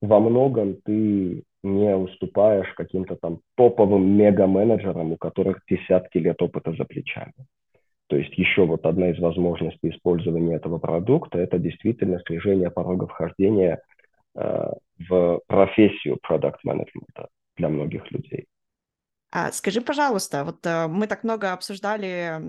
во 0.00 0.20
многом 0.20 0.76
ты 0.84 1.42
не 1.62 1.96
уступаешь 1.96 2.72
каким-то 2.74 3.16
там 3.16 3.40
топовым 3.56 4.16
мега-менеджерам, 4.16 5.12
у 5.12 5.16
которых 5.16 5.60
десятки 5.68 6.18
лет 6.18 6.42
опыта 6.42 6.72
за 6.72 6.84
плечами. 6.84 7.34
То 8.08 8.16
есть 8.16 8.36
еще 8.36 8.66
вот 8.66 8.84
одна 8.84 9.10
из 9.10 9.18
возможностей 9.18 9.90
использования 9.90 10.56
этого 10.56 10.78
продукта– 10.78 11.38
это 11.40 11.58
действительно 11.58 12.20
снижение 12.26 12.70
порога 12.70 13.06
вхождения 13.06 13.80
э, 14.34 14.70
в 15.12 15.40
профессию 15.46 16.16
продукт-менеджмента 16.22 17.28
для 17.56 17.68
многих 17.68 18.10
людей. 18.10 18.46
А 19.30 19.52
скажи, 19.52 19.80
пожалуйста, 19.80 20.44
вот 20.44 20.66
э, 20.66 20.86
мы 20.88 21.06
так 21.06 21.24
много 21.24 21.52
обсуждали 21.52 22.40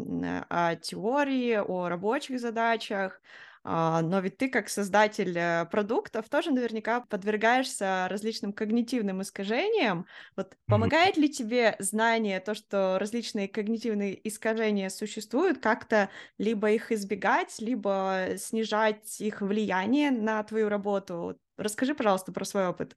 о 0.50 0.76
теории, 0.76 1.56
о 1.56 1.90
рабочих 1.90 2.40
задачах, 2.40 3.22
а, 3.66 4.02
но 4.02 4.20
ведь 4.20 4.38
ты, 4.38 4.50
как 4.50 4.68
создатель 4.68 5.38
э, 5.38 5.66
продуктов, 5.72 6.28
тоже 6.28 6.52
наверняка 6.52 7.00
подвергаешься 7.02 8.08
различным 8.10 8.52
когнитивным 8.52 9.22
искажениям. 9.22 10.06
Вот 10.36 10.58
помогает 10.66 11.16
ли 11.16 11.30
тебе 11.30 11.78
знание, 11.80 12.42
то, 12.42 12.56
что 12.56 12.98
различные 13.00 13.48
когнитивные 13.48 14.28
искажения 14.28 14.90
существуют, 14.90 15.60
как-то 15.60 16.10
либо 16.38 16.72
их 16.72 16.92
избегать, 16.92 17.56
либо 17.60 18.32
снижать 18.38 19.22
их 19.22 19.42
влияние 19.42 20.12
на 20.12 20.44
твою 20.44 20.68
работу? 20.68 21.38
Расскажи, 21.58 21.94
пожалуйста, 21.94 22.32
про 22.32 22.46
свой 22.46 22.68
опыт. 22.68 22.96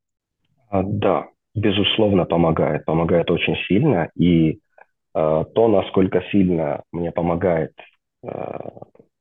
А, 0.71 0.83
да, 0.83 1.29
безусловно, 1.55 2.25
помогает. 2.25 2.85
Помогает 2.85 3.31
очень 3.31 3.57
сильно. 3.69 4.11
И 4.15 4.53
э, 4.53 4.57
то, 5.15 5.69
насколько 5.69 6.23
сильно 6.31 6.83
мне 6.93 7.13
помогает 7.13 7.73
э, 8.23 8.29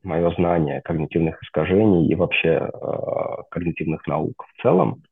мое 0.03 0.31
знание 0.35 0.81
когнитивных 0.81 1.41
искажений 1.43 2.07
и 2.07 2.15
вообще 2.15 2.69
э, 2.71 2.71
когнитивных 3.51 4.07
наук 4.07 4.45
в 4.47 4.61
целом, 4.61 5.03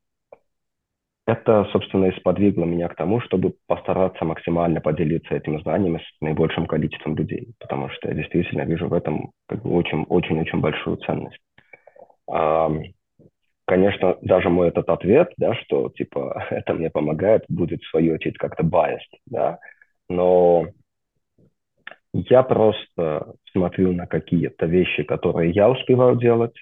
это, 1.26 1.66
собственно, 1.72 2.06
и 2.06 2.20
сподвигло 2.20 2.66
меня 2.66 2.90
к 2.90 2.96
тому, 2.96 3.22
чтобы 3.22 3.56
постараться 3.68 4.26
максимально 4.26 4.82
поделиться 4.82 5.36
этими 5.36 5.62
знаниями 5.62 6.00
с 6.00 6.22
наибольшим 6.22 6.66
количеством 6.66 7.16
людей, 7.16 7.54
потому 7.60 7.90
что 7.90 8.10
я 8.10 8.14
действительно 8.14 8.64
вижу 8.64 8.90
в 8.90 8.94
этом 8.94 9.32
очень-очень-очень 9.48 10.60
большую 10.60 10.98
ценность. 10.98 11.40
Конечно, 13.66 14.18
даже 14.22 14.50
мой 14.50 14.68
этот 14.68 14.90
ответ, 14.90 15.32
да, 15.38 15.56
что 15.56 15.90
типа 15.90 16.46
это 16.50 16.74
мне 16.74 16.90
помогает, 16.90 17.46
будет 17.48 17.82
в 17.82 17.90
свою 17.90 18.16
очередь 18.16 18.38
как-то 18.38 18.64
biased, 18.64 19.18
да, 19.26 19.60
но 20.10 20.68
я 22.14 22.44
просто 22.44 23.34
смотрю 23.52 23.94
на 23.94 24.06
какие-то 24.06 24.66
вещи, 24.66 25.04
которые 25.04 25.52
я 25.52 25.70
успеваю 25.70 26.18
делать, 26.18 26.54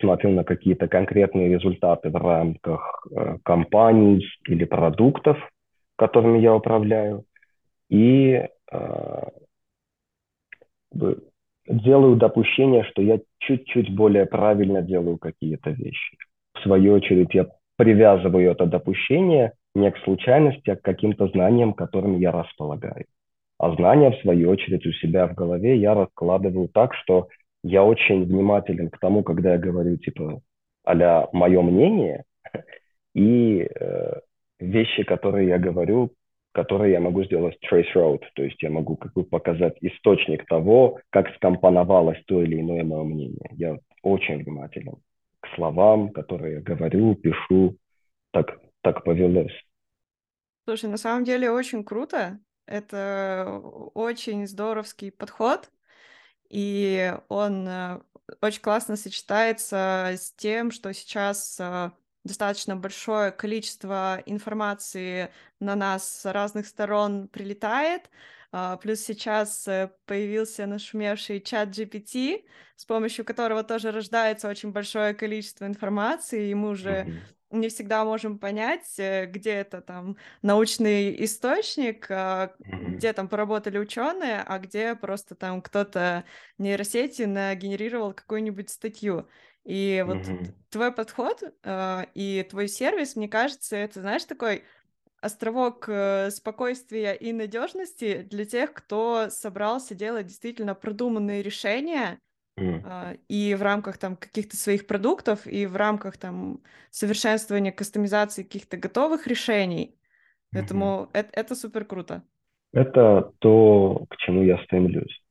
смотрю 0.00 0.30
на 0.30 0.44
какие-то 0.44 0.88
конкретные 0.88 1.54
результаты 1.54 2.08
в 2.10 2.16
рамках 2.16 3.06
э, 3.10 3.36
компаний 3.44 4.26
или 4.48 4.64
продуктов, 4.64 5.38
которыми 5.96 6.38
я 6.38 6.54
управляю, 6.54 7.24
и 7.90 8.46
э, 8.72 9.22
делаю 11.66 12.16
допущение, 12.16 12.84
что 12.84 13.02
я 13.02 13.20
чуть-чуть 13.38 13.94
более 13.94 14.26
правильно 14.26 14.82
делаю 14.82 15.18
какие-то 15.18 15.70
вещи. 15.70 16.16
В 16.60 16.62
свою 16.64 16.94
очередь, 16.94 17.32
я 17.32 17.46
привязываю 17.76 18.50
это 18.50 18.66
допущение 18.66 19.52
не 19.74 19.90
к 19.90 19.96
случайности, 20.04 20.70
а 20.70 20.76
к 20.76 20.82
каким-то 20.82 21.28
знаниям, 21.28 21.72
которыми 21.72 22.18
я 22.18 22.32
располагаю. 22.32 23.06
А 23.58 23.74
знания, 23.74 24.10
в 24.10 24.20
свою 24.20 24.50
очередь, 24.50 24.86
у 24.86 24.92
себя 24.92 25.26
в 25.26 25.34
голове 25.34 25.76
я 25.76 25.94
раскладываю 25.94 26.68
так, 26.68 26.94
что 26.94 27.28
я 27.62 27.82
очень 27.82 28.24
внимателен 28.24 28.90
к 28.90 28.98
тому, 28.98 29.22
когда 29.22 29.52
я 29.52 29.58
говорю, 29.58 29.96
типа, 29.96 30.42
а 30.84 31.28
мое 31.32 31.62
мнение, 31.62 32.24
и 33.14 33.62
э, 33.62 34.12
вещи, 34.58 35.02
которые 35.04 35.48
я 35.48 35.58
говорю, 35.58 36.10
которые 36.52 36.92
я 36.92 37.00
могу 37.00 37.24
сделать 37.24 37.56
trace 37.70 37.94
road, 37.94 38.20
то 38.34 38.42
есть 38.42 38.62
я 38.62 38.70
могу 38.70 38.96
как 38.96 39.14
бы 39.14 39.24
показать 39.24 39.76
источник 39.80 40.46
того, 40.46 40.98
как 41.10 41.34
скомпоновалось 41.36 42.22
то 42.26 42.42
или 42.42 42.60
иное 42.60 42.84
мое 42.84 43.04
мнение. 43.04 43.50
Я 43.52 43.78
очень 44.02 44.42
внимателен 44.42 44.96
словам, 45.54 46.12
которые 46.12 46.54
я 46.56 46.60
говорю, 46.60 47.14
пишу, 47.14 47.76
так, 48.32 48.60
так 48.82 49.04
повелось. 49.04 49.52
Слушай, 50.66 50.90
на 50.90 50.96
самом 50.96 51.24
деле 51.24 51.50
очень 51.50 51.84
круто, 51.84 52.38
это 52.66 53.60
очень 53.94 54.46
здоровский 54.46 55.10
подход, 55.10 55.70
и 56.48 57.14
он 57.28 57.66
э, 57.66 58.00
очень 58.40 58.62
классно 58.62 58.96
сочетается 58.96 60.10
с 60.12 60.32
тем, 60.36 60.70
что 60.70 60.92
сейчас 60.92 61.58
э, 61.60 61.90
достаточно 62.24 62.76
большое 62.76 63.32
количество 63.32 64.22
информации 64.26 65.30
на 65.58 65.74
нас 65.74 66.08
с 66.08 66.32
разных 66.32 66.66
сторон 66.66 67.28
прилетает. 67.28 68.10
А, 68.52 68.76
плюс 68.76 69.00
сейчас 69.00 69.66
э, 69.68 69.90
появился 70.06 70.66
нашумевший 70.66 71.40
чат 71.40 71.68
GPT, 71.68 72.44
с 72.76 72.84
помощью 72.84 73.24
которого 73.24 73.62
тоже 73.62 73.92
рождается 73.92 74.48
очень 74.48 74.72
большое 74.72 75.14
количество 75.14 75.66
информации, 75.66 76.50
и 76.50 76.54
мы 76.54 76.70
уже 76.70 77.22
не 77.50 77.68
всегда 77.68 78.04
можем 78.04 78.38
понять, 78.38 78.98
э, 78.98 79.26
где 79.26 79.50
это 79.50 79.80
там 79.80 80.16
научный 80.42 81.24
источник, 81.24 82.10
mm-hmm. 82.10 82.96
где 82.96 83.12
там 83.12 83.28
поработали 83.28 83.78
ученые, 83.78 84.42
а 84.44 84.58
где 84.58 84.94
просто 84.96 85.34
там 85.34 85.62
кто-то 85.62 86.24
нейросети 86.58 87.22
нагенерировал 87.22 88.14
какую-нибудь 88.14 88.70
статью. 88.70 89.28
И 89.64 90.02
вот 90.06 90.18
mm-hmm. 90.18 90.54
твой 90.70 90.92
подход 90.92 91.42
э, 91.62 92.04
и 92.14 92.46
твой 92.48 92.66
сервис, 92.66 93.14
мне 93.14 93.28
кажется, 93.28 93.76
это, 93.76 94.00
знаешь, 94.00 94.24
такой 94.24 94.64
островок 95.20 95.84
э, 95.88 96.30
спокойствия 96.30 97.12
и 97.12 97.32
надежности 97.32 98.26
для 98.30 98.44
тех, 98.44 98.72
кто 98.72 99.28
собрался 99.30 99.94
делать 99.94 100.26
действительно 100.26 100.74
продуманные 100.74 101.42
решения, 101.42 102.18
Mm. 102.58 103.18
И 103.28 103.54
в 103.54 103.62
рамках 103.62 103.96
там 103.96 104.16
каких-то 104.16 104.56
своих 104.56 104.86
продуктов, 104.86 105.46
и 105.46 105.66
в 105.66 105.76
рамках 105.76 106.18
там 106.18 106.60
совершенствования, 106.90 107.72
кастомизации 107.72 108.42
каких-то 108.42 108.76
готовых 108.76 109.26
решений. 109.26 109.96
Поэтому 110.52 110.84
mm-hmm. 110.84 111.10
это, 111.14 111.28
это 111.32 111.54
супер 111.54 111.84
круто. 111.84 112.22
Это 112.72 113.32
то, 113.38 114.04
к 114.10 114.16
чему 114.18 114.42
я 114.42 114.62
стремлюсь. 114.64 115.22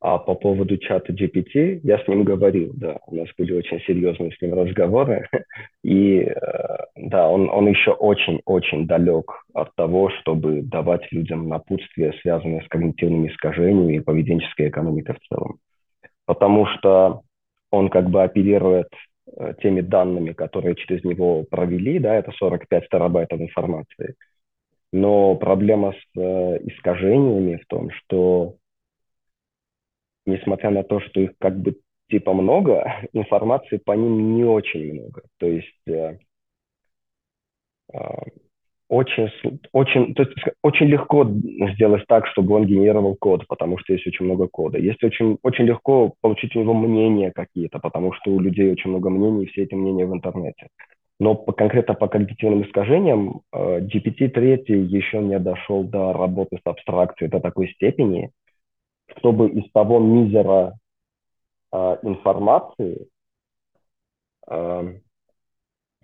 А 0.00 0.18
по 0.18 0.36
поводу 0.36 0.76
чата 0.78 1.12
GPT, 1.12 1.80
я 1.82 1.98
с 1.98 2.06
ним 2.06 2.22
говорил, 2.22 2.72
да, 2.74 2.98
у 3.08 3.16
нас 3.16 3.28
были 3.36 3.52
очень 3.52 3.80
серьезные 3.80 4.30
с 4.30 4.40
ним 4.40 4.54
разговоры, 4.54 5.28
и 5.82 6.20
э, 6.20 6.34
да, 6.94 7.28
он, 7.28 7.50
он 7.50 7.66
еще 7.66 7.90
очень-очень 7.90 8.86
далек 8.86 9.44
от 9.54 9.74
того, 9.74 10.10
чтобы 10.10 10.62
давать 10.62 11.10
людям 11.10 11.48
напутствие, 11.48 12.12
связанное 12.22 12.60
с 12.60 12.68
когнитивными 12.68 13.28
искажениями 13.28 13.96
и 13.96 14.00
поведенческой 14.00 14.68
экономикой 14.68 15.16
в 15.16 15.28
целом. 15.28 15.58
Потому 16.26 16.66
что 16.66 17.22
он 17.72 17.88
как 17.88 18.08
бы 18.08 18.22
оперирует 18.22 18.88
э, 19.36 19.54
теми 19.60 19.80
данными, 19.80 20.32
которые 20.32 20.76
через 20.76 21.02
него 21.02 21.42
провели, 21.42 21.98
да, 21.98 22.14
это 22.14 22.30
45 22.30 22.88
терабайтов 22.88 23.40
информации. 23.40 24.14
Но 24.92 25.34
проблема 25.34 25.92
с 25.92 26.18
э, 26.18 26.58
искажениями 26.66 27.56
в 27.56 27.66
том, 27.66 27.90
что 27.90 28.54
несмотря 30.28 30.70
на 30.70 30.82
то, 30.82 31.00
что 31.00 31.20
их 31.20 31.32
как 31.38 31.58
бы 31.58 31.76
типа 32.10 32.32
много, 32.32 32.84
информации 33.12 33.78
по 33.78 33.92
ним 33.92 34.36
не 34.36 34.44
очень 34.44 34.92
много. 34.92 35.22
То 35.38 35.46
есть 35.46 35.88
э, 35.88 36.18
э, 37.92 37.98
очень, 38.88 39.30
очень, 39.72 40.14
то 40.14 40.22
есть 40.22 40.34
очень 40.62 40.86
легко 40.86 41.26
сделать 41.74 42.04
так, 42.08 42.26
чтобы 42.28 42.54
он 42.54 42.64
генерировал 42.66 43.16
код, 43.16 43.46
потому 43.46 43.78
что 43.78 43.92
есть 43.92 44.06
очень 44.06 44.24
много 44.24 44.48
кода. 44.48 44.78
Есть 44.78 45.04
очень, 45.04 45.38
очень 45.42 45.64
легко 45.64 46.14
получить 46.22 46.56
у 46.56 46.60
него 46.60 46.72
мнения 46.72 47.30
какие-то, 47.30 47.78
потому 47.80 48.12
что 48.14 48.30
у 48.30 48.40
людей 48.40 48.72
очень 48.72 48.90
много 48.90 49.10
мнений, 49.10 49.44
и 49.44 49.48
все 49.48 49.64
эти 49.64 49.74
мнения 49.74 50.06
в 50.06 50.14
интернете. 50.14 50.68
Но 51.20 51.34
по, 51.34 51.52
конкретно 51.52 51.94
по 51.94 52.08
когнитивным 52.08 52.62
искажениям 52.62 53.42
GPT-3 53.52 54.64
э, 54.68 54.74
еще 54.74 55.18
не 55.18 55.38
дошел 55.38 55.82
до 55.82 56.12
работы 56.12 56.56
с 56.56 56.66
абстракцией 56.66 57.30
до 57.30 57.40
такой 57.40 57.68
степени, 57.72 58.30
чтобы 59.16 59.48
из 59.48 59.70
того 59.72 59.98
мизера 59.98 60.78
э, 61.72 61.98
информации 62.02 63.08
э, 64.48 64.94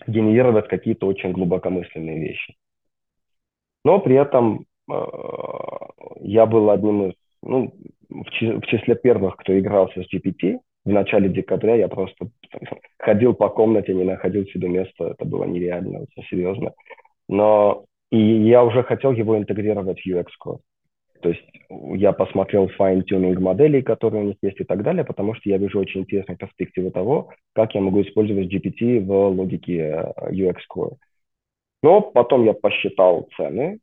генерировать 0.07 0.69
какие-то 0.69 1.07
очень 1.07 1.33
глубокомысленные 1.33 2.19
вещи. 2.21 2.57
Но 3.85 4.01
при 4.01 4.17
этом 4.17 4.67
э, 4.91 4.95
я 6.21 6.47
был 6.47 6.71
одним 6.71 7.11
из, 7.11 7.15
ну, 7.43 7.73
в, 8.09 8.25
в 8.25 8.67
числе 8.67 8.95
первых, 8.95 9.37
кто 9.37 9.59
игрался 9.59 10.03
с 10.03 10.13
GPT. 10.13 10.59
В 10.85 10.91
начале 10.91 11.29
декабря 11.29 11.77
я 11.77 11.89
просто 11.89 12.29
ходил 12.99 13.35
по 13.35 13.49
комнате, 13.49 13.95
не 13.95 14.05
находил 14.05 14.47
себе 14.47 14.69
места. 14.69 15.11
Это 15.11 15.25
было 15.25 15.45
нереально, 15.45 16.01
очень 16.01 16.29
серьезно. 16.29 16.73
Но 17.29 17.85
и 18.11 18.19
я 18.19 18.63
уже 18.65 18.83
хотел 18.83 19.13
его 19.13 19.37
интегрировать 19.37 20.01
в 20.01 20.07
UX 20.07 20.27
Core. 20.45 20.61
То 21.25 21.31
есть 21.31 21.43
я 21.71 22.13
посмотрел 22.13 22.71
fine-tuning 22.79 23.41
моделей, 23.41 23.81
которые 23.81 24.25
у 24.25 24.27
них 24.27 24.37
есть 24.43 24.61
и 24.61 24.65
так 24.65 24.83
далее, 24.83 25.05
потому 25.05 25.35
что 25.35 25.49
я 25.49 25.57
вижу 25.57 25.81
очень 25.81 26.03
интересные 26.03 26.37
перспективы 26.37 26.91
того, 26.91 27.33
как 27.55 27.75
я 27.75 27.81
могу 27.81 28.03
использовать 28.03 28.53
GPT 28.53 29.01
в 29.01 29.29
логике 29.29 30.05
э, 30.19 30.33
UX 30.33 30.57
Core. 30.71 30.97
Но 31.83 32.03
потом 32.03 32.45
я 32.45 32.53
посчитал 32.53 33.27
цены 33.39 33.79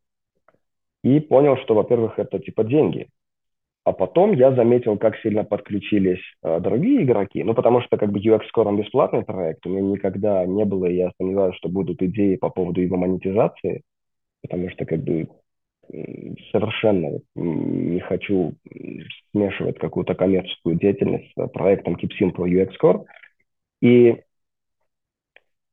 и 1.04 1.20
понял, 1.20 1.58
что, 1.58 1.74
во-первых, 1.74 2.20
это 2.20 2.38
типа 2.38 2.64
деньги. 2.64 3.08
А 3.86 3.92
потом 3.92 4.34
я 4.34 4.54
заметил, 4.54 5.00
как 5.00 5.18
сильно 5.18 5.44
подключились 5.44 6.22
э, 6.44 6.60
другие 6.60 7.02
игроки. 7.02 7.44
Ну, 7.44 7.56
потому 7.56 7.82
что 7.82 7.98
как 7.98 8.12
бы 8.12 8.20
UX 8.20 8.44
Core 8.56 8.78
бесплатный 8.78 9.24
проект, 9.24 9.66
у 9.66 9.70
меня 9.70 9.82
никогда 9.82 10.46
не 10.46 10.64
было, 10.64 10.86
и 10.86 10.98
я 10.98 11.12
сомневаюсь, 11.18 11.56
что 11.56 11.70
будут 11.70 12.04
идеи 12.04 12.36
по 12.36 12.52
поводу 12.52 12.82
его 12.82 12.98
монетизации, 12.98 13.82
потому 14.44 14.70
что 14.70 14.86
как 14.86 15.00
бы 15.00 15.28
совершенно 16.52 17.20
не 17.36 18.00
хочу 18.00 18.54
смешивать 19.32 19.78
какую-то 19.78 20.16
коммерческую 20.16 20.76
деятельность 20.76 21.32
с 21.36 21.48
проектом 21.48 21.96
Keep 21.96 22.12
Simple 22.20 22.48
UX 22.48 22.72
Core. 22.82 23.06
И 23.82 24.22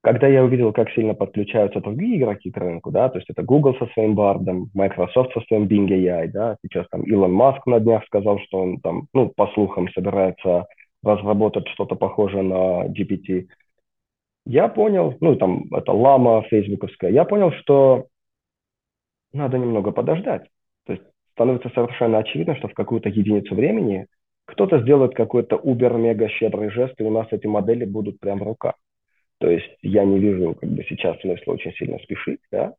когда 0.00 0.28
я 0.28 0.44
увидел, 0.44 0.72
как 0.72 0.90
сильно 0.92 1.14
подключаются 1.14 1.80
другие 1.80 2.18
игроки 2.18 2.50
к 2.50 2.56
рынку, 2.56 2.90
да, 2.90 3.08
то 3.08 3.18
есть 3.18 3.28
это 3.28 3.42
Google 3.42 3.74
со 3.78 3.86
своим 3.88 4.14
бардом, 4.14 4.70
Microsoft 4.74 5.32
со 5.34 5.40
своим 5.42 5.66
Bing 5.66 5.88
AI, 5.88 6.28
да, 6.28 6.56
сейчас 6.62 6.86
там 6.88 7.02
Илон 7.02 7.32
Маск 7.32 7.66
на 7.66 7.80
днях 7.80 8.04
сказал, 8.06 8.38
что 8.40 8.58
он 8.58 8.80
там, 8.80 9.08
ну, 9.12 9.28
по 9.28 9.48
слухам, 9.48 9.88
собирается 9.90 10.66
разработать 11.02 11.68
что-то 11.68 11.94
похожее 11.94 12.42
на 12.42 12.86
GPT. 12.86 13.48
Я 14.46 14.68
понял, 14.68 15.16
ну, 15.20 15.36
там, 15.36 15.64
это 15.74 15.92
лама 15.92 16.42
фейсбуковская, 16.42 17.10
я 17.10 17.24
понял, 17.24 17.52
что 17.52 18.06
надо 19.32 19.58
немного 19.58 19.90
подождать. 19.90 20.48
То 20.86 20.92
есть 20.92 21.04
становится 21.32 21.70
совершенно 21.70 22.18
очевидно, 22.18 22.56
что 22.56 22.68
в 22.68 22.74
какую-то 22.74 23.08
единицу 23.08 23.54
времени 23.54 24.06
кто-то 24.46 24.80
сделает 24.80 25.14
какой-то 25.14 25.56
убер-мега 25.56 26.28
щедрый 26.28 26.70
жест, 26.70 26.94
и 26.98 27.04
у 27.04 27.10
нас 27.10 27.26
эти 27.30 27.46
модели 27.46 27.84
будут 27.84 28.18
прямо 28.18 28.44
в 28.44 28.48
руках. 28.48 28.74
То 29.38 29.50
есть 29.50 29.70
я 29.82 30.04
не 30.04 30.18
вижу 30.18 30.54
как 30.54 30.70
бы 30.70 30.82
сейчас 30.88 31.20
смысла 31.20 31.52
очень 31.52 31.72
сильно 31.74 31.98
спешить, 31.98 32.40
да. 32.50 32.74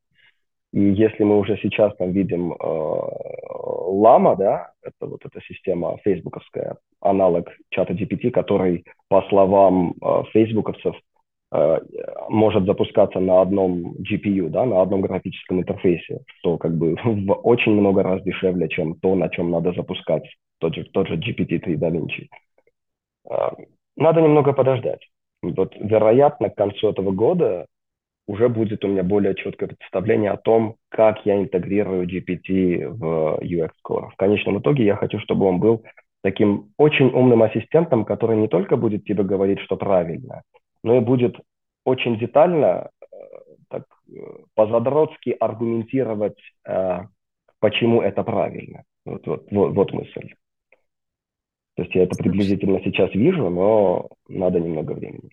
И 0.72 0.82
если 0.82 1.24
мы 1.24 1.39
уже 1.39 1.58
сейчас 1.58 1.95
там 1.97 2.12
видим 2.12 2.54
э, 2.54 2.56
Лама, 2.60 4.36
да, 4.36 4.72
это 4.84 5.08
вот 5.08 5.26
эта 5.26 5.41
система 5.41 5.97
фейсбуковская, 6.04 6.78
аналог 7.02 7.50
чата 7.70 7.93
GPT, 7.93 8.30
который, 8.30 8.86
по 9.08 9.24
словам 9.30 9.93
э, 10.02 10.24
фейсбуковцев, 10.32 10.95
может 11.52 12.66
запускаться 12.66 13.20
на 13.20 13.41
одном 13.41 13.95
GPU, 13.95 14.50
да, 14.50 14.66
на 14.66 14.82
одном 14.82 15.02
графическом 15.02 15.60
интерфейсе, 15.60 16.20
что 16.38 16.58
как 16.58 16.78
бы 16.78 16.95
в 17.04 17.34
очень 17.43 17.72
много 17.72 18.04
раз 18.04 18.22
дешевле, 18.22 18.70
чем 18.70 18.95
то, 19.00 19.16
на 19.16 19.30
чем 19.30 19.50
надо 19.50 19.74
запускать 19.74 20.24
тот 20.60 20.76
же, 20.76 20.84
тот 20.84 21.08
же 21.08 21.16
GPT-3 21.16 21.76
Da 21.76 21.89
Vinci. 21.89 22.28
Э, 23.30 23.50
надо 23.95 24.22
немного 24.22 24.54
подождать. 24.54 25.02
Вот, 25.41 25.76
вероятно, 25.80 26.50
к 26.50 26.56
концу 26.56 26.89
этого 26.89 27.12
года 27.12 27.66
уже 28.28 28.47
будет 28.47 28.86
у 28.86 28.88
меня 28.88 29.04
более 29.04 29.34
четкое 29.34 29.70
представление 29.70 30.32
о 30.32 30.38
том, 30.38 30.76
как 30.89 31.26
я 31.26 31.36
интегрирую 31.36 32.08
GPT 32.08 32.88
в 32.88 33.39
UX 33.41 33.72
Core. 33.84 34.10
В 34.12 34.16
конечном 34.18 34.60
итоге 34.60 34.86
я 34.86 34.95
хочу, 34.95 35.20
чтобы 35.20 35.45
он 35.47 35.60
был 35.60 35.84
таким 36.22 36.72
очень 36.78 37.08
умным 37.08 37.41
ассистентом, 37.41 38.06
который 38.06 38.38
не 38.38 38.47
только 38.47 38.76
будет 38.78 39.06
тебе 39.06 39.24
говорить, 39.24 39.60
что 39.62 39.78
правильно, 39.78 40.43
но 40.84 40.98
и 40.98 41.00
будет 41.00 41.36
очень 41.86 42.18
детально, 42.20 42.90
э, 43.02 43.16
так, 43.70 43.84
э, 44.08 44.20
по-задротски 44.56 45.36
аргументировать, 45.40 46.40
э, 46.66 47.00
почему 47.60 48.02
это 48.02 48.24
правильно. 48.24 48.84
Вот, 49.06 49.26
вот, 49.28 49.52
вот, 49.52 49.74
вот 49.74 49.94
мысль. 49.94 50.34
То 51.76 51.84
есть 51.84 51.96
я 51.96 52.04
это 52.04 52.16
приблизительно 52.18 52.80
сейчас 52.84 53.14
вижу, 53.14 53.50
но 53.50 54.10
надо 54.28 54.60
немного 54.60 54.94
времени. 54.94 55.32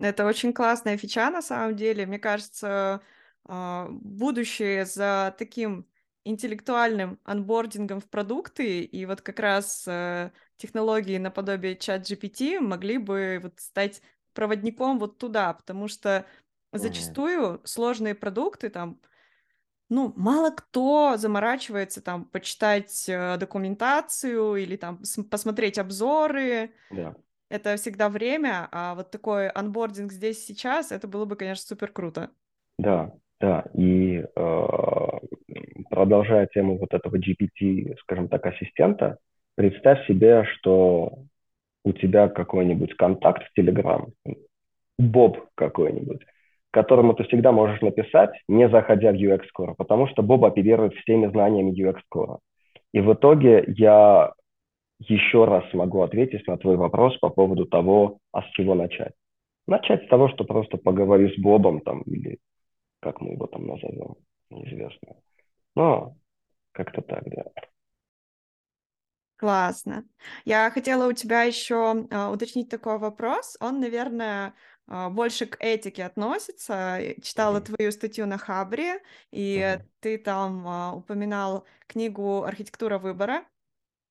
Это 0.00 0.26
очень 0.26 0.52
классная 0.52 0.96
фича 0.96 1.30
на 1.30 1.42
самом 1.42 1.76
деле. 1.76 2.06
Мне 2.06 2.18
кажется, 2.18 3.00
будущее 3.44 4.84
за 4.84 5.32
таким 5.38 5.86
интеллектуальным 6.24 7.18
анбордингом 7.24 8.00
в 8.00 8.08
продукты 8.08 8.82
и 8.82 9.06
вот 9.06 9.22
как 9.22 9.40
раз 9.40 9.84
э, 9.88 10.30
технологии 10.56 11.18
наподобие 11.18 11.76
чат 11.76 12.02
GPT 12.02 12.60
могли 12.60 12.98
бы 12.98 13.40
вот 13.42 13.58
стать 13.58 14.02
проводником 14.32 14.98
вот 14.98 15.18
туда, 15.18 15.52
потому 15.52 15.88
что 15.88 16.26
зачастую 16.72 17.60
сложные 17.64 18.14
продукты 18.14 18.70
там 18.70 19.00
ну, 19.92 20.14
мало 20.16 20.50
кто 20.50 21.18
заморачивается 21.18 22.02
там 22.02 22.24
почитать 22.24 23.06
э, 23.10 23.36
документацию 23.36 24.56
или 24.56 24.76
там 24.76 25.02
посмотреть 25.30 25.78
обзоры. 25.78 26.70
Да. 26.90 27.14
Это 27.50 27.76
всегда 27.76 28.08
время, 28.08 28.68
а 28.72 28.94
вот 28.94 29.10
такой 29.10 29.48
анбординг 29.50 30.10
здесь 30.10 30.46
сейчас, 30.46 30.92
это 30.92 31.06
было 31.06 31.26
бы, 31.26 31.36
конечно, 31.36 31.66
супер 31.66 31.92
круто. 31.92 32.30
Да, 32.78 33.12
да. 33.38 33.66
И 33.74 34.24
э, 34.24 34.66
продолжая 35.90 36.46
тему 36.46 36.78
вот 36.78 36.94
этого 36.94 37.16
GPT, 37.16 37.94
скажем 38.00 38.28
так, 38.30 38.46
ассистента, 38.46 39.18
представь 39.56 40.06
себе, 40.06 40.44
что 40.54 41.18
у 41.84 41.92
тебя 41.92 42.28
какой-нибудь 42.28 42.94
контакт 42.94 43.42
в 43.42 43.58
Telegram, 43.58 44.10
Боб 44.98 45.48
какой-нибудь, 45.54 46.20
которому 46.70 47.14
ты 47.14 47.24
всегда 47.24 47.52
можешь 47.52 47.80
написать, 47.80 48.30
не 48.48 48.68
заходя 48.68 49.12
в 49.12 49.16
UX 49.16 49.42
Core, 49.56 49.74
потому 49.76 50.06
что 50.08 50.22
Боб 50.22 50.44
оперирует 50.44 50.94
всеми 50.94 51.26
знаниями 51.28 51.72
UX 51.72 52.00
Core. 52.14 52.38
И 52.92 53.00
в 53.00 53.12
итоге 53.12 53.64
я 53.66 54.32
еще 55.00 55.44
раз 55.44 55.68
смогу 55.70 56.02
ответить 56.02 56.46
на 56.46 56.56
твой 56.56 56.76
вопрос 56.76 57.16
по 57.18 57.30
поводу 57.30 57.66
того, 57.66 58.18
а 58.32 58.42
с 58.42 58.50
чего 58.50 58.74
начать. 58.74 59.12
Начать 59.66 60.04
с 60.04 60.08
того, 60.08 60.28
что 60.28 60.44
просто 60.44 60.76
поговорю 60.76 61.30
с 61.30 61.38
Бобом 61.38 61.80
там, 61.80 62.02
или 62.02 62.38
как 63.00 63.20
мы 63.20 63.32
его 63.32 63.46
там 63.46 63.66
назовем, 63.66 64.14
неизвестно. 64.50 65.16
Но 65.74 66.14
как-то 66.72 67.02
так, 67.02 67.24
да. 67.26 67.44
Классно. 69.42 70.04
Я 70.44 70.70
хотела 70.70 71.08
у 71.08 71.12
тебя 71.12 71.42
еще 71.42 72.06
э, 72.08 72.26
уточнить 72.28 72.68
такой 72.68 72.98
вопрос. 72.98 73.56
Он, 73.58 73.80
наверное, 73.80 74.54
э, 74.86 75.08
больше 75.08 75.46
к 75.46 75.56
этике 75.58 76.04
относится. 76.04 77.00
Читала 77.20 77.58
mm-hmm. 77.58 77.74
твою 77.74 77.90
статью 77.90 78.26
на 78.26 78.38
Хабре, 78.38 79.02
и 79.32 79.56
mm-hmm. 79.58 79.82
ты 79.98 80.18
там 80.18 80.64
э, 80.64 80.92
упоминал 80.92 81.66
книгу 81.88 82.44
«Архитектура 82.44 82.98
выбора». 82.98 83.44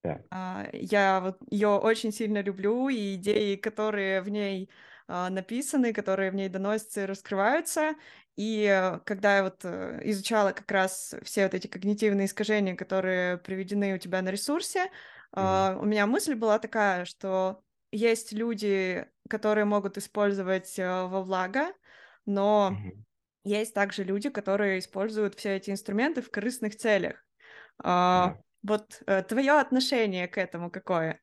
Yeah. 0.05 0.69
Я 0.73 1.21
вот 1.21 1.37
ее 1.49 1.69
очень 1.69 2.11
сильно 2.11 2.41
люблю, 2.41 2.89
и 2.89 3.15
идеи, 3.15 3.55
которые 3.55 4.21
в 4.21 4.27
ней 4.27 4.69
написаны, 5.07 5.93
которые 5.93 6.31
в 6.31 6.35
ней 6.35 6.49
доносятся 6.49 7.03
и 7.03 7.05
раскрываются. 7.05 7.95
И 8.37 8.99
когда 9.05 9.37
я 9.37 9.43
вот 9.43 9.63
изучала 9.65 10.51
как 10.51 10.71
раз 10.71 11.15
все 11.23 11.43
вот 11.43 11.53
эти 11.53 11.67
когнитивные 11.67 12.25
искажения, 12.25 12.75
которые 12.75 13.37
приведены 13.37 13.93
у 13.95 13.97
тебя 13.97 14.21
на 14.21 14.29
ресурсе, 14.29 14.89
Uh, 15.33 15.79
у 15.79 15.85
меня 15.85 16.07
мысль 16.07 16.35
была 16.35 16.59
такая, 16.59 17.05
что 17.05 17.61
есть 17.93 18.33
люди, 18.33 19.07
которые 19.29 19.63
могут 19.63 19.97
использовать 19.97 20.77
uh, 20.77 21.07
во 21.07 21.23
благо, 21.23 21.71
но 22.25 22.73
uh-huh. 22.73 22.97
есть 23.45 23.73
также 23.73 24.03
люди, 24.03 24.29
которые 24.29 24.79
используют 24.79 25.35
все 25.35 25.55
эти 25.55 25.71
инструменты 25.71 26.21
в 26.21 26.29
корыстных 26.29 26.75
целях. 26.75 27.23
Uh, 27.81 28.35
Вот 28.61 29.01
твое 29.29 29.53
отношение 29.53 30.27
к 30.27 30.37
этому 30.37 30.69
какое? 30.69 31.19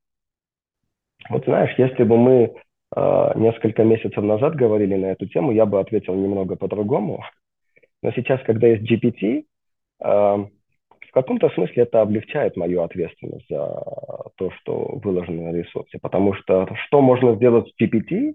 Вот 1.29 1.45
знаешь, 1.45 1.79
если 1.79 2.03
бы 2.03 2.17
мы 2.17 2.55
несколько 2.97 3.85
месяцев 3.85 4.23
назад 4.25 4.57
говорили 4.57 4.95
на 4.95 5.07
эту 5.07 5.27
тему, 5.27 5.53
я 5.53 5.67
бы 5.67 5.79
ответил 5.79 6.15
немного 6.15 6.57
по-другому. 6.57 7.23
Но 8.03 8.13
сейчас, 8.13 8.41
когда 8.45 8.69
есть 8.69 8.91
GPT, 8.91 9.45
uh, 10.03 10.49
в 11.09 11.13
каком-то 11.13 11.49
смысле 11.51 11.85
это 11.85 12.03
облегчает 12.03 12.57
мою 12.57 12.83
ответственность 12.83 13.47
за 13.49 13.83
то, 14.37 14.51
что 14.59 14.99
выложено 15.03 15.51
на 15.51 15.57
ресурсе. 15.57 15.99
Потому 16.01 16.35
что 16.35 16.69
что 16.87 17.01
можно 17.01 17.35
сделать 17.35 17.67
с 17.69 17.83
GPT 17.83 18.35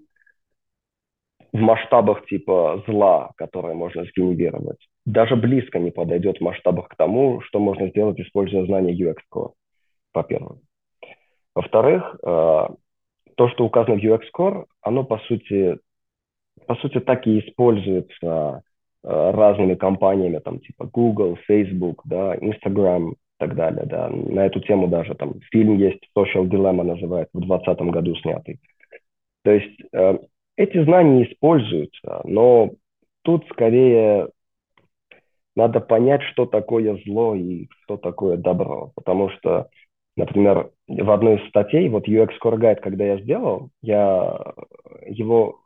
в 1.52 1.58
масштабах 1.58 2.26
типа 2.26 2.82
зла, 2.86 3.30
которое 3.36 3.74
можно 3.74 4.04
сгенерировать, 4.04 4.78
даже 5.06 5.36
близко 5.36 5.78
не 5.78 5.92
подойдет 5.92 6.38
в 6.38 6.40
масштабах 6.40 6.88
к 6.88 6.96
тому, 6.96 7.40
что 7.42 7.60
можно 7.60 7.88
сделать, 7.88 8.18
используя 8.18 8.66
знания 8.66 8.92
UX 8.92 9.18
Core, 9.32 9.52
во-первых. 10.12 10.58
Во-вторых, 11.54 12.16
э, 12.26 12.66
то, 13.36 13.48
что 13.48 13.64
указано 13.64 13.96
в 13.96 14.04
UX 14.04 14.22
Core, 14.36 14.64
оно 14.82 15.04
по 15.04 15.18
сути, 15.18 15.78
по 16.66 16.74
сути 16.76 17.00
так 17.00 17.26
и 17.26 17.40
используется 17.40 18.62
Э, 19.06 19.32
разными 19.32 19.74
компаниями, 19.74 20.38
там, 20.38 20.60
типа 20.60 20.86
Google, 20.86 21.36
Facebook, 21.46 22.00
да, 22.06 22.36
Instagram 22.36 23.10
и 23.12 23.16
так 23.38 23.54
далее, 23.54 23.84
да. 23.84 24.08
На 24.08 24.46
эту 24.46 24.60
тему 24.60 24.88
даже 24.88 25.14
там 25.14 25.34
фильм 25.52 25.76
есть, 25.76 26.00
Social 26.16 26.48
Dilemma 26.48 26.84
называется, 26.84 27.30
в 27.34 27.40
2020 27.46 27.80
году 27.92 28.14
снятый. 28.16 28.60
То 29.42 29.50
есть 29.50 29.78
э, 29.92 30.18
эти 30.56 30.82
знания 30.84 31.30
используются, 31.30 32.22
но 32.24 32.70
тут 33.24 33.44
скорее 33.50 34.28
надо 35.54 35.80
понять, 35.80 36.22
что 36.22 36.46
такое 36.46 36.98
зло 37.04 37.34
и 37.34 37.68
что 37.82 37.98
такое 37.98 38.38
добро, 38.38 38.92
потому 38.94 39.28
что, 39.28 39.68
например, 40.16 40.70
в 40.86 41.10
одной 41.10 41.36
из 41.36 41.48
статей, 41.48 41.88
вот 41.88 42.08
UX 42.08 42.30
Core 42.42 42.58
Guide, 42.58 42.80
когда 42.80 43.04
я 43.04 43.18
сделал, 43.18 43.70
я 43.82 44.38
его, 45.06 45.60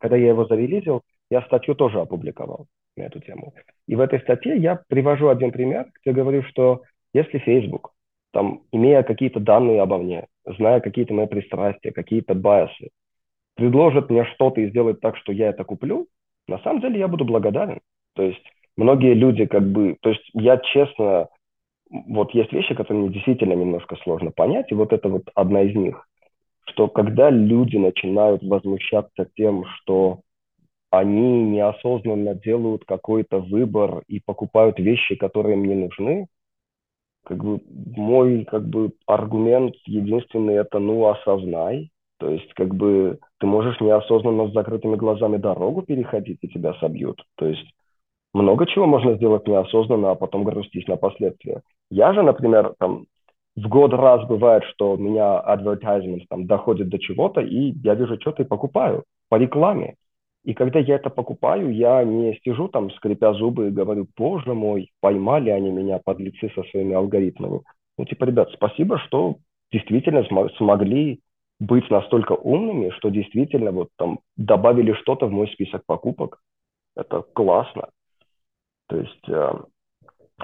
когда 0.00 0.16
я 0.16 0.28
его 0.28 0.46
зарелизил, 0.46 1.02
я 1.30 1.42
статью 1.42 1.74
тоже 1.74 2.00
опубликовал 2.00 2.66
на 2.96 3.02
эту 3.02 3.20
тему. 3.20 3.54
И 3.86 3.96
в 3.96 4.00
этой 4.00 4.20
статье 4.20 4.56
я 4.56 4.80
привожу 4.88 5.28
один 5.28 5.52
пример, 5.52 5.86
где 6.02 6.12
говорю, 6.14 6.42
что 6.44 6.82
если 7.12 7.38
Facebook, 7.38 7.92
там, 8.32 8.62
имея 8.72 9.02
какие-то 9.02 9.40
данные 9.40 9.82
обо 9.82 9.98
мне, 9.98 10.26
зная 10.44 10.80
какие-то 10.80 11.14
мои 11.14 11.26
пристрастия, 11.26 11.92
какие-то 11.92 12.34
байсы, 12.34 12.90
предложит 13.54 14.10
мне 14.10 14.24
что-то 14.34 14.60
и 14.60 14.68
сделает 14.68 15.00
так, 15.00 15.16
что 15.16 15.32
я 15.32 15.50
это 15.50 15.64
куплю, 15.64 16.08
на 16.48 16.58
самом 16.58 16.80
деле 16.80 16.98
я 16.98 17.08
буду 17.08 17.24
благодарен. 17.24 17.80
То 18.14 18.22
есть 18.22 18.42
многие 18.76 19.14
люди 19.14 19.46
как 19.46 19.62
бы... 19.62 19.96
То 20.00 20.10
есть 20.10 20.28
я 20.32 20.58
честно... 20.58 21.28
Вот 22.06 22.32
есть 22.32 22.52
вещи, 22.52 22.74
которые 22.74 23.04
мне 23.04 23.14
действительно 23.14 23.52
немножко 23.52 23.96
сложно 24.02 24.32
понять, 24.32 24.72
и 24.72 24.74
вот 24.74 24.92
это 24.92 25.08
вот 25.08 25.30
одна 25.34 25.62
из 25.62 25.76
них, 25.76 26.08
что 26.66 26.88
когда 26.88 27.30
люди 27.30 27.76
начинают 27.76 28.42
возмущаться 28.42 29.28
тем, 29.36 29.64
что 29.64 30.20
они 30.90 31.44
неосознанно 31.44 32.34
делают 32.34 32.84
какой-то 32.84 33.38
выбор 33.38 34.02
и 34.08 34.20
покупают 34.20 34.78
вещи, 34.78 35.14
которые 35.14 35.54
им 35.54 35.64
не 35.64 35.74
нужны, 35.74 36.26
как 37.24 37.42
бы 37.42 37.60
мой 37.96 38.44
как 38.44 38.68
бы 38.68 38.92
аргумент 39.06 39.74
единственный 39.86 40.54
это 40.54 40.78
ну 40.78 41.06
осознай, 41.06 41.90
то 42.18 42.28
есть 42.28 42.52
как 42.54 42.74
бы 42.74 43.18
ты 43.38 43.46
можешь 43.46 43.80
неосознанно 43.80 44.48
с 44.48 44.52
закрытыми 44.52 44.96
глазами 44.96 45.36
дорогу 45.36 45.82
переходить 45.82 46.38
и 46.42 46.48
тебя 46.48 46.74
собьют, 46.74 47.22
то 47.36 47.46
есть 47.46 47.66
много 48.34 48.66
чего 48.66 48.86
можно 48.86 49.14
сделать 49.14 49.46
неосознанно, 49.48 50.10
а 50.10 50.14
потом 50.14 50.44
грустить 50.44 50.88
на 50.88 50.96
последствия. 50.96 51.62
Я 51.90 52.12
же, 52.12 52.22
например, 52.22 52.74
там 52.78 53.06
в 53.56 53.68
год 53.68 53.92
раз 53.94 54.26
бывает, 54.26 54.64
что 54.64 54.94
у 54.94 54.96
меня 54.98 55.40
advertisement 55.46 56.24
там 56.28 56.46
доходит 56.46 56.88
до 56.88 56.98
чего-то, 56.98 57.40
и 57.40 57.72
я 57.84 57.94
вижу 57.94 58.20
что-то 58.20 58.42
и 58.42 58.46
покупаю 58.46 59.04
по 59.28 59.36
рекламе. 59.36 59.94
И 60.44 60.52
когда 60.52 60.78
я 60.78 60.96
это 60.96 61.08
покупаю, 61.08 61.72
я 61.74 62.04
не 62.04 62.38
сижу 62.44 62.68
там, 62.68 62.90
скрипя 62.90 63.32
зубы 63.32 63.68
и 63.68 63.70
говорю, 63.70 64.06
боже 64.16 64.52
мой, 64.52 64.90
поймали 65.00 65.50
они 65.50 65.70
меня 65.70 66.00
под 66.04 66.18
лицы 66.18 66.50
со 66.54 66.62
своими 66.64 66.94
алгоритмами. 66.94 67.60
Ну, 67.96 68.04
типа, 68.04 68.24
ребят, 68.24 68.50
спасибо, 68.52 68.98
что 68.98 69.36
действительно 69.72 70.24
см- 70.24 70.54
смогли 70.56 71.20
быть 71.60 71.88
настолько 71.88 72.32
умными, 72.32 72.90
что 72.90 73.08
действительно 73.10 73.70
вот 73.70 73.88
там 73.96 74.18
добавили 74.36 74.92
что-то 74.92 75.26
в 75.26 75.32
мой 75.32 75.48
список 75.48 75.82
покупок. 75.86 76.40
Это 76.96 77.22
классно. 77.22 77.88
То 78.88 78.96
есть, 78.98 79.28
э, 79.28 79.52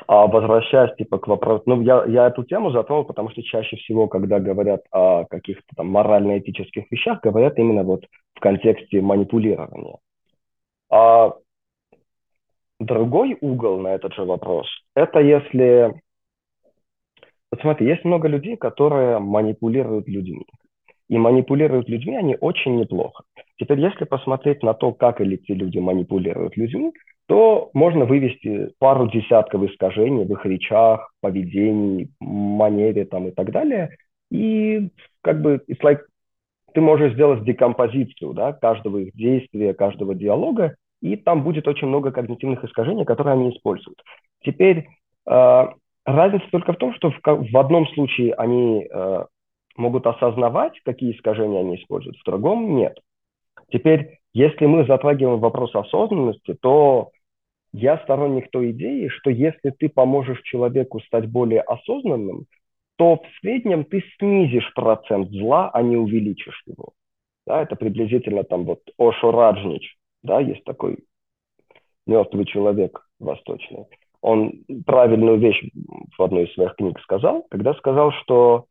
а 0.06 0.26
возвращаясь 0.26 0.94
типа 0.96 1.18
к 1.18 1.26
вопросу, 1.26 1.64
ну 1.66 1.82
я, 1.82 2.04
я 2.06 2.26
эту 2.28 2.44
тему 2.44 2.70
затронул, 2.70 3.04
потому 3.04 3.30
что 3.30 3.42
чаще 3.42 3.76
всего, 3.76 4.08
когда 4.08 4.38
говорят 4.38 4.82
о 4.92 5.24
каких-то 5.24 5.66
там 5.76 5.88
морально-этических 5.88 6.90
вещах, 6.90 7.20
говорят 7.22 7.58
именно 7.58 7.82
вот 7.82 8.06
в 8.34 8.40
контексте 8.40 9.00
манипулирования. 9.00 9.98
А 10.90 11.34
другой 12.78 13.36
угол 13.40 13.80
на 13.80 13.88
этот 13.88 14.14
же 14.14 14.24
вопрос, 14.24 14.66
это 14.94 15.20
если... 15.20 16.00
Вот 17.52 17.60
смотри, 17.62 17.88
есть 17.88 18.04
много 18.04 18.28
людей, 18.28 18.56
которые 18.56 19.18
манипулируют 19.18 20.06
людьми. 20.06 20.46
И 21.08 21.18
манипулируют 21.18 21.88
людьми 21.88 22.16
они 22.16 22.36
очень 22.40 22.76
неплохо. 22.76 23.24
Теперь, 23.56 23.80
если 23.80 24.04
посмотреть 24.04 24.62
на 24.62 24.72
то, 24.72 24.92
как 24.92 25.20
эти 25.20 25.50
люди 25.50 25.78
манипулируют 25.78 26.56
людьми, 26.56 26.92
то 27.30 27.70
можно 27.74 28.06
вывести 28.06 28.72
пару 28.80 29.08
десятков 29.08 29.62
искажений 29.62 30.24
в 30.24 30.32
их 30.32 30.44
речах, 30.44 31.12
поведении, 31.20 32.10
манере 32.18 33.04
там 33.04 33.28
и 33.28 33.30
так 33.30 33.52
далее. 33.52 33.96
И 34.32 34.88
как 35.20 35.40
бы 35.40 35.62
it's 35.70 35.80
like 35.80 36.00
ты 36.74 36.80
можешь 36.80 37.12
сделать 37.12 37.44
декомпозицию 37.44 38.32
да, 38.32 38.52
каждого 38.52 38.98
их 38.98 39.14
действия, 39.14 39.74
каждого 39.74 40.16
диалога, 40.16 40.74
и 41.02 41.14
там 41.14 41.44
будет 41.44 41.68
очень 41.68 41.86
много 41.86 42.10
когнитивных 42.10 42.64
искажений, 42.64 43.04
которые 43.04 43.34
они 43.34 43.50
используют. 43.50 44.02
Теперь 44.44 44.88
э, 45.28 45.68
разница 46.04 46.46
только 46.50 46.72
в 46.72 46.78
том, 46.78 46.92
что 46.94 47.12
в, 47.12 47.20
в 47.22 47.56
одном 47.56 47.86
случае 47.90 48.34
они 48.34 48.88
э, 48.92 49.24
могут 49.76 50.04
осознавать, 50.08 50.80
какие 50.84 51.12
искажения 51.12 51.60
они 51.60 51.76
используют, 51.76 52.16
в 52.16 52.24
другом 52.24 52.74
нет. 52.74 52.98
Теперь, 53.70 54.18
если 54.34 54.66
мы 54.66 54.84
затрагиваем 54.84 55.38
вопрос 55.38 55.72
осознанности, 55.76 56.56
то 56.60 57.10
я 57.72 57.98
сторонник 57.98 58.50
той 58.50 58.72
идеи, 58.72 59.08
что 59.08 59.30
если 59.30 59.70
ты 59.70 59.88
поможешь 59.88 60.42
человеку 60.42 61.00
стать 61.00 61.26
более 61.30 61.60
осознанным, 61.60 62.46
то 62.96 63.16
в 63.16 63.40
среднем 63.40 63.84
ты 63.84 64.02
снизишь 64.18 64.72
процент 64.74 65.30
зла, 65.30 65.70
а 65.72 65.82
не 65.82 65.96
увеличишь 65.96 66.62
его. 66.66 66.90
Да, 67.46 67.62
это 67.62 67.76
приблизительно 67.76 68.44
там 68.44 68.64
вот 68.64 68.80
Ошо 68.98 69.30
Раджнич, 69.30 69.96
да, 70.22 70.40
есть 70.40 70.64
такой 70.64 70.98
мертвый 72.06 72.44
человек 72.44 73.06
восточный. 73.18 73.86
Он 74.20 74.64
правильную 74.84 75.38
вещь 75.38 75.62
в 76.18 76.22
одной 76.22 76.44
из 76.44 76.54
своих 76.54 76.74
книг 76.74 77.00
сказал, 77.00 77.46
когда 77.50 77.72
сказал, 77.74 78.12
что 78.12 78.66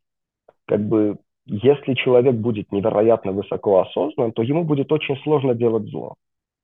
как 0.66 0.88
бы 0.88 1.18
если 1.46 1.96
человек 1.96 2.36
будет 2.36 2.72
невероятно 2.72 3.32
высоко 3.32 3.80
осознан, 3.80 4.32
то 4.32 4.44
ему 4.44 4.64
будет 4.64 4.92
очень 4.92 5.18
сложно 5.24 5.56
делать 5.56 5.88
зло. 5.90 6.16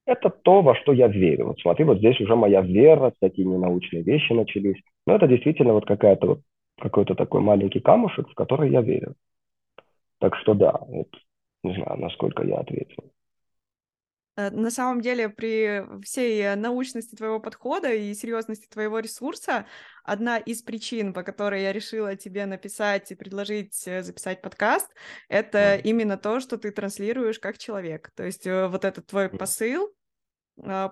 Это 0.06 0.30
то, 0.30 0.62
во 0.62 0.76
что 0.76 0.93
я 0.93 1.08
верю. 1.08 1.47
Вот 1.47 1.60
смотри, 1.60 1.86
вот 1.86 1.97
здесь 1.97 2.20
уже 2.20 2.36
моя 2.36 2.62
вера, 2.62 3.14
такие 3.20 3.47
ненаучные 3.47 4.03
вещи 4.03 4.34
начались. 4.34 4.82
Но 5.08 5.16
это 5.16 5.28
действительно 5.28 5.74
вот 5.74 5.86
какая-то 5.86 6.28
вот 6.28 6.39
какой-то 6.80 7.16
такой 7.16 7.41
маленький 7.41 7.80
камушек, 7.80 8.30
в 8.30 8.36
который 8.36 8.72
я 8.72 8.82
верю. 8.82 9.16
Так 10.20 10.36
что 10.38 10.53
да, 10.53 10.80
вот, 10.88 11.08
не 11.64 11.74
знаю, 11.76 11.99
насколько 11.99 12.43
я 12.43 12.58
ответил. 12.58 13.12
Э, 14.36 14.50
на 14.52 14.70
самом 14.70 15.02
деле, 15.02 15.30
при 15.30 15.84
всей 16.04 16.56
научности 16.56 17.16
твоего 17.16 17.40
подхода 17.40 17.92
и 17.94 18.14
серьезности 18.14 18.68
твоего 18.68 19.00
ресурса, 19.00 19.66
одна 20.04 20.38
из 20.38 20.62
причин, 20.62 21.14
по 21.14 21.24
которой 21.24 21.64
я 21.64 21.74
решила 21.74 22.16
тебе 22.16 22.46
написать 22.46 23.12
и 23.12 23.16
предложить 23.16 23.88
э, 23.88 24.04
записать 24.04 24.42
подкаст, 24.42 24.92
это 25.30 25.76
именно 25.78 26.18
то, 26.18 26.40
что 26.40 26.58
ты 26.58 26.72
транслируешь 26.72 27.40
как 27.40 27.58
человек. 27.58 28.12
То 28.16 28.24
есть 28.24 28.46
э, 28.46 28.68
вот 28.68 28.86
этот 28.86 29.08
твой 29.08 29.30
посыл, 29.30 29.94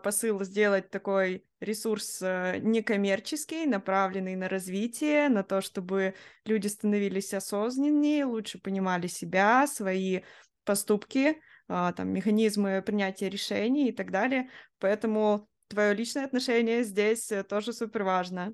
посыл 0.03 0.43
сделать 0.43 0.89
такой 0.89 1.45
ресурс 1.61 2.19
некоммерческий, 2.19 3.65
направленный 3.65 4.35
на 4.35 4.49
развитие, 4.49 5.29
на 5.29 5.41
то, 5.41 5.61
чтобы 5.61 6.15
люди 6.43 6.67
становились 6.67 7.33
осознаннее, 7.33 8.25
лучше 8.25 8.59
понимали 8.59 9.07
себя, 9.07 9.65
свои 9.67 10.19
поступки, 10.65 11.29
а, 11.29 11.52
там, 11.67 12.09
механизмы 12.09 12.81
принятия 12.85 13.29
решений 13.29 13.89
и 13.89 13.91
так 13.91 14.11
далее. 14.11 14.49
Поэтому 14.79 15.47
твое 15.67 15.93
личное 15.93 16.25
отношение 16.25 16.83
здесь 16.83 17.31
э, 17.31 17.43
тоже 17.43 17.73
супер 17.73 18.03
важно. 18.03 18.53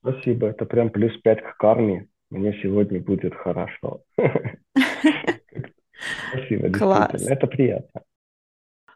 Спасибо, 0.00 0.48
это 0.48 0.66
прям 0.66 0.90
плюс 0.90 1.16
пять 1.22 1.42
к 1.42 1.56
карме. 1.56 2.08
Мне 2.30 2.52
сегодня 2.62 3.00
будет 3.00 3.34
хорошо. 3.34 4.02
Спасибо, 6.28 6.68
действительно, 6.68 7.32
это 7.32 7.46
приятно. 7.46 8.02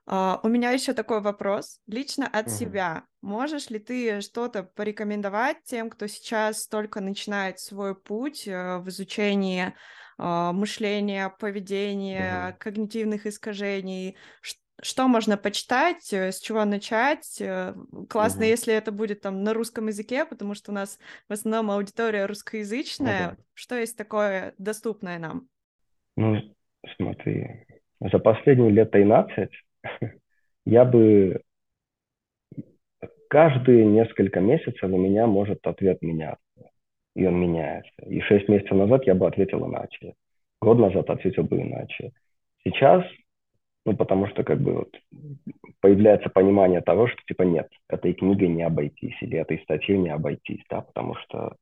Uh, 0.09 0.41
у 0.43 0.49
меня 0.49 0.73
еще 0.73 0.93
такой 0.93 1.21
вопрос. 1.21 1.79
Лично 1.87 2.27
от 2.27 2.47
uh-huh. 2.47 2.51
себя. 2.51 3.05
Можешь 3.23 3.71
ли 3.71 3.79
ты 3.79 4.21
что-то 4.23 4.65
порекомендовать 4.65 5.59
тем, 5.65 5.89
кто 5.89 6.09
сейчас 6.09 6.67
только 6.67 7.01
начинает 7.01 7.61
свой 7.61 7.95
путь 7.95 8.49
uh, 8.49 8.81
в 8.81 8.89
изучении 8.89 9.67
а, 9.67 9.73
мышления, 10.21 11.33
поведения, 11.39 12.51
mm-hmm. 12.51 12.59
когнитивных 12.59 13.27
искажений. 13.27 14.17
Что 14.83 15.09
можно 15.09 15.37
почитать, 15.37 16.13
э, 16.13 16.33
с 16.33 16.41
чего 16.41 16.65
начать? 16.65 17.41
Э, 17.41 17.75
классно, 18.09 18.43
mm-hmm. 18.43 18.49
если 18.49 18.75
это 18.75 18.93
будет 18.93 19.23
там 19.23 19.43
на 19.43 19.55
русском 19.55 19.87
языке, 19.87 20.25
потому 20.25 20.55
что 20.55 20.73
у 20.73 20.75
нас 20.75 20.99
в 21.29 21.33
основном 21.33 21.71
аудитория 21.71 22.27
русскоязычная. 22.27 23.31
Mm-hmm. 23.31 23.45
Что 23.55 23.77
есть 23.77 23.97
такое 23.97 24.55
доступное 24.59 25.19
нам? 25.19 25.49
Ну, 26.17 26.37
смотри, 26.97 27.67
за 28.01 28.19
последние 28.19 28.71
лет 28.71 28.91
13 28.91 29.51
я 30.67 30.85
бы 30.85 31.43
каждые 33.29 33.87
несколько 33.87 34.41
месяцев 34.41 34.83
у 34.83 34.99
меня 34.99 35.27
может 35.27 35.67
ответ 35.67 36.03
меняться 36.03 36.45
и 37.15 37.27
он 37.27 37.41
меняется. 37.41 38.03
И 38.07 38.21
шесть 38.21 38.49
месяцев 38.49 38.73
назад 38.73 39.07
я 39.07 39.15
бы 39.15 39.27
ответил 39.27 39.67
иначе. 39.67 40.15
Год 40.61 40.79
назад 40.79 41.09
ответил 41.11 41.45
бы 41.45 41.61
иначе. 41.61 42.13
Сейчас, 42.65 43.05
ну, 43.87 43.97
потому 43.97 44.27
что 44.29 44.45
как 44.45 44.61
бы 44.61 44.75
вот 44.75 44.97
появляется 45.81 46.29
понимание 46.29 46.81
того, 46.83 47.09
что 47.09 47.23
типа 47.27 47.43
нет, 47.43 47.69
этой 47.89 48.13
книгой 48.13 48.49
не 48.49 48.63
обойтись 48.63 49.17
или 49.23 49.39
этой 49.39 49.59
статьей 49.61 49.99
не 49.99 50.11
обойтись, 50.11 50.63
да, 50.69 50.83
потому 50.83 51.15
что 51.17 51.57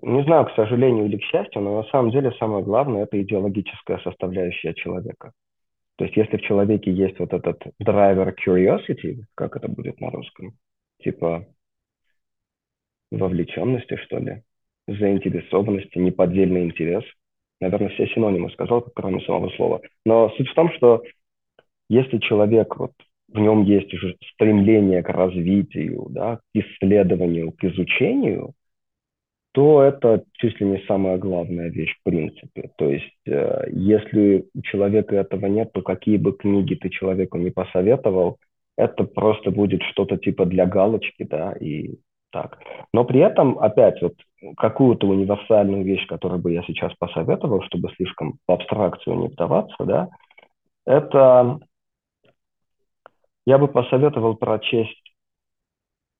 не 0.00 0.22
знаю, 0.24 0.46
к 0.46 0.54
сожалению 0.54 1.04
или 1.04 1.18
к 1.18 1.24
счастью, 1.24 1.60
но 1.60 1.82
на 1.82 1.88
самом 1.90 2.10
деле 2.10 2.32
самое 2.32 2.64
главное– 2.64 3.02
это 3.04 3.20
идеологическая 3.20 3.98
составляющая 3.98 4.72
человека. 4.72 5.32
То 5.96 6.04
есть 6.06 6.16
если 6.16 6.38
в 6.38 6.42
человеке 6.42 6.90
есть 6.90 7.18
вот 7.18 7.34
этот 7.34 7.62
driver 7.82 8.34
curiosity, 8.34 9.24
как 9.34 9.56
это 9.56 9.68
будет 9.68 10.00
на 10.00 10.10
русском, 10.10 10.54
типа 11.02 11.46
вовлеченности, 13.12 13.96
что 13.96 14.18
ли, 14.18 14.42
заинтересованности, 14.88 15.98
неподдельный 15.98 16.64
интерес. 16.64 17.04
Наверное, 17.60 17.90
все 17.90 18.06
синонимы 18.08 18.50
сказал, 18.50 18.82
кроме 18.94 19.20
самого 19.20 19.50
слова. 19.50 19.80
Но 20.04 20.30
суть 20.30 20.48
в 20.48 20.54
том, 20.54 20.72
что 20.72 21.02
если 21.88 22.18
человек, 22.18 22.76
вот, 22.76 22.92
в 23.28 23.38
нем 23.38 23.62
есть 23.62 23.92
уже 23.94 24.16
стремление 24.34 25.02
к 25.02 25.08
развитию, 25.08 26.06
да, 26.10 26.36
к 26.36 26.40
исследованию, 26.54 27.52
к 27.52 27.62
изучению, 27.64 28.54
то 29.52 29.82
это 29.82 30.24
чуть 30.34 30.58
ли 30.60 30.66
не 30.66 30.78
самая 30.86 31.18
главная 31.18 31.68
вещь 31.68 31.94
в 32.00 32.02
принципе. 32.04 32.70
То 32.76 32.90
есть, 32.90 33.26
э, 33.26 33.64
если 33.70 34.46
у 34.54 34.62
человека 34.62 35.14
этого 35.16 35.46
нет, 35.46 35.72
то 35.72 35.82
какие 35.82 36.16
бы 36.16 36.32
книги 36.32 36.74
ты 36.74 36.88
человеку 36.88 37.36
не 37.36 37.50
посоветовал, 37.50 38.38
это 38.76 39.04
просто 39.04 39.50
будет 39.50 39.82
что-то 39.82 40.16
типа 40.16 40.46
для 40.46 40.64
галочки, 40.64 41.24
да, 41.24 41.52
и 41.52 41.98
так. 42.32 42.58
Но 42.92 43.04
при 43.04 43.20
этом, 43.20 43.58
опять, 43.58 44.00
вот 44.02 44.14
какую-то 44.56 45.06
универсальную 45.06 45.84
вещь, 45.84 46.06
которую 46.06 46.40
бы 46.40 46.52
я 46.52 46.62
сейчас 46.64 46.92
посоветовал, 46.98 47.62
чтобы 47.62 47.90
слишком 47.96 48.38
в 48.46 48.52
абстракцию 48.52 49.16
не 49.16 49.28
вдаваться, 49.28 49.84
да, 49.84 50.08
это 50.84 51.60
я 53.46 53.58
бы 53.58 53.68
посоветовал 53.68 54.36
прочесть 54.36 55.14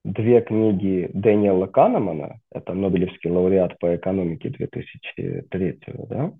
две 0.05 0.41
книги 0.41 1.11
Дэниела 1.13 1.67
Канемана, 1.67 2.41
это 2.51 2.75
Нобелевский 2.75 3.31
лауреат 3.31 3.79
по 3.79 3.95
экономике 3.97 4.51
2003, 4.51 5.79
да. 6.09 6.33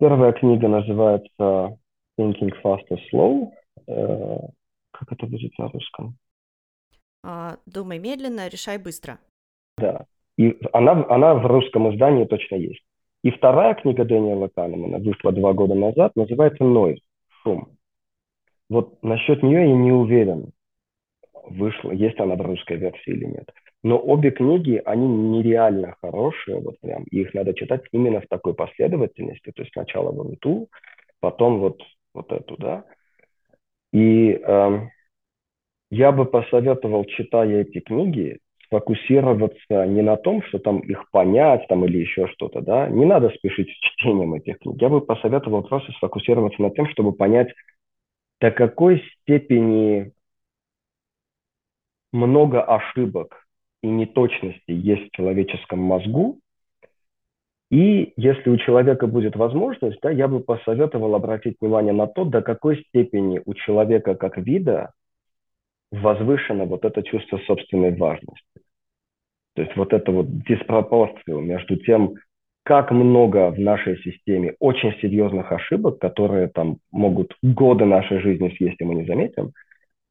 Первая 0.00 0.32
книга 0.32 0.68
называется 0.68 1.78
Thinking 2.18 2.52
Fast 2.62 2.84
and 2.90 2.98
Slow. 3.12 3.50
Э, 3.86 4.38
как 4.90 5.12
это 5.12 5.26
будет 5.26 5.56
на 5.58 5.68
русском? 5.68 6.16
А, 7.26 7.56
думай 7.64 7.98
медленно, 7.98 8.48
решай 8.48 8.76
быстро. 8.76 9.18
Да. 9.78 10.04
И 10.36 10.58
она, 10.72 11.06
она 11.08 11.34
в 11.34 11.46
русском 11.46 11.92
издании 11.92 12.26
точно 12.26 12.56
есть. 12.56 12.84
И 13.22 13.30
вторая 13.30 13.74
книга 13.74 14.04
Дэниела 14.04 14.50
Канемана 14.54 14.98
вышла 14.98 15.32
два 15.32 15.54
года 15.54 15.74
назад, 15.74 16.12
называется 16.16 16.64
«Нойз», 16.64 17.00
«Шум». 17.42 17.68
Вот 18.68 19.02
насчет 19.02 19.42
нее 19.42 19.68
я 19.68 19.76
не 19.76 19.92
уверен, 19.92 20.50
вышла, 21.44 21.92
есть 21.92 22.20
она 22.20 22.34
в 22.34 22.42
русской 22.42 22.76
версии 22.76 23.10
или 23.10 23.24
нет. 23.24 23.50
Но 23.82 23.98
обе 23.98 24.30
книги, 24.30 24.80
они 24.84 25.06
нереально 25.06 25.96
хорошие, 26.02 26.60
вот 26.60 26.78
прям, 26.80 27.04
и 27.04 27.20
их 27.20 27.32
надо 27.32 27.54
читать 27.54 27.82
именно 27.92 28.20
в 28.20 28.26
такой 28.28 28.54
последовательности, 28.54 29.52
то 29.52 29.62
есть 29.62 29.72
сначала 29.72 30.10
вот 30.10 30.32
эту, 30.32 30.68
потом 31.20 31.60
вот, 31.60 31.82
вот 32.14 32.32
эту, 32.32 32.56
да. 32.58 32.84
И 33.92 34.32
эм, 34.32 34.90
я 35.94 36.10
бы 36.10 36.24
посоветовал, 36.24 37.04
читая 37.04 37.60
эти 37.60 37.78
книги, 37.78 38.38
сфокусироваться 38.66 39.86
не 39.86 40.02
на 40.02 40.16
том, 40.16 40.42
что 40.42 40.58
там 40.58 40.80
их 40.80 41.08
понять 41.12 41.66
там, 41.68 41.84
или 41.84 41.98
еще 41.98 42.26
что-то, 42.28 42.60
да, 42.60 42.88
не 42.88 43.04
надо 43.04 43.30
спешить 43.30 43.68
с 43.70 43.78
чтением 43.80 44.34
этих 44.34 44.58
книг. 44.58 44.82
Я 44.82 44.88
бы 44.88 45.00
посоветовал 45.00 45.62
просто 45.62 45.92
сфокусироваться 45.92 46.60
на 46.60 46.70
том, 46.70 46.88
чтобы 46.88 47.12
понять, 47.12 47.54
до 48.40 48.50
какой 48.50 49.02
степени 49.20 50.12
много 52.12 52.62
ошибок 52.62 53.46
и 53.82 53.86
неточностей 53.86 54.74
есть 54.74 55.08
в 55.08 55.16
человеческом 55.16 55.78
мозгу, 55.78 56.40
и 57.70 58.12
если 58.16 58.50
у 58.50 58.56
человека 58.56 59.06
будет 59.06 59.36
возможность, 59.36 60.00
да, 60.02 60.10
я 60.10 60.26
бы 60.26 60.40
посоветовал 60.40 61.14
обратить 61.14 61.56
внимание 61.60 61.92
на 61.92 62.08
то, 62.08 62.24
до 62.24 62.42
какой 62.42 62.84
степени 62.84 63.40
у 63.44 63.54
человека 63.54 64.16
как 64.16 64.38
вида 64.38 64.92
возвышено 65.90 66.64
вот 66.64 66.84
это 66.84 67.02
чувство 67.02 67.38
собственной 67.46 67.94
важности. 67.96 68.42
То 69.54 69.62
есть 69.62 69.76
вот 69.76 69.92
это 69.92 70.10
вот 70.10 70.26
диспропорцию 70.44 71.40
между 71.40 71.76
тем, 71.76 72.14
как 72.64 72.90
много 72.90 73.50
в 73.50 73.58
нашей 73.58 74.02
системе 74.02 74.54
очень 74.58 74.94
серьезных 75.00 75.52
ошибок, 75.52 75.98
которые 75.98 76.48
там 76.48 76.78
могут 76.90 77.36
годы 77.42 77.84
нашей 77.84 78.20
жизни 78.20 78.54
съесть, 78.56 78.80
и 78.80 78.84
мы 78.84 78.94
не 78.94 79.04
заметим, 79.04 79.52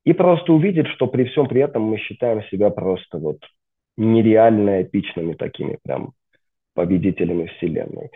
и 0.05 0.13
просто 0.13 0.53
увидеть, 0.53 0.87
что 0.87 1.07
при 1.07 1.25
всем 1.25 1.47
при 1.47 1.61
этом 1.61 1.83
мы 1.83 1.97
считаем 1.97 2.43
себя 2.43 2.69
просто 2.69 3.17
вот 3.17 3.39
нереально 3.97 4.83
эпичными 4.83 5.33
такими 5.33 5.77
прям 5.83 6.13
победителями 6.73 7.47
Вселенной. 7.57 8.09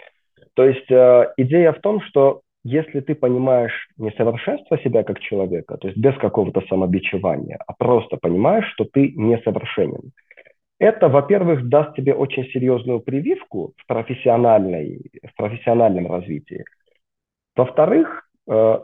То 0.53 0.65
есть 0.65 0.89
э, 0.89 1.33
идея 1.37 1.71
в 1.73 1.81
том, 1.81 2.01
что 2.01 2.41
если 2.67 2.99
ты 2.99 3.15
понимаешь 3.15 3.87
несовершенство 3.97 4.77
себя 4.79 5.03
как 5.03 5.19
человека, 5.19 5.77
то 5.77 5.87
есть 5.87 5.97
без 5.97 6.17
какого-то 6.17 6.61
самобичевания, 6.67 7.57
а 7.65 7.73
просто 7.73 8.17
понимаешь, 8.17 8.69
что 8.73 8.83
ты 8.83 9.13
несовершенен, 9.15 10.11
это, 10.77 11.07
во-первых, 11.07 11.69
даст 11.69 11.95
тебе 11.95 12.13
очень 12.13 12.43
серьезную 12.51 12.99
прививку 12.99 13.73
в, 13.77 13.87
профессиональной, 13.87 15.09
в 15.23 15.35
профессиональном 15.37 16.11
развитии. 16.11 16.65
Во-вторых, 17.55 18.29
э, 18.49 18.79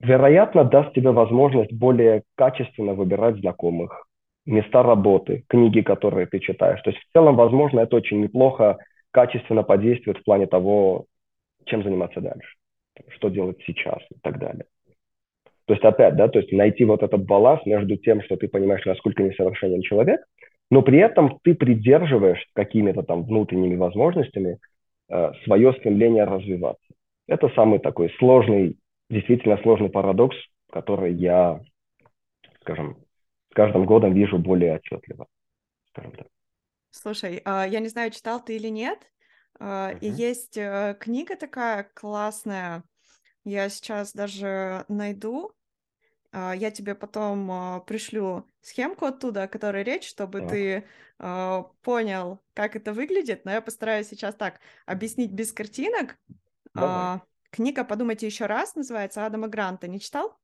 вероятно, 0.00 0.64
даст 0.64 0.94
тебе 0.94 1.10
возможность 1.10 1.72
более 1.72 2.22
качественно 2.36 2.94
выбирать 2.94 3.36
знакомых, 3.40 4.06
места 4.46 4.84
работы, 4.84 5.44
книги, 5.48 5.80
которые 5.80 6.26
ты 6.26 6.38
читаешь. 6.38 6.80
То 6.82 6.90
есть 6.90 7.02
в 7.02 7.12
целом, 7.12 7.34
возможно, 7.34 7.80
это 7.80 7.96
очень 7.96 8.20
неплохо 8.20 8.78
качественно 9.10 9.64
подействует 9.64 10.18
в 10.18 10.24
плане 10.24 10.46
того, 10.46 11.06
чем 11.64 11.82
заниматься 11.82 12.20
дальше 12.20 12.55
что 13.08 13.28
делать 13.28 13.58
сейчас 13.66 13.98
и 14.10 14.18
так 14.22 14.38
далее. 14.38 14.66
То 15.66 15.74
есть 15.74 15.84
опять, 15.84 16.16
да, 16.16 16.28
то 16.28 16.38
есть 16.38 16.52
найти 16.52 16.84
вот 16.84 17.02
этот 17.02 17.24
баланс 17.24 17.64
между 17.66 17.96
тем, 17.96 18.22
что 18.22 18.36
ты 18.36 18.48
понимаешь, 18.48 18.84
насколько 18.84 19.22
несовершенен 19.22 19.82
человек, 19.82 20.20
но 20.70 20.82
при 20.82 20.98
этом 20.98 21.40
ты 21.42 21.54
придерживаешь 21.54 22.44
какими-то 22.54 23.02
там 23.02 23.24
внутренними 23.24 23.76
возможностями 23.76 24.58
э, 25.08 25.32
свое 25.44 25.72
стремление 25.74 26.24
развиваться. 26.24 26.86
Это 27.26 27.48
самый 27.50 27.80
такой 27.80 28.14
сложный, 28.18 28.78
действительно 29.10 29.58
сложный 29.58 29.90
парадокс, 29.90 30.36
который 30.70 31.14
я, 31.14 31.60
скажем, 32.60 32.98
с 33.50 33.54
каждым 33.54 33.86
годом 33.86 34.14
вижу 34.14 34.38
более 34.38 34.76
отчетливо, 34.76 35.26
скажем 35.90 36.12
так. 36.12 36.28
Слушай, 36.90 37.42
а, 37.44 37.66
я 37.66 37.80
не 37.80 37.88
знаю, 37.88 38.10
читал 38.10 38.42
ты 38.42 38.56
или 38.56 38.68
нет, 38.68 38.98
uh-huh. 39.58 39.98
и 40.00 40.08
есть 40.08 40.56
э, 40.56 40.96
книга 41.00 41.36
такая 41.36 41.88
классная, 41.94 42.82
я 43.44 43.68
сейчас 43.68 44.12
даже 44.12 44.84
найду, 44.88 45.52
а, 46.32 46.54
я 46.54 46.70
тебе 46.70 46.94
потом 46.94 47.50
а, 47.50 47.80
пришлю 47.80 48.44
схемку 48.60 49.06
оттуда, 49.06 49.44
о 49.44 49.48
которой 49.48 49.84
речь, 49.84 50.06
чтобы 50.06 50.40
так. 50.40 50.50
ты 50.50 50.84
а, 51.18 51.62
понял, 51.82 52.40
как 52.54 52.76
это 52.76 52.92
выглядит. 52.92 53.44
Но 53.44 53.52
я 53.52 53.62
постараюсь 53.62 54.08
сейчас 54.08 54.34
так 54.34 54.60
объяснить 54.84 55.32
без 55.32 55.52
картинок. 55.52 56.18
Давай. 56.74 57.20
Книга 57.50 57.84
«Подумайте 57.84 58.26
еще 58.26 58.44
раз» 58.44 58.74
называется 58.74 59.24
Адама 59.24 59.48
Гранта. 59.48 59.88
Не 59.88 59.98
читал? 59.98 60.36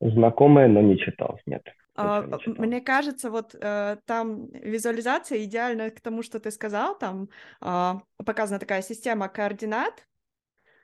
Знакомая, 0.00 0.66
но 0.66 0.80
не 0.80 0.96
читал, 0.96 1.38
нет. 1.44 1.62
А, 1.96 2.26
мне 2.46 2.80
кажется, 2.80 3.30
вот 3.30 3.54
э, 3.54 3.96
там 4.04 4.48
визуализация 4.48 5.44
идеальна 5.44 5.90
к 5.90 6.00
тому, 6.00 6.22
что 6.22 6.40
ты 6.40 6.50
сказал. 6.50 6.98
Там 6.98 7.28
э, 7.60 7.94
показана 8.24 8.58
такая 8.58 8.82
система 8.82 9.28
координат, 9.28 10.06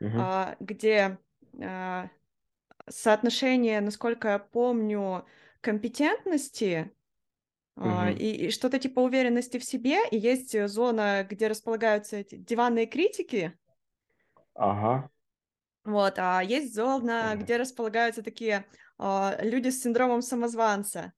угу. 0.00 0.18
э, 0.18 0.56
где 0.60 1.18
соотношение, 2.88 3.80
насколько 3.80 4.28
я 4.28 4.38
помню, 4.38 5.26
компетентности 5.60 6.92
Uh-huh. 7.76 8.12
И, 8.12 8.46
и 8.46 8.50
что-то 8.50 8.78
типа 8.78 9.00
уверенности 9.00 9.58
в 9.58 9.64
себе, 9.64 10.06
и 10.10 10.18
есть 10.18 10.68
зона, 10.68 11.26
где 11.26 11.48
располагаются 11.48 12.16
эти 12.16 12.34
диванные 12.34 12.84
критики. 12.84 13.58
Ага. 14.54 15.08
Uh-huh. 15.86 15.92
Вот, 15.92 16.14
а 16.18 16.42
есть 16.42 16.74
зона, 16.74 17.32
uh-huh. 17.32 17.38
где 17.38 17.56
располагаются 17.56 18.22
такие 18.22 18.66
люди 19.42 19.68
с 19.68 19.82
синдромом 19.82 20.22
самозванца. 20.22 21.12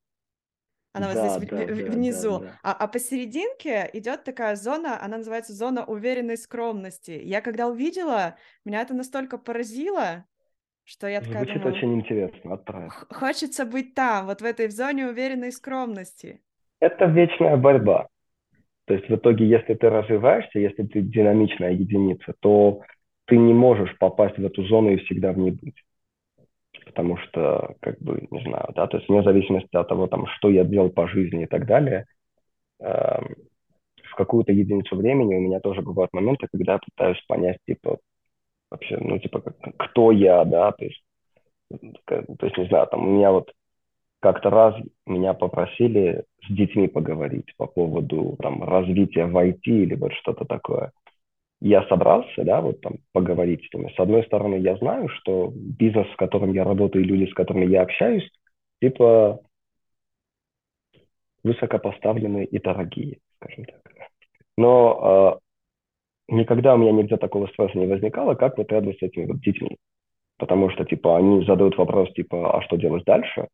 Она 0.94 1.12
да, 1.12 1.12
вот 1.12 1.38
здесь 1.38 1.50
да, 1.50 1.56
в, 1.56 1.68
да, 1.68 1.92
внизу. 1.92 2.38
Да, 2.38 2.44
да. 2.44 2.58
А, 2.62 2.72
а 2.84 2.88
посерединке 2.88 3.88
идет 3.94 4.24
такая 4.24 4.56
зона, 4.56 5.02
она 5.02 5.18
называется 5.18 5.54
зона 5.54 5.84
уверенной 5.84 6.36
скромности. 6.36 7.18
Я 7.24 7.40
когда 7.40 7.66
увидела, 7.66 8.36
меня 8.64 8.82
это 8.82 8.94
настолько 8.94 9.38
поразило, 9.38 10.26
что 10.84 11.06
я 11.06 11.20
такая 11.20 11.44
Звучит 11.44 11.62
думаю, 11.62 11.76
очень 11.76 11.94
интересно, 11.94 12.54
отправь. 12.54 12.92
Хочется 13.10 13.64
быть 13.64 13.94
там, 13.94 14.26
вот 14.26 14.42
в 14.42 14.44
этой 14.44 14.68
зоне 14.68 15.06
уверенной 15.06 15.50
скромности. 15.50 16.42
Это 16.80 17.06
вечная 17.06 17.56
борьба. 17.56 18.08
То 18.84 18.94
есть 18.94 19.08
в 19.08 19.14
итоге, 19.14 19.46
если 19.46 19.74
ты 19.74 19.88
развиваешься, 19.88 20.58
если 20.58 20.82
ты 20.82 21.00
динамичная 21.00 21.72
единица, 21.72 22.34
то 22.40 22.82
ты 23.26 23.38
не 23.38 23.54
можешь 23.54 23.96
попасть 23.98 24.36
в 24.36 24.44
эту 24.44 24.64
зону 24.64 24.90
и 24.90 24.98
всегда 24.98 25.32
в 25.32 25.38
ней 25.38 25.52
быть. 25.52 25.76
Потому 26.92 27.16
что, 27.16 27.74
как 27.80 27.98
бы, 28.00 28.28
не 28.30 28.42
знаю, 28.42 28.68
да, 28.74 28.86
то 28.86 28.98
есть 28.98 29.08
вне 29.08 29.22
зависимости 29.22 29.74
от 29.74 29.88
того, 29.88 30.08
там, 30.08 30.26
что 30.36 30.50
я 30.50 30.62
делал 30.62 30.90
по 30.90 31.08
жизни 31.08 31.44
и 31.44 31.46
так 31.46 31.66
далее, 31.66 32.04
э, 32.80 33.18
в 34.04 34.14
какую-то 34.14 34.52
единицу 34.52 34.94
времени 34.94 35.34
у 35.34 35.40
меня 35.40 35.60
тоже 35.60 35.80
бывают 35.80 36.12
моменты, 36.12 36.48
когда 36.52 36.74
я 36.74 36.78
пытаюсь 36.78 37.22
понять, 37.26 37.56
типа, 37.66 37.98
вообще, 38.70 38.98
ну, 38.98 39.18
типа, 39.18 39.42
кто 39.78 40.12
я, 40.12 40.44
да, 40.44 40.72
то 40.72 40.84
есть, 40.84 41.02
то 42.06 42.46
есть, 42.46 42.58
не 42.58 42.66
знаю, 42.66 42.86
там, 42.88 43.06
у 43.06 43.10
меня 43.10 43.32
вот 43.32 43.50
как-то 44.20 44.50
раз 44.50 44.74
меня 45.06 45.32
попросили 45.34 46.24
с 46.46 46.52
детьми 46.52 46.88
поговорить 46.88 47.54
по 47.56 47.66
поводу 47.66 48.36
там 48.40 48.62
развития 48.62 49.26
в 49.26 49.36
IT 49.36 49.62
или 49.64 49.94
вот 49.94 50.12
что-то 50.12 50.44
такое. 50.44 50.92
Я 51.64 51.86
собрался, 51.86 52.42
да, 52.42 52.60
вот 52.60 52.80
там 52.80 52.94
поговорить 53.12 53.64
с 53.64 53.72
ними. 53.72 53.92
С 53.96 54.00
одной 54.00 54.24
стороны, 54.24 54.56
я 54.56 54.76
знаю, 54.78 55.08
что 55.08 55.52
бизнес, 55.54 56.08
в 56.08 56.16
котором 56.16 56.52
я 56.52 56.64
работаю, 56.64 57.04
и 57.04 57.06
люди, 57.06 57.30
с 57.30 57.34
которыми 57.34 57.66
я 57.66 57.82
общаюсь, 57.82 58.28
типа 58.80 59.40
высокопоставленные 61.44 62.46
и 62.46 62.58
дорогие, 62.58 63.18
скажем 63.36 63.64
так. 63.66 63.80
Но 64.56 65.38
никогда 66.28 66.74
у 66.74 66.78
меня 66.78 66.90
нигде 66.90 67.16
такого 67.16 67.46
стресса 67.46 67.78
не 67.78 67.86
возникало, 67.86 68.34
как 68.34 68.58
вот 68.58 68.72
рядом 68.72 68.94
с 68.94 69.02
этими 69.02 69.26
вот. 69.26 69.76
Потому 70.38 70.68
что, 70.70 70.84
типа, 70.84 71.16
они 71.16 71.44
задают 71.44 71.78
вопрос, 71.78 72.12
типа, 72.12 72.58
а 72.58 72.62
что 72.62 72.76
делать 72.76 73.04
дальше? 73.04 73.46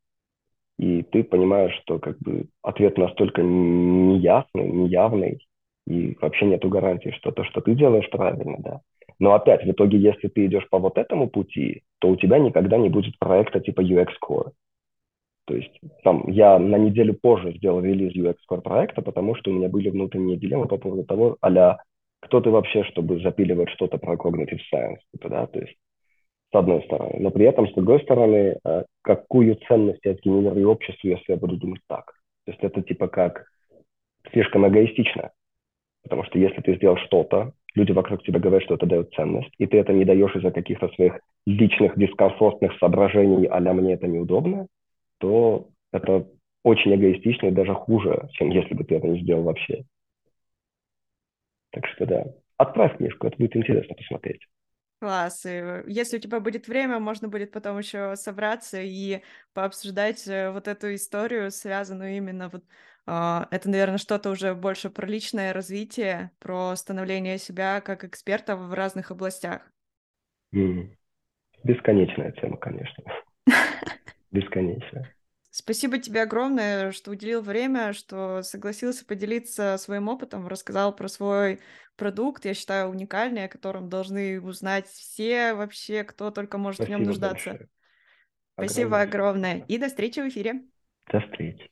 И 0.79 1.03
ты 1.03 1.23
понимаешь, 1.23 1.75
что, 1.83 1.99
как 1.99 2.17
бы, 2.17 2.47
ответ 2.63 2.97
настолько 2.97 3.43
неясный, 3.43 4.67
неявный, 4.67 5.45
и 5.89 6.15
вообще 6.21 6.45
нету 6.45 6.69
гарантии, 6.69 7.09
что 7.17 7.31
то, 7.31 7.43
что 7.43 7.61
ты 7.61 7.75
делаешь, 7.75 8.09
правильно, 8.09 8.57
да. 8.59 8.81
Но 9.19 9.33
опять, 9.33 9.65
в 9.65 9.71
итоге, 9.71 9.97
если 9.97 10.29
ты 10.29 10.45
идешь 10.45 10.69
по 10.69 10.79
вот 10.79 10.97
этому 10.97 11.29
пути, 11.29 11.81
то 11.99 12.09
у 12.09 12.15
тебя 12.15 12.37
никогда 12.37 12.77
не 12.77 12.89
будет 12.89 13.19
проекта 13.19 13.59
типа 13.59 13.81
UX 13.81 14.09
Core. 14.23 14.51
То 15.45 15.55
есть 15.55 15.77
там, 16.03 16.29
я 16.29 16.59
на 16.59 16.77
неделю 16.77 17.15
позже 17.15 17.53
сделал 17.57 17.81
релиз 17.81 18.15
UX 18.15 18.35
Core 18.49 18.61
проекта, 18.61 19.01
потому 19.01 19.35
что 19.35 19.49
у 19.49 19.53
меня 19.53 19.67
были 19.67 19.89
внутренние 19.89 20.37
дилеммы 20.37 20.67
по 20.67 20.77
поводу 20.77 21.03
того, 21.03 21.37
а 21.41 21.77
кто 22.21 22.41
ты 22.41 22.49
вообще, 22.49 22.83
чтобы 22.83 23.19
запиливать 23.21 23.69
что-то 23.69 23.97
про 23.97 24.13
cognitive 24.15 24.59
science, 24.73 24.99
типа, 25.11 25.29
да, 25.29 25.47
то 25.47 25.59
есть 25.59 25.75
с 26.51 26.55
одной 26.55 26.83
стороны. 26.83 27.15
Но 27.19 27.31
при 27.31 27.45
этом, 27.45 27.67
с 27.67 27.73
другой 27.73 28.01
стороны, 28.01 28.57
э, 28.63 28.83
какую 29.01 29.55
ценность 29.67 30.01
я 30.03 30.13
сгенерирую 30.15 30.69
обществу, 30.69 31.07
если 31.07 31.31
я 31.33 31.37
буду 31.37 31.57
думать 31.57 31.81
так. 31.87 32.13
То 32.45 32.51
есть 32.51 32.63
это 32.63 32.81
типа 32.81 33.07
как 33.07 33.45
слишком 34.31 34.67
эгоистично. 34.67 35.31
Потому 36.03 36.23
что 36.23 36.39
если 36.39 36.61
ты 36.61 36.75
сделал 36.75 36.97
что-то, 36.97 37.53
люди 37.75 37.91
вокруг 37.91 38.23
тебя 38.23 38.39
говорят, 38.39 38.63
что 38.63 38.75
это 38.75 38.85
дает 38.85 39.13
ценность, 39.13 39.51
и 39.57 39.65
ты 39.67 39.77
это 39.77 39.93
не 39.93 40.05
даешь 40.05 40.35
из-за 40.35 40.51
каких-то 40.51 40.89
своих 40.89 41.19
личных 41.45 41.97
дискомфортных 41.97 42.77
соображений, 42.79 43.45
а 43.45 43.59
мне 43.59 43.93
это 43.93 44.07
неудобно, 44.07 44.67
то 45.19 45.67
это 45.91 46.27
очень 46.63 46.95
эгоистично 46.95 47.47
и 47.47 47.51
даже 47.51 47.73
хуже, 47.73 48.27
чем 48.33 48.49
если 48.49 48.73
бы 48.73 48.83
ты 48.83 48.95
это 48.95 49.07
не 49.07 49.21
сделал 49.21 49.43
вообще. 49.43 49.83
Так 51.71 51.85
что 51.87 52.05
да, 52.05 52.25
отправь 52.57 52.97
книжку, 52.97 53.27
это 53.27 53.37
будет 53.37 53.55
интересно 53.55 53.95
посмотреть. 53.95 54.41
Класс. 54.99 55.45
И 55.45 55.83
если 55.87 56.17
у 56.17 56.19
тебя 56.19 56.41
будет 56.41 56.67
время, 56.67 56.99
можно 56.99 57.29
будет 57.29 57.53
потом 57.53 57.77
еще 57.77 58.17
собраться 58.17 58.81
и 58.81 59.21
пообсуждать 59.53 60.27
э, 60.27 60.51
вот 60.51 60.67
эту 60.67 60.93
историю, 60.93 61.51
связанную 61.51 62.17
именно 62.17 62.49
вот 62.49 62.65
это, 63.09 63.69
наверное, 63.69 63.97
что-то 63.97 64.29
уже 64.29 64.53
больше 64.53 64.89
про 64.89 65.07
личное 65.07 65.53
развитие, 65.53 66.31
про 66.39 66.75
становление 66.75 67.37
себя 67.37 67.81
как 67.81 68.03
эксперта 68.03 68.55
в 68.55 68.73
разных 68.73 69.11
областях. 69.11 69.61
Бесконечная 70.51 72.31
тема, 72.33 72.57
конечно. 72.57 73.03
Бесконечная. 74.31 75.13
Спасибо 75.51 75.97
тебе 75.97 76.21
огромное, 76.21 76.91
что 76.91 77.11
уделил 77.11 77.41
время, 77.41 77.93
что 77.93 78.43
согласился 78.43 79.03
поделиться 79.05 79.77
своим 79.77 80.07
опытом, 80.07 80.47
рассказал 80.47 80.95
про 80.95 81.07
свой 81.07 81.59
продукт, 81.95 82.45
я 82.45 82.53
считаю, 82.53 82.89
уникальный, 82.89 83.45
о 83.45 83.49
котором 83.49 83.89
должны 83.89 84.39
узнать 84.39 84.87
все 84.87 85.53
вообще, 85.55 86.03
кто 86.03 86.29
только 86.31 86.57
может 86.57 86.81
Спасибо 86.81 86.95
в 86.95 86.99
нем 86.99 87.07
нуждаться. 87.07 87.49
Большое. 87.49 87.69
Спасибо 88.53 89.01
огромное. 89.01 89.51
огромное. 89.51 89.67
И 89.67 89.77
до 89.77 89.87
встречи 89.87 90.19
в 90.19 90.27
эфире. 90.29 90.61
До 91.11 91.19
встречи. 91.21 91.69